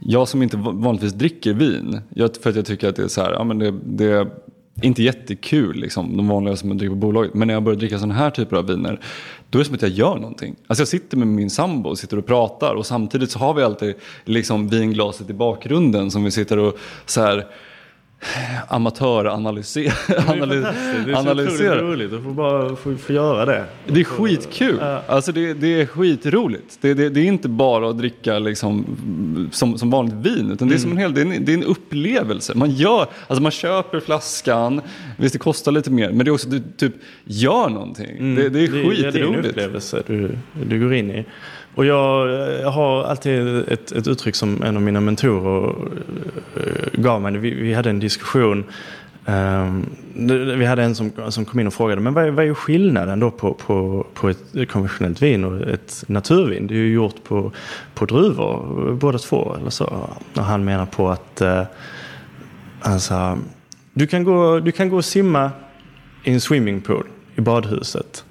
[0.00, 3.22] jag som inte vanligtvis dricker vin, jag, för att jag tycker att det är så
[3.22, 4.30] här, ja men det, det är
[4.82, 7.34] inte jättekul liksom, de vanliga som man dricker på bolaget.
[7.34, 9.00] Men när jag börjar dricka sådana här typer av viner,
[9.50, 10.56] då är det som att jag gör någonting.
[10.66, 13.62] Alltså jag sitter med min sambo och sitter och pratar och samtidigt så har vi
[13.62, 13.94] alltid
[14.24, 17.46] liksom vinglaset i bakgrunden som vi sitter och så här
[18.68, 19.94] amatöranalyserar.
[21.06, 23.64] Det är otroligt roligt att få bara få, få göra det.
[23.86, 24.80] Det är skitkul.
[25.06, 26.78] Alltså det, det är skitroligt.
[26.80, 28.84] Det, det, det är inte bara att dricka liksom,
[29.52, 30.50] som, som vanligt vin.
[30.52, 32.52] Utan det är, som en hel, det, är en, det är en upplevelse.
[32.54, 34.80] Man, gör, alltså man köper flaskan,
[35.16, 36.10] visst det kostar lite mer.
[36.10, 36.94] Men det är också du typ
[37.24, 38.34] gör någonting.
[38.34, 39.48] Det, det är ja, det är en skitroligt.
[39.48, 40.38] upplevelse du,
[40.68, 41.24] du går in i.
[41.74, 42.30] Och jag,
[42.60, 45.74] jag har alltid ett, ett uttryck som en av mina mentorer
[46.56, 47.38] eh, gav mig.
[47.38, 48.64] Vi, vi hade en diskussion.
[49.26, 49.86] Ehm,
[50.58, 53.20] vi hade en som, som kom in och frågade men vad är, vad är skillnaden
[53.20, 56.66] då på, på, på ett konventionellt vin och ett naturvin?
[56.66, 57.52] Det är ju gjort på,
[57.94, 59.56] på druvor båda två.
[59.60, 60.08] Eller så.
[60.34, 61.62] Och han menar på att eh,
[62.80, 63.38] han sa,
[63.92, 65.50] du kan, gå, du kan gå och simma
[66.24, 67.06] i en swimmingpool
[67.36, 68.24] i badhuset.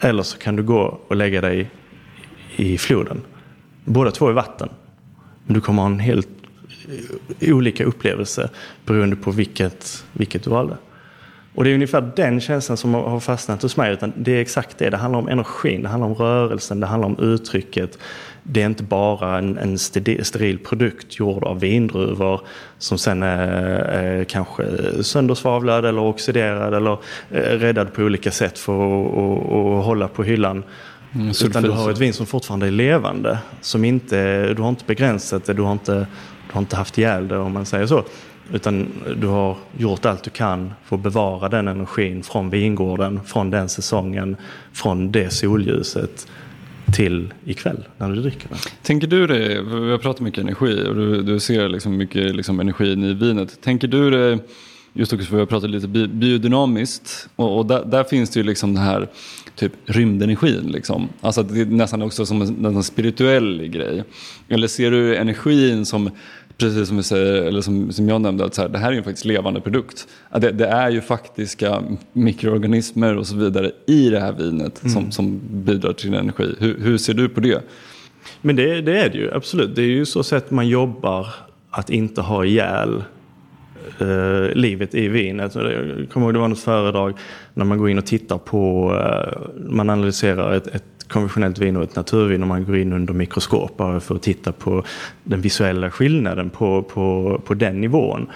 [0.00, 1.70] Eller så kan du gå och lägga dig
[2.56, 3.20] i floden.
[3.84, 4.68] Båda två är vatten.
[5.44, 6.28] Men du kommer ha en helt
[7.40, 8.50] eh, olika upplevelse
[8.86, 10.76] beroende på vilket, vilket du valde.
[11.54, 13.92] Och det är ungefär den känslan som har fastnat hos mig.
[13.92, 14.90] Utan det är exakt det.
[14.90, 17.98] Det handlar om energin, det handlar om rörelsen, det handlar om uttrycket.
[18.42, 22.40] Det är inte bara en, en steril produkt gjord av vindruvor
[22.78, 24.64] som sen är, är kanske
[25.02, 26.98] söndersvavlad eller oxiderad eller
[27.30, 30.62] eh, räddad på olika sätt för att, och, att hålla på hyllan.
[31.14, 33.38] Mm, Utan du har ett vin som fortfarande är levande.
[33.60, 35.94] Som inte, du har inte begränsat det, du har inte,
[36.46, 38.04] du har inte haft ihjäl det om man säger så.
[38.52, 38.88] Utan
[39.20, 43.68] du har gjort allt du kan för att bevara den energin från vingården, från den
[43.68, 44.36] säsongen,
[44.72, 46.26] från det solljuset
[46.92, 48.58] till ikväll när du dricker den.
[48.82, 52.60] Tänker du det, vi har pratat mycket energi och du, du ser liksom mycket liksom
[52.60, 53.60] energin i vinet.
[53.60, 54.38] Tänker du det,
[54.92, 58.44] just också för vi har pratat lite biodynamiskt och, och där, där, finns det ju
[58.44, 59.08] liksom den här
[59.56, 60.72] typ rymdenergin.
[60.72, 61.08] Liksom.
[61.20, 64.04] Alltså det är nästan också som en, en spirituell grej.
[64.48, 66.10] Eller ser du energin som
[66.56, 68.96] precis som vi säger, eller som, som jag nämnde, att så här, det här är
[68.96, 70.08] ju faktiskt levande produkt.
[70.38, 74.94] Det, det, är ju faktiska mikroorganismer och så vidare i det här vinet mm.
[74.94, 76.54] som, som bidrar till energi.
[76.58, 77.62] Hur, hur ser du på det?
[78.40, 79.76] Men det, det, är det ju, absolut.
[79.76, 81.28] Det är ju så sätt man jobbar
[81.70, 83.02] att inte ha ihjäl
[84.00, 85.44] eh, livet i vinet.
[85.44, 87.18] Alltså, jag kommer ihåg det var något föredrag
[87.54, 89.40] när man går in och tittar på, eh,
[89.70, 93.76] man analyserar ett, ett konventionellt vin och ett naturvin om man går in under mikroskop
[93.76, 94.84] bara för att titta på
[95.24, 98.26] den visuella skillnaden på, på, på den nivån.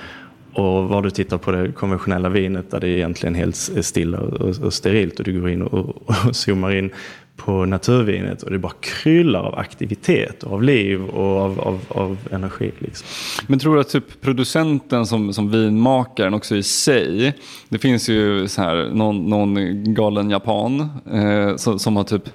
[0.52, 4.59] Och var du tittar på det konventionella vinet där det är egentligen helt stilla och,
[4.59, 6.90] och sterilt och du går in och, och zoomar in
[7.36, 12.18] på naturvinet och det bara kryllar av aktivitet och av liv och av, av, av
[12.30, 12.72] energi.
[12.78, 13.06] Liksom.
[13.46, 17.34] Men tror du att typ producenten som, som vinmakaren också i sig,
[17.68, 19.54] det finns ju så här, någon, någon
[19.94, 22.28] galen japan eh, som, som har typ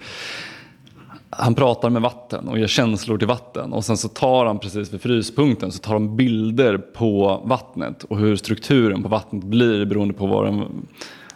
[1.33, 4.93] han pratar med vatten och ger känslor till vatten och sen så tar han precis
[4.93, 10.13] vid fryspunkten så tar han bilder på vattnet och hur strukturen på vattnet blir beroende
[10.13, 10.87] på vad den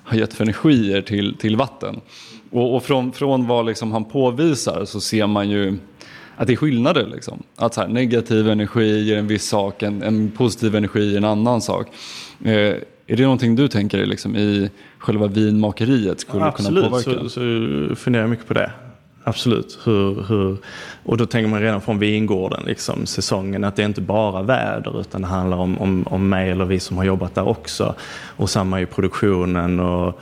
[0.05, 2.01] har gett för energier till, till vatten.
[2.55, 5.77] Och, och från, från vad liksom han påvisar så ser man ju
[6.35, 7.07] att det är skillnader.
[7.07, 7.43] Liksom.
[7.55, 11.25] Att så här, negativ energi ger en viss sak, en, en positiv energi ger en
[11.25, 11.87] annan sak.
[12.43, 12.51] Eh,
[13.07, 17.09] är det någonting du tänker liksom, i själva vinmakeriet skulle Absolut, kunna påverka?
[17.09, 18.71] Absolut, så, så funderar jag mycket på det.
[19.27, 19.79] Absolut.
[19.83, 20.57] Hur, hur,
[21.03, 25.01] och då tänker man redan från vingården, liksom, säsongen, att det är inte bara väder
[25.01, 27.95] utan det handlar om, om, om mig eller vi som har jobbat där också.
[28.37, 29.79] Och samma i produktionen.
[29.79, 30.19] Och,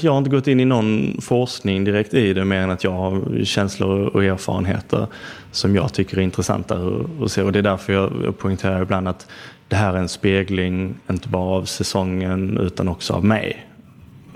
[0.00, 2.92] jag har inte gått in i någon forskning direkt i det mer än att jag
[2.92, 5.06] har känslor och erfarenheter
[5.50, 6.78] som jag tycker är intressanta
[7.22, 7.42] att se.
[7.42, 9.26] Och det är därför jag poängterar ibland att
[9.68, 13.66] det här är en spegling, inte bara av säsongen utan också av mig.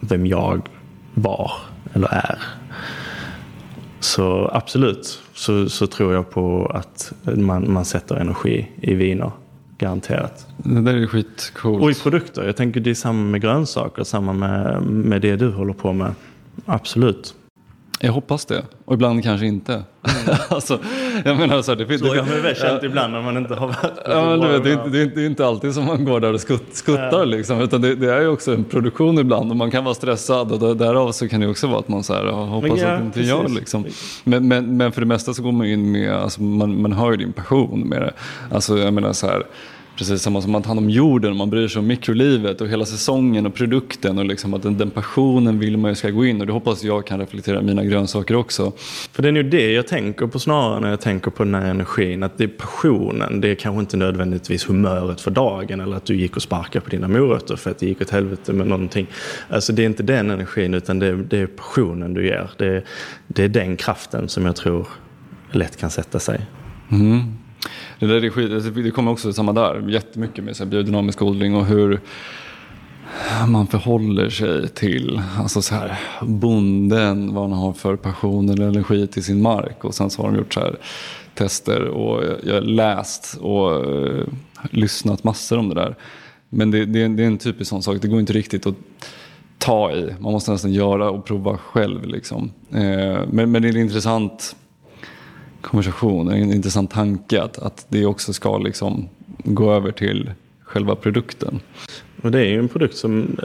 [0.01, 0.69] Vem jag
[1.15, 1.53] var
[1.95, 2.60] eller är.
[4.01, 9.31] Så absolut så, så tror jag på att man, man sätter energi i viner.
[9.79, 10.47] Garanterat.
[10.57, 11.83] Det där är skitcoolt.
[11.83, 12.47] Och i produkter.
[12.47, 16.15] Jag tänker det är samma med grönsaker, samma med, med det du håller på med.
[16.67, 17.35] Absolut.
[18.03, 18.63] Jag hoppas det.
[18.85, 19.73] Och ibland kanske inte.
[19.73, 19.85] Mm.
[20.49, 20.79] alltså,
[21.25, 23.55] jag menar så, här, det, så det, jag har väl känt ibland när man inte
[23.55, 25.75] har varit ja, men, vet, det, är inte, det, är inte, det är inte alltid
[25.75, 27.19] som man går där och skutt, skuttar.
[27.19, 27.25] Ja.
[27.25, 30.53] Liksom, utan det, det, är ju också en produktion ibland och man kan vara stressad.
[30.53, 33.05] Och därav så kan det också vara att man så här, hoppas ja, att det
[33.05, 33.49] inte gör.
[33.49, 33.85] Liksom.
[34.25, 37.11] Men, men, men, för det mesta så går man in med, alltså, man, man hör
[37.11, 38.13] ju din passion med det.
[38.51, 39.43] Alltså, jag menar så här,
[40.01, 42.85] Precis samma som man tar hand om jorden, man bryr sig om mikrolivet och hela
[42.85, 46.41] säsongen och produkten och liksom att den, den passionen vill man ju ska gå in
[46.41, 48.73] och det hoppas jag kan reflektera mina grönsaker också.
[49.13, 51.71] För det är ju det jag tänker på snarare när jag tänker på den här
[51.71, 56.05] energin, att det är passionen, det är kanske inte nödvändigtvis humöret för dagen eller att
[56.05, 59.07] du gick och sparkade på dina morötter för att det gick åt helvete med någonting.
[59.49, 62.51] Alltså det är inte den energin utan det är, det är passionen du ger.
[62.57, 62.85] Det,
[63.27, 64.87] det är den kraften som jag tror
[65.53, 66.41] lätt kan sätta sig.
[66.91, 67.40] Mm.
[67.99, 71.23] Det, där är skit, alltså, det kommer också samma där, jättemycket med så här, biodynamisk
[71.23, 72.01] odling och hur
[73.49, 79.07] man förhåller sig till alltså så här, bonden, vad han har för passion eller energi
[79.07, 79.85] till sin mark.
[79.85, 80.77] Och sen så har de gjort så här,
[81.35, 84.25] tester och jag har läst och uh,
[84.71, 85.97] lyssnat massor om det där.
[86.49, 88.75] Men det, det, det, är en typisk sån sak, det går inte riktigt att
[89.59, 90.15] ta i.
[90.19, 92.07] Man måste nästan göra och prova själv.
[92.07, 92.53] Liksom.
[92.75, 94.57] Uh, men, men det är intressant
[95.63, 99.09] konversation, en intressant tanke att, att det också ska liksom
[99.45, 100.31] gå över till
[100.63, 101.61] själva produkten.
[102.23, 103.37] Och det är ju en produkt som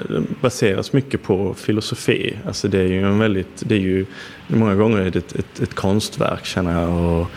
[0.42, 2.38] baseras mycket på filosofi.
[2.46, 4.06] Alltså det är ju en väldigt, det är ju
[4.48, 7.22] många gånger ett, ett, ett konstverk känner jag.
[7.22, 7.28] Och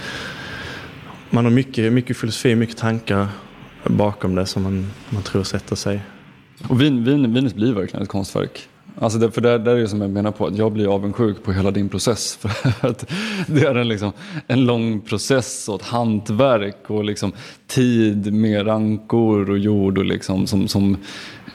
[1.31, 3.29] man har mycket, mycket filosofi, mycket tankar
[3.85, 6.01] bakom det som man, man tror sätter sig.
[6.69, 8.69] Och vin, vin, vinet blir verkligen ett konstverk.
[9.01, 11.43] Alltså det, för där, där är det som jag menar på, att jag blir avundsjuk
[11.43, 12.37] på hela din process.
[12.41, 13.11] För att
[13.47, 14.13] det är en, liksom,
[14.47, 17.33] en lång process och ett hantverk och liksom
[17.67, 20.97] tid med rankor och jord och liksom, som, som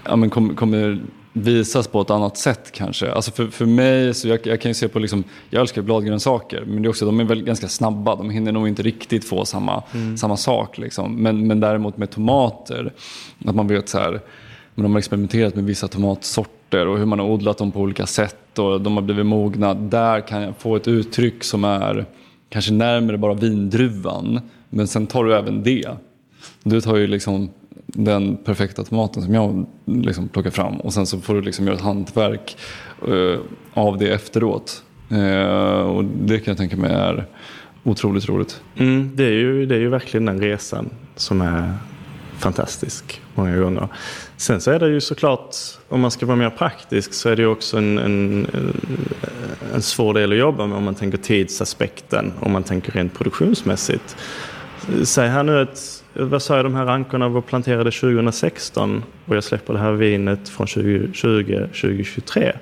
[0.05, 1.01] ja, men kom, kommer
[1.33, 3.11] visas på ett annat sätt kanske.
[3.11, 6.63] Alltså för, för mig, så jag, jag kan ju se på, liksom, jag älskar bladgrönsaker
[6.65, 9.45] men det är också, de är väl ganska snabba, de hinner nog inte riktigt få
[9.45, 10.17] samma, mm.
[10.17, 10.77] samma sak.
[10.77, 11.15] Liksom.
[11.15, 12.93] Men, men däremot med tomater,
[13.45, 14.21] att man vet så här,
[14.75, 18.05] men de har experimenterat med vissa tomatsorter och hur man har odlat dem på olika
[18.05, 19.73] sätt och de har blivit mogna.
[19.73, 22.05] Där kan jag få ett uttryck som är
[22.49, 24.39] kanske närmare bara vindruvan.
[24.69, 25.89] Men sen tar du även det.
[26.63, 27.49] Du tar ju liksom
[27.85, 31.75] den perfekta tomaten som jag liksom plockar fram och sen så får du liksom göra
[31.75, 32.57] ett hantverk
[33.07, 33.37] uh,
[33.73, 34.83] av det efteråt.
[35.11, 37.25] Uh, och det kan jag tänka mig är
[37.83, 38.61] otroligt roligt.
[38.77, 41.73] Mm, det, är ju, det är ju verkligen den resan som är
[42.37, 43.87] fantastisk många gånger.
[44.43, 45.55] Sen så är det ju såklart,
[45.89, 48.47] om man ska vara mer praktisk, så är det ju också en, en,
[49.73, 54.17] en svår del att jobba med om man tänker tidsaspekten, om man tänker rent produktionsmässigt.
[55.03, 59.43] Säg här nu att, vad sa jag, de här rankorna var planterade 2016 och jag
[59.43, 62.53] släpper det här vinet från 2020, 2023.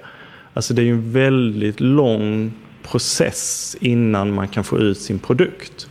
[0.53, 2.53] Alltså det är ju en väldigt lång
[2.83, 5.87] process innan man kan få ut sin produkt.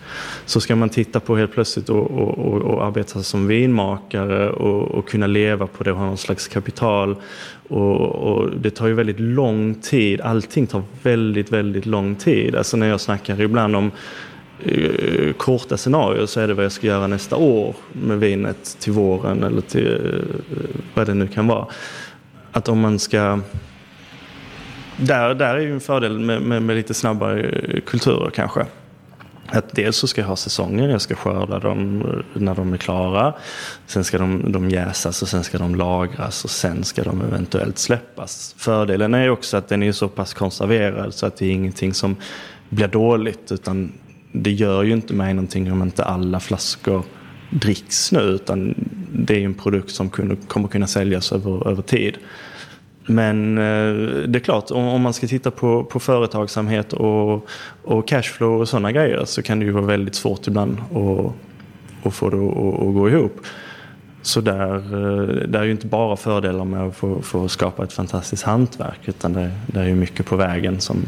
[0.47, 5.09] Så ska man titta på helt plötsligt och, och, och, och arbeta som vinmakare och,
[5.09, 7.17] kunna leva på det och ha någon slags kapital.
[7.69, 10.21] Och, det tar ju väldigt lång tid.
[10.21, 12.57] Allting tar väldigt, väldigt lång tid.
[12.57, 13.91] Alltså när jag snackar ibland om
[14.65, 18.93] eh, korta scenarier så är det vad jag ska göra nästa år med vinet till
[18.93, 20.57] våren eller till eh,
[20.95, 21.67] vad det nu kan vara.
[22.53, 23.41] Att om man ska
[25.01, 28.67] där, där är ju en fördel med, med, med lite snabbare eh, kulturer kanske.
[29.47, 32.77] Att dels så ska jag ha säsonger, jag ska skörda dem eh, när de är
[32.77, 33.35] klara.
[33.87, 37.79] Sen ska de, de jäsas och sen ska de lagras och sen ska de eventuellt
[37.79, 38.55] släppas.
[38.59, 42.17] Fördelen är också att den är så pass konserverad så att det är ingenting som
[42.69, 43.53] blir dåligt.
[43.53, 43.93] Utan
[44.33, 47.03] det gör ju inte mig någonting om inte alla flaskor
[47.51, 48.21] dricks nu.
[48.21, 48.75] Utan
[49.13, 50.11] det är en produkt som
[50.49, 52.19] kommer kunna säljas över, över tid.
[53.07, 53.95] Men eh,
[54.29, 57.49] det är klart, om man ska titta på, på företagsamhet och,
[57.83, 61.33] och cashflow och sådana grejer så kan det ju vara väldigt svårt ibland att,
[62.07, 63.41] att få det att, att gå ihop.
[64.23, 67.93] Så där, eh, där är ju inte bara fördelar med att få, få skapa ett
[67.93, 71.05] fantastiskt hantverk utan det, det är ju mycket på vägen som,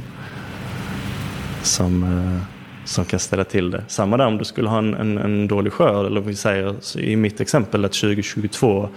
[1.63, 2.43] som, eh,
[2.85, 3.85] som kan ställa till det.
[3.89, 7.17] Samma där om du skulle ha en, en, en dålig skörd, eller vi säger i
[7.17, 8.89] mitt exempel att 2022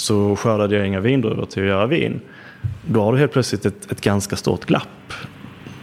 [0.00, 2.20] så skördade jag inga vindruvor till att göra vin.
[2.86, 5.12] Då har du helt plötsligt ett, ett ganska stort glapp.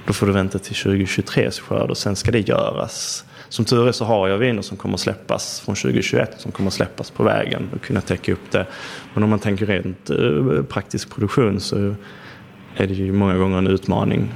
[0.06, 3.26] Då får du vänta till 2023 skörd och sen ska det göras.
[3.49, 6.68] Som tur är så har jag viner som kommer att släppas från 2021 som kommer
[6.68, 8.65] att släppas på vägen och kunna täcka upp det.
[9.14, 11.95] Men om man tänker rent eh, praktisk produktion så
[12.76, 14.34] är det ju många gånger en utmaning.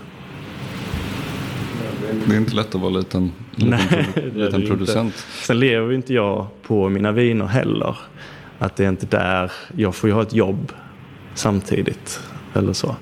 [2.25, 5.05] Det är inte lätt att vara liten, liten, Nej, liten producent.
[5.05, 5.45] Inte.
[5.45, 7.97] Sen lever inte jag på mina viner heller.
[8.61, 10.71] Att det är inte där, jag får ju ha ett jobb
[11.33, 12.19] samtidigt.
[12.53, 12.95] Eller så.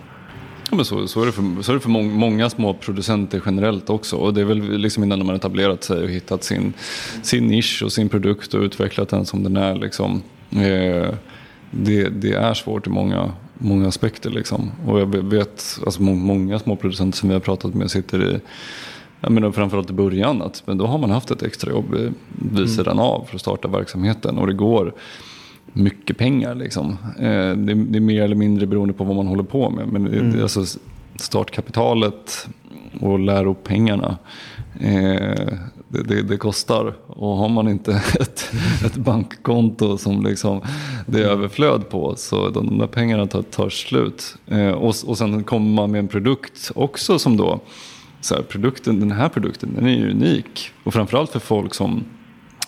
[0.69, 3.41] Ja, men så, så, är det för, så är det för många, många små producenter
[3.45, 4.15] generellt också.
[4.15, 6.73] Och det är väl liksom innan man etablerat sig och hittat sin,
[7.21, 9.75] sin nisch och sin produkt och utvecklat den som den är.
[9.75, 10.21] Liksom.
[10.51, 11.13] Eh,
[11.71, 14.29] det, det, är svårt i många, många aspekter.
[14.29, 14.71] Liksom.
[14.87, 18.39] Och jag vet alltså många små producenter som vi har pratat med sitter i
[19.21, 22.67] jag menar framförallt i början, att, men då har man haft ett extrajobb vid mm.
[22.67, 24.37] sidan av för att starta verksamheten.
[24.37, 24.93] Och det går
[25.73, 26.55] mycket pengar.
[26.55, 26.97] Liksom.
[27.19, 29.87] Eh, det, det, är mer eller mindre beroende på vad man håller på med.
[29.87, 30.31] Men mm.
[30.31, 30.79] det, alltså,
[31.15, 32.47] startkapitalet
[32.99, 34.17] och läropengarna,
[34.79, 35.47] eh,
[35.87, 36.93] det, det, det, kostar.
[37.07, 38.51] Och har man inte ett,
[38.85, 40.61] ett bankkonto som liksom
[41.05, 44.35] det är överflöd på så de, där pengarna tar, tar slut.
[44.47, 47.59] Eh, och, och sen kommer man med en produkt också som då,
[48.21, 50.71] så här, produkten, den här produkten den är unik.
[50.83, 52.03] Och framförallt för folk som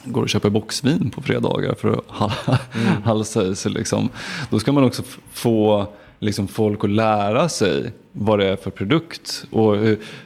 [0.06, 3.04] går och köper boxvin på fredagar för att mm.
[3.04, 3.72] halsa i sig.
[3.72, 4.10] Liksom.
[4.50, 5.88] Då ska man också få
[6.20, 9.46] liksom, folk att lära sig vad det är för produkt.
[9.52, 9.76] Och,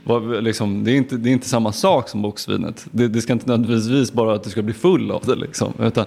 [0.04, 2.88] vad, liksom, det, är inte, det är inte samma sak som boxvinet.
[2.92, 5.36] Det, det ska inte nödvändigtvis bara att du ska bli full av det.
[5.36, 5.74] Liksom.
[5.80, 6.06] Utan,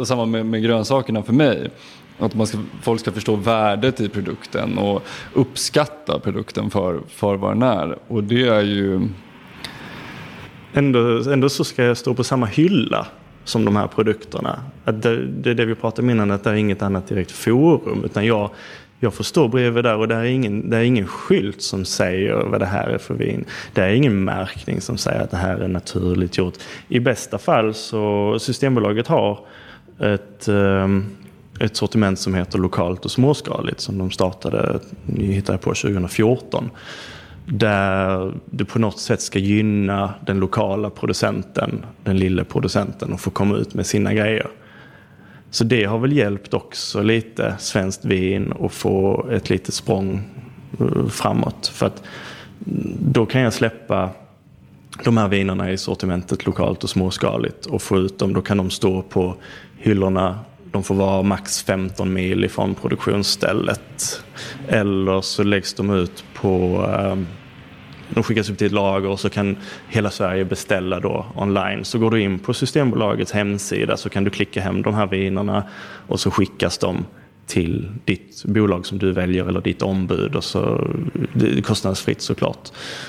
[0.00, 1.70] och samma med, med grönsakerna för mig.
[2.18, 5.02] Att man ska, folk ska förstå värdet i produkten och
[5.34, 7.98] uppskatta produkten för, för vad den är.
[8.08, 9.08] Och det är ju
[10.72, 13.06] ändå, ändå så ska jag stå på samma hylla
[13.44, 14.62] som de här produkterna.
[14.84, 17.30] Att det, det är det vi pratade om innan, att det är inget annat direkt
[17.30, 18.04] forum.
[18.04, 18.50] Utan jag,
[19.00, 22.34] jag får stå bredvid där och det är, ingen, det är ingen skylt som säger
[22.34, 23.44] vad det här är för vin.
[23.72, 26.54] Det är ingen märkning som säger att det här är naturligt gjort.
[26.88, 29.38] I bästa fall så Systembolaget har
[30.00, 31.06] ett, ehm,
[31.60, 34.80] ett sortiment som heter lokalt och småskaligt som de startade,
[35.16, 36.70] hittade på 2014.
[37.50, 43.30] Där det på något sätt ska gynna den lokala producenten, den lilla producenten och få
[43.30, 44.46] komma ut med sina grejer.
[45.50, 50.22] Så det har väl hjälpt också lite svenskt vin att få ett litet språng
[50.80, 51.66] eh, framåt.
[51.66, 52.02] För att
[53.00, 54.10] då kan jag släppa
[55.04, 58.32] de här vinerna i sortimentet lokalt och småskaligt och få ut dem.
[58.32, 59.34] Då kan de stå på
[59.76, 60.38] hyllorna.
[60.72, 64.22] De får vara max 15 mil ifrån produktionsstället.
[64.68, 66.82] Eller så läggs de ut på
[67.12, 67.26] um,
[68.10, 69.56] de skickas upp till ett lager och så kan
[69.88, 71.84] hela Sverige beställa då online.
[71.84, 75.64] Så går du in på Systembolagets hemsida så kan du klicka hem de här vinerna
[76.06, 77.04] och så skickas de
[77.46, 80.34] till ditt bolag som du väljer eller ditt ombud.
[80.34, 80.90] Och så,
[81.32, 82.68] det är kostnadsfritt såklart.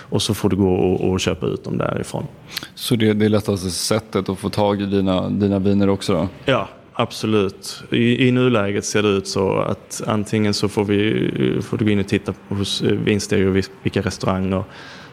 [0.10, 2.28] Och så får du gå och, och köpa ut dem därifrån.
[2.76, 6.28] Så det, det är lättaste sättet att få tag i dina, dina viner också då?
[6.46, 6.70] Ja,
[7.00, 7.84] absolut.
[7.92, 11.92] I, I nuläget ser det ut så att antingen så får, vi, får du gå
[11.92, 14.64] in och titta hos Vinstereo vilka restauranger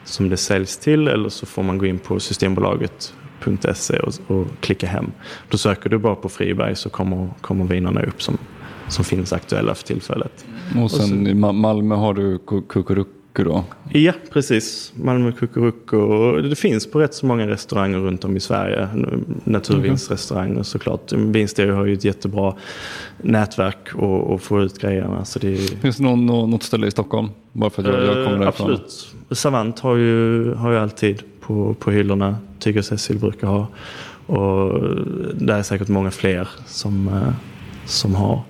[0.05, 4.87] som det säljs till eller så får man gå in på Systembolaget.se och, och, klicka
[4.87, 5.13] hem.
[5.51, 8.39] Då söker du bara på Friberg så kommer, kommer vinerna upp som
[8.89, 10.47] som finns aktuella för tillfället.
[10.83, 12.39] Och sen och så, i Malmö har du
[13.37, 13.65] Kukuruku då?
[13.99, 14.93] Ja, precis.
[14.97, 16.43] Malmö Kukuruku.
[16.43, 18.89] Det finns på rätt så många restauranger runt om i Sverige.
[19.45, 20.65] Naturvinsrestauranger mm.
[20.65, 21.13] såklart.
[21.13, 22.55] Vinsterö har ju ett jättebra
[23.23, 23.89] nätverk
[24.35, 25.25] att få ut grejerna.
[25.25, 25.57] Så det...
[25.57, 27.29] Finns det någon, något ställe i Stockholm?
[27.53, 28.71] Bara för att jag, jag kommer därifrån.
[28.71, 29.15] Absolut.
[29.31, 32.37] Savant har ju, har ju alltid på, på hyllorna.
[32.59, 33.67] Tyger Cecil brukar ha.
[34.27, 34.81] Och
[35.35, 37.33] det är säkert många fler som, eh,
[37.85, 38.41] som har.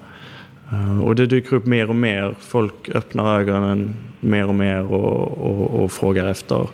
[0.72, 2.34] Eh, och det dyker upp mer och mer.
[2.40, 6.68] Folk öppnar ögonen mer och mer och, och, och frågar efter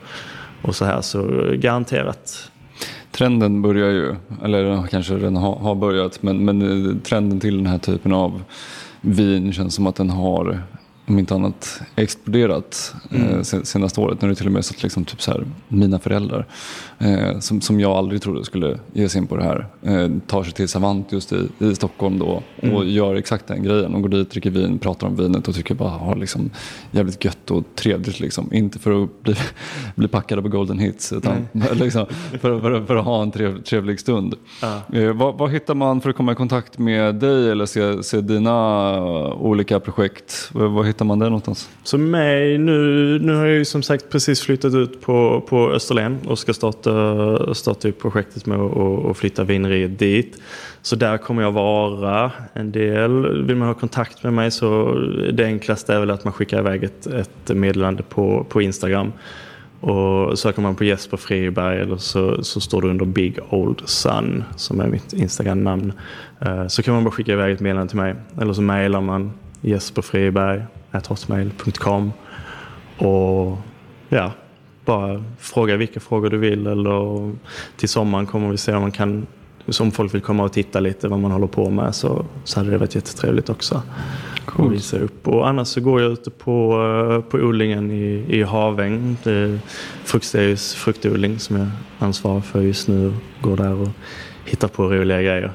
[0.62, 1.00] och så här.
[1.00, 2.50] Så garanterat.
[3.10, 4.14] Trenden börjar ju,
[4.44, 8.42] eller kanske redan har börjat, men, men eh, trenden till den här typen av
[9.00, 10.62] vin känns som att den har
[11.06, 13.28] om inte annat exploderat mm.
[13.28, 14.22] eh, senaste året.
[14.22, 16.46] Nu är det till och med så att liksom, typ så här, mina föräldrar,
[17.02, 20.42] eh, som, som jag aldrig trodde skulle ge sig in på det här, eh, tar
[20.42, 22.76] sig till Savant just i, i Stockholm då mm.
[22.76, 23.92] och gör exakt den grejen.
[23.92, 26.50] De går dit, dricker vin, pratar om vinet och tycker bara har liksom
[26.90, 28.20] jävligt gött och trevligt.
[28.20, 28.52] Liksom.
[28.52, 29.34] Inte för att bli,
[29.94, 34.00] bli packade på golden hits utan liksom, för, för, för, att ha en trev, trevlig
[34.00, 34.34] stund.
[34.60, 34.96] Ah.
[34.96, 38.20] Eh, vad, vad, hittar man för att komma i kontakt med dig eller se, se
[38.20, 40.50] dina olika projekt?
[40.52, 41.68] Vad hittar man det någonstans?
[41.82, 46.18] Så mig, nu, nu har jag ju som sagt precis flyttat ut på, på Österlen
[46.26, 46.91] och ska starta,
[47.54, 50.42] starta upp projektet med att flytta vineriet dit.
[50.82, 53.42] Så där kommer jag vara en del.
[53.44, 54.94] Vill man ha kontakt med mig så
[55.32, 59.12] det enklaste är väl att man skickar iväg ett, ett meddelande på, på Instagram.
[59.80, 64.44] Och söker man på Jesper Friberg eller så, så står det under Big Old Sun
[64.56, 65.92] som är mitt Instagram-namn.
[66.40, 68.14] Eh, så kan man bara skicka iväg ett meddelande till mig.
[68.40, 72.12] Eller så mejlar man jesperfriberg.hotmail.com
[72.98, 73.58] och
[74.08, 74.32] ja,
[74.84, 77.32] bara fråga vilka frågor du vill eller
[77.76, 79.26] till sommaren kommer vi se om man kan
[79.80, 82.70] om folk vill komma och titta lite vad man håller på med så, så hade
[82.70, 83.82] det varit jättetrevligt också.
[84.44, 84.70] Cool.
[84.70, 85.28] Visa upp.
[85.28, 86.72] Och annars så går jag ute på,
[87.10, 89.16] eh, på odlingen i, i Haväng.
[90.04, 91.68] Frukterius fruktodling som jag
[91.98, 93.14] ansvarar för just nu.
[93.40, 93.88] Går där och
[94.44, 95.52] hittar på roliga grejer.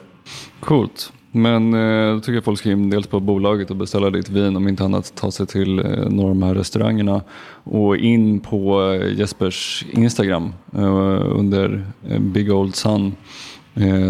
[0.59, 1.13] Coolt.
[1.37, 4.55] Men eh, då tycker jag folk ska in dels på bolaget och beställa ditt vin
[4.55, 7.21] om inte annat ta sig till eh, några av de här restaurangerna
[7.63, 11.85] och in på eh, Jespers Instagram under
[12.19, 13.15] Big Old Sun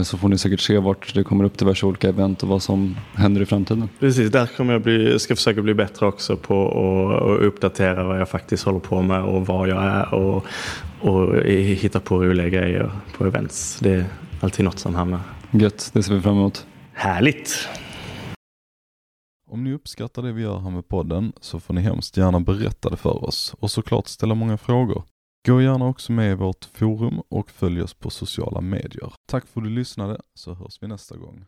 [0.04, 2.96] så får ni säkert se vart det kommer upp diverse olika event och vad som
[3.14, 3.90] händer i framtiden.
[4.00, 6.68] Precis, där kommer jag bli, ska försöka bli bättre också på
[7.16, 10.46] att uppdatera vad jag faktiskt håller på med och var jag är och,
[11.02, 13.80] och hitta på roliga grejer på events.
[13.80, 14.06] Det är
[14.42, 15.20] alltid något som hamnar.
[15.52, 16.66] Gött, det ser vi fram emot.
[17.00, 17.70] Härligt!
[19.50, 22.90] Om ni uppskattar det vi gör här med podden så får ni hemskt gärna berätta
[22.90, 25.04] det för oss och såklart ställa många frågor.
[25.48, 29.14] Gå gärna också med i vårt forum och följ oss på sociala medier.
[29.32, 31.46] Tack för att du lyssnade så hörs vi nästa gång.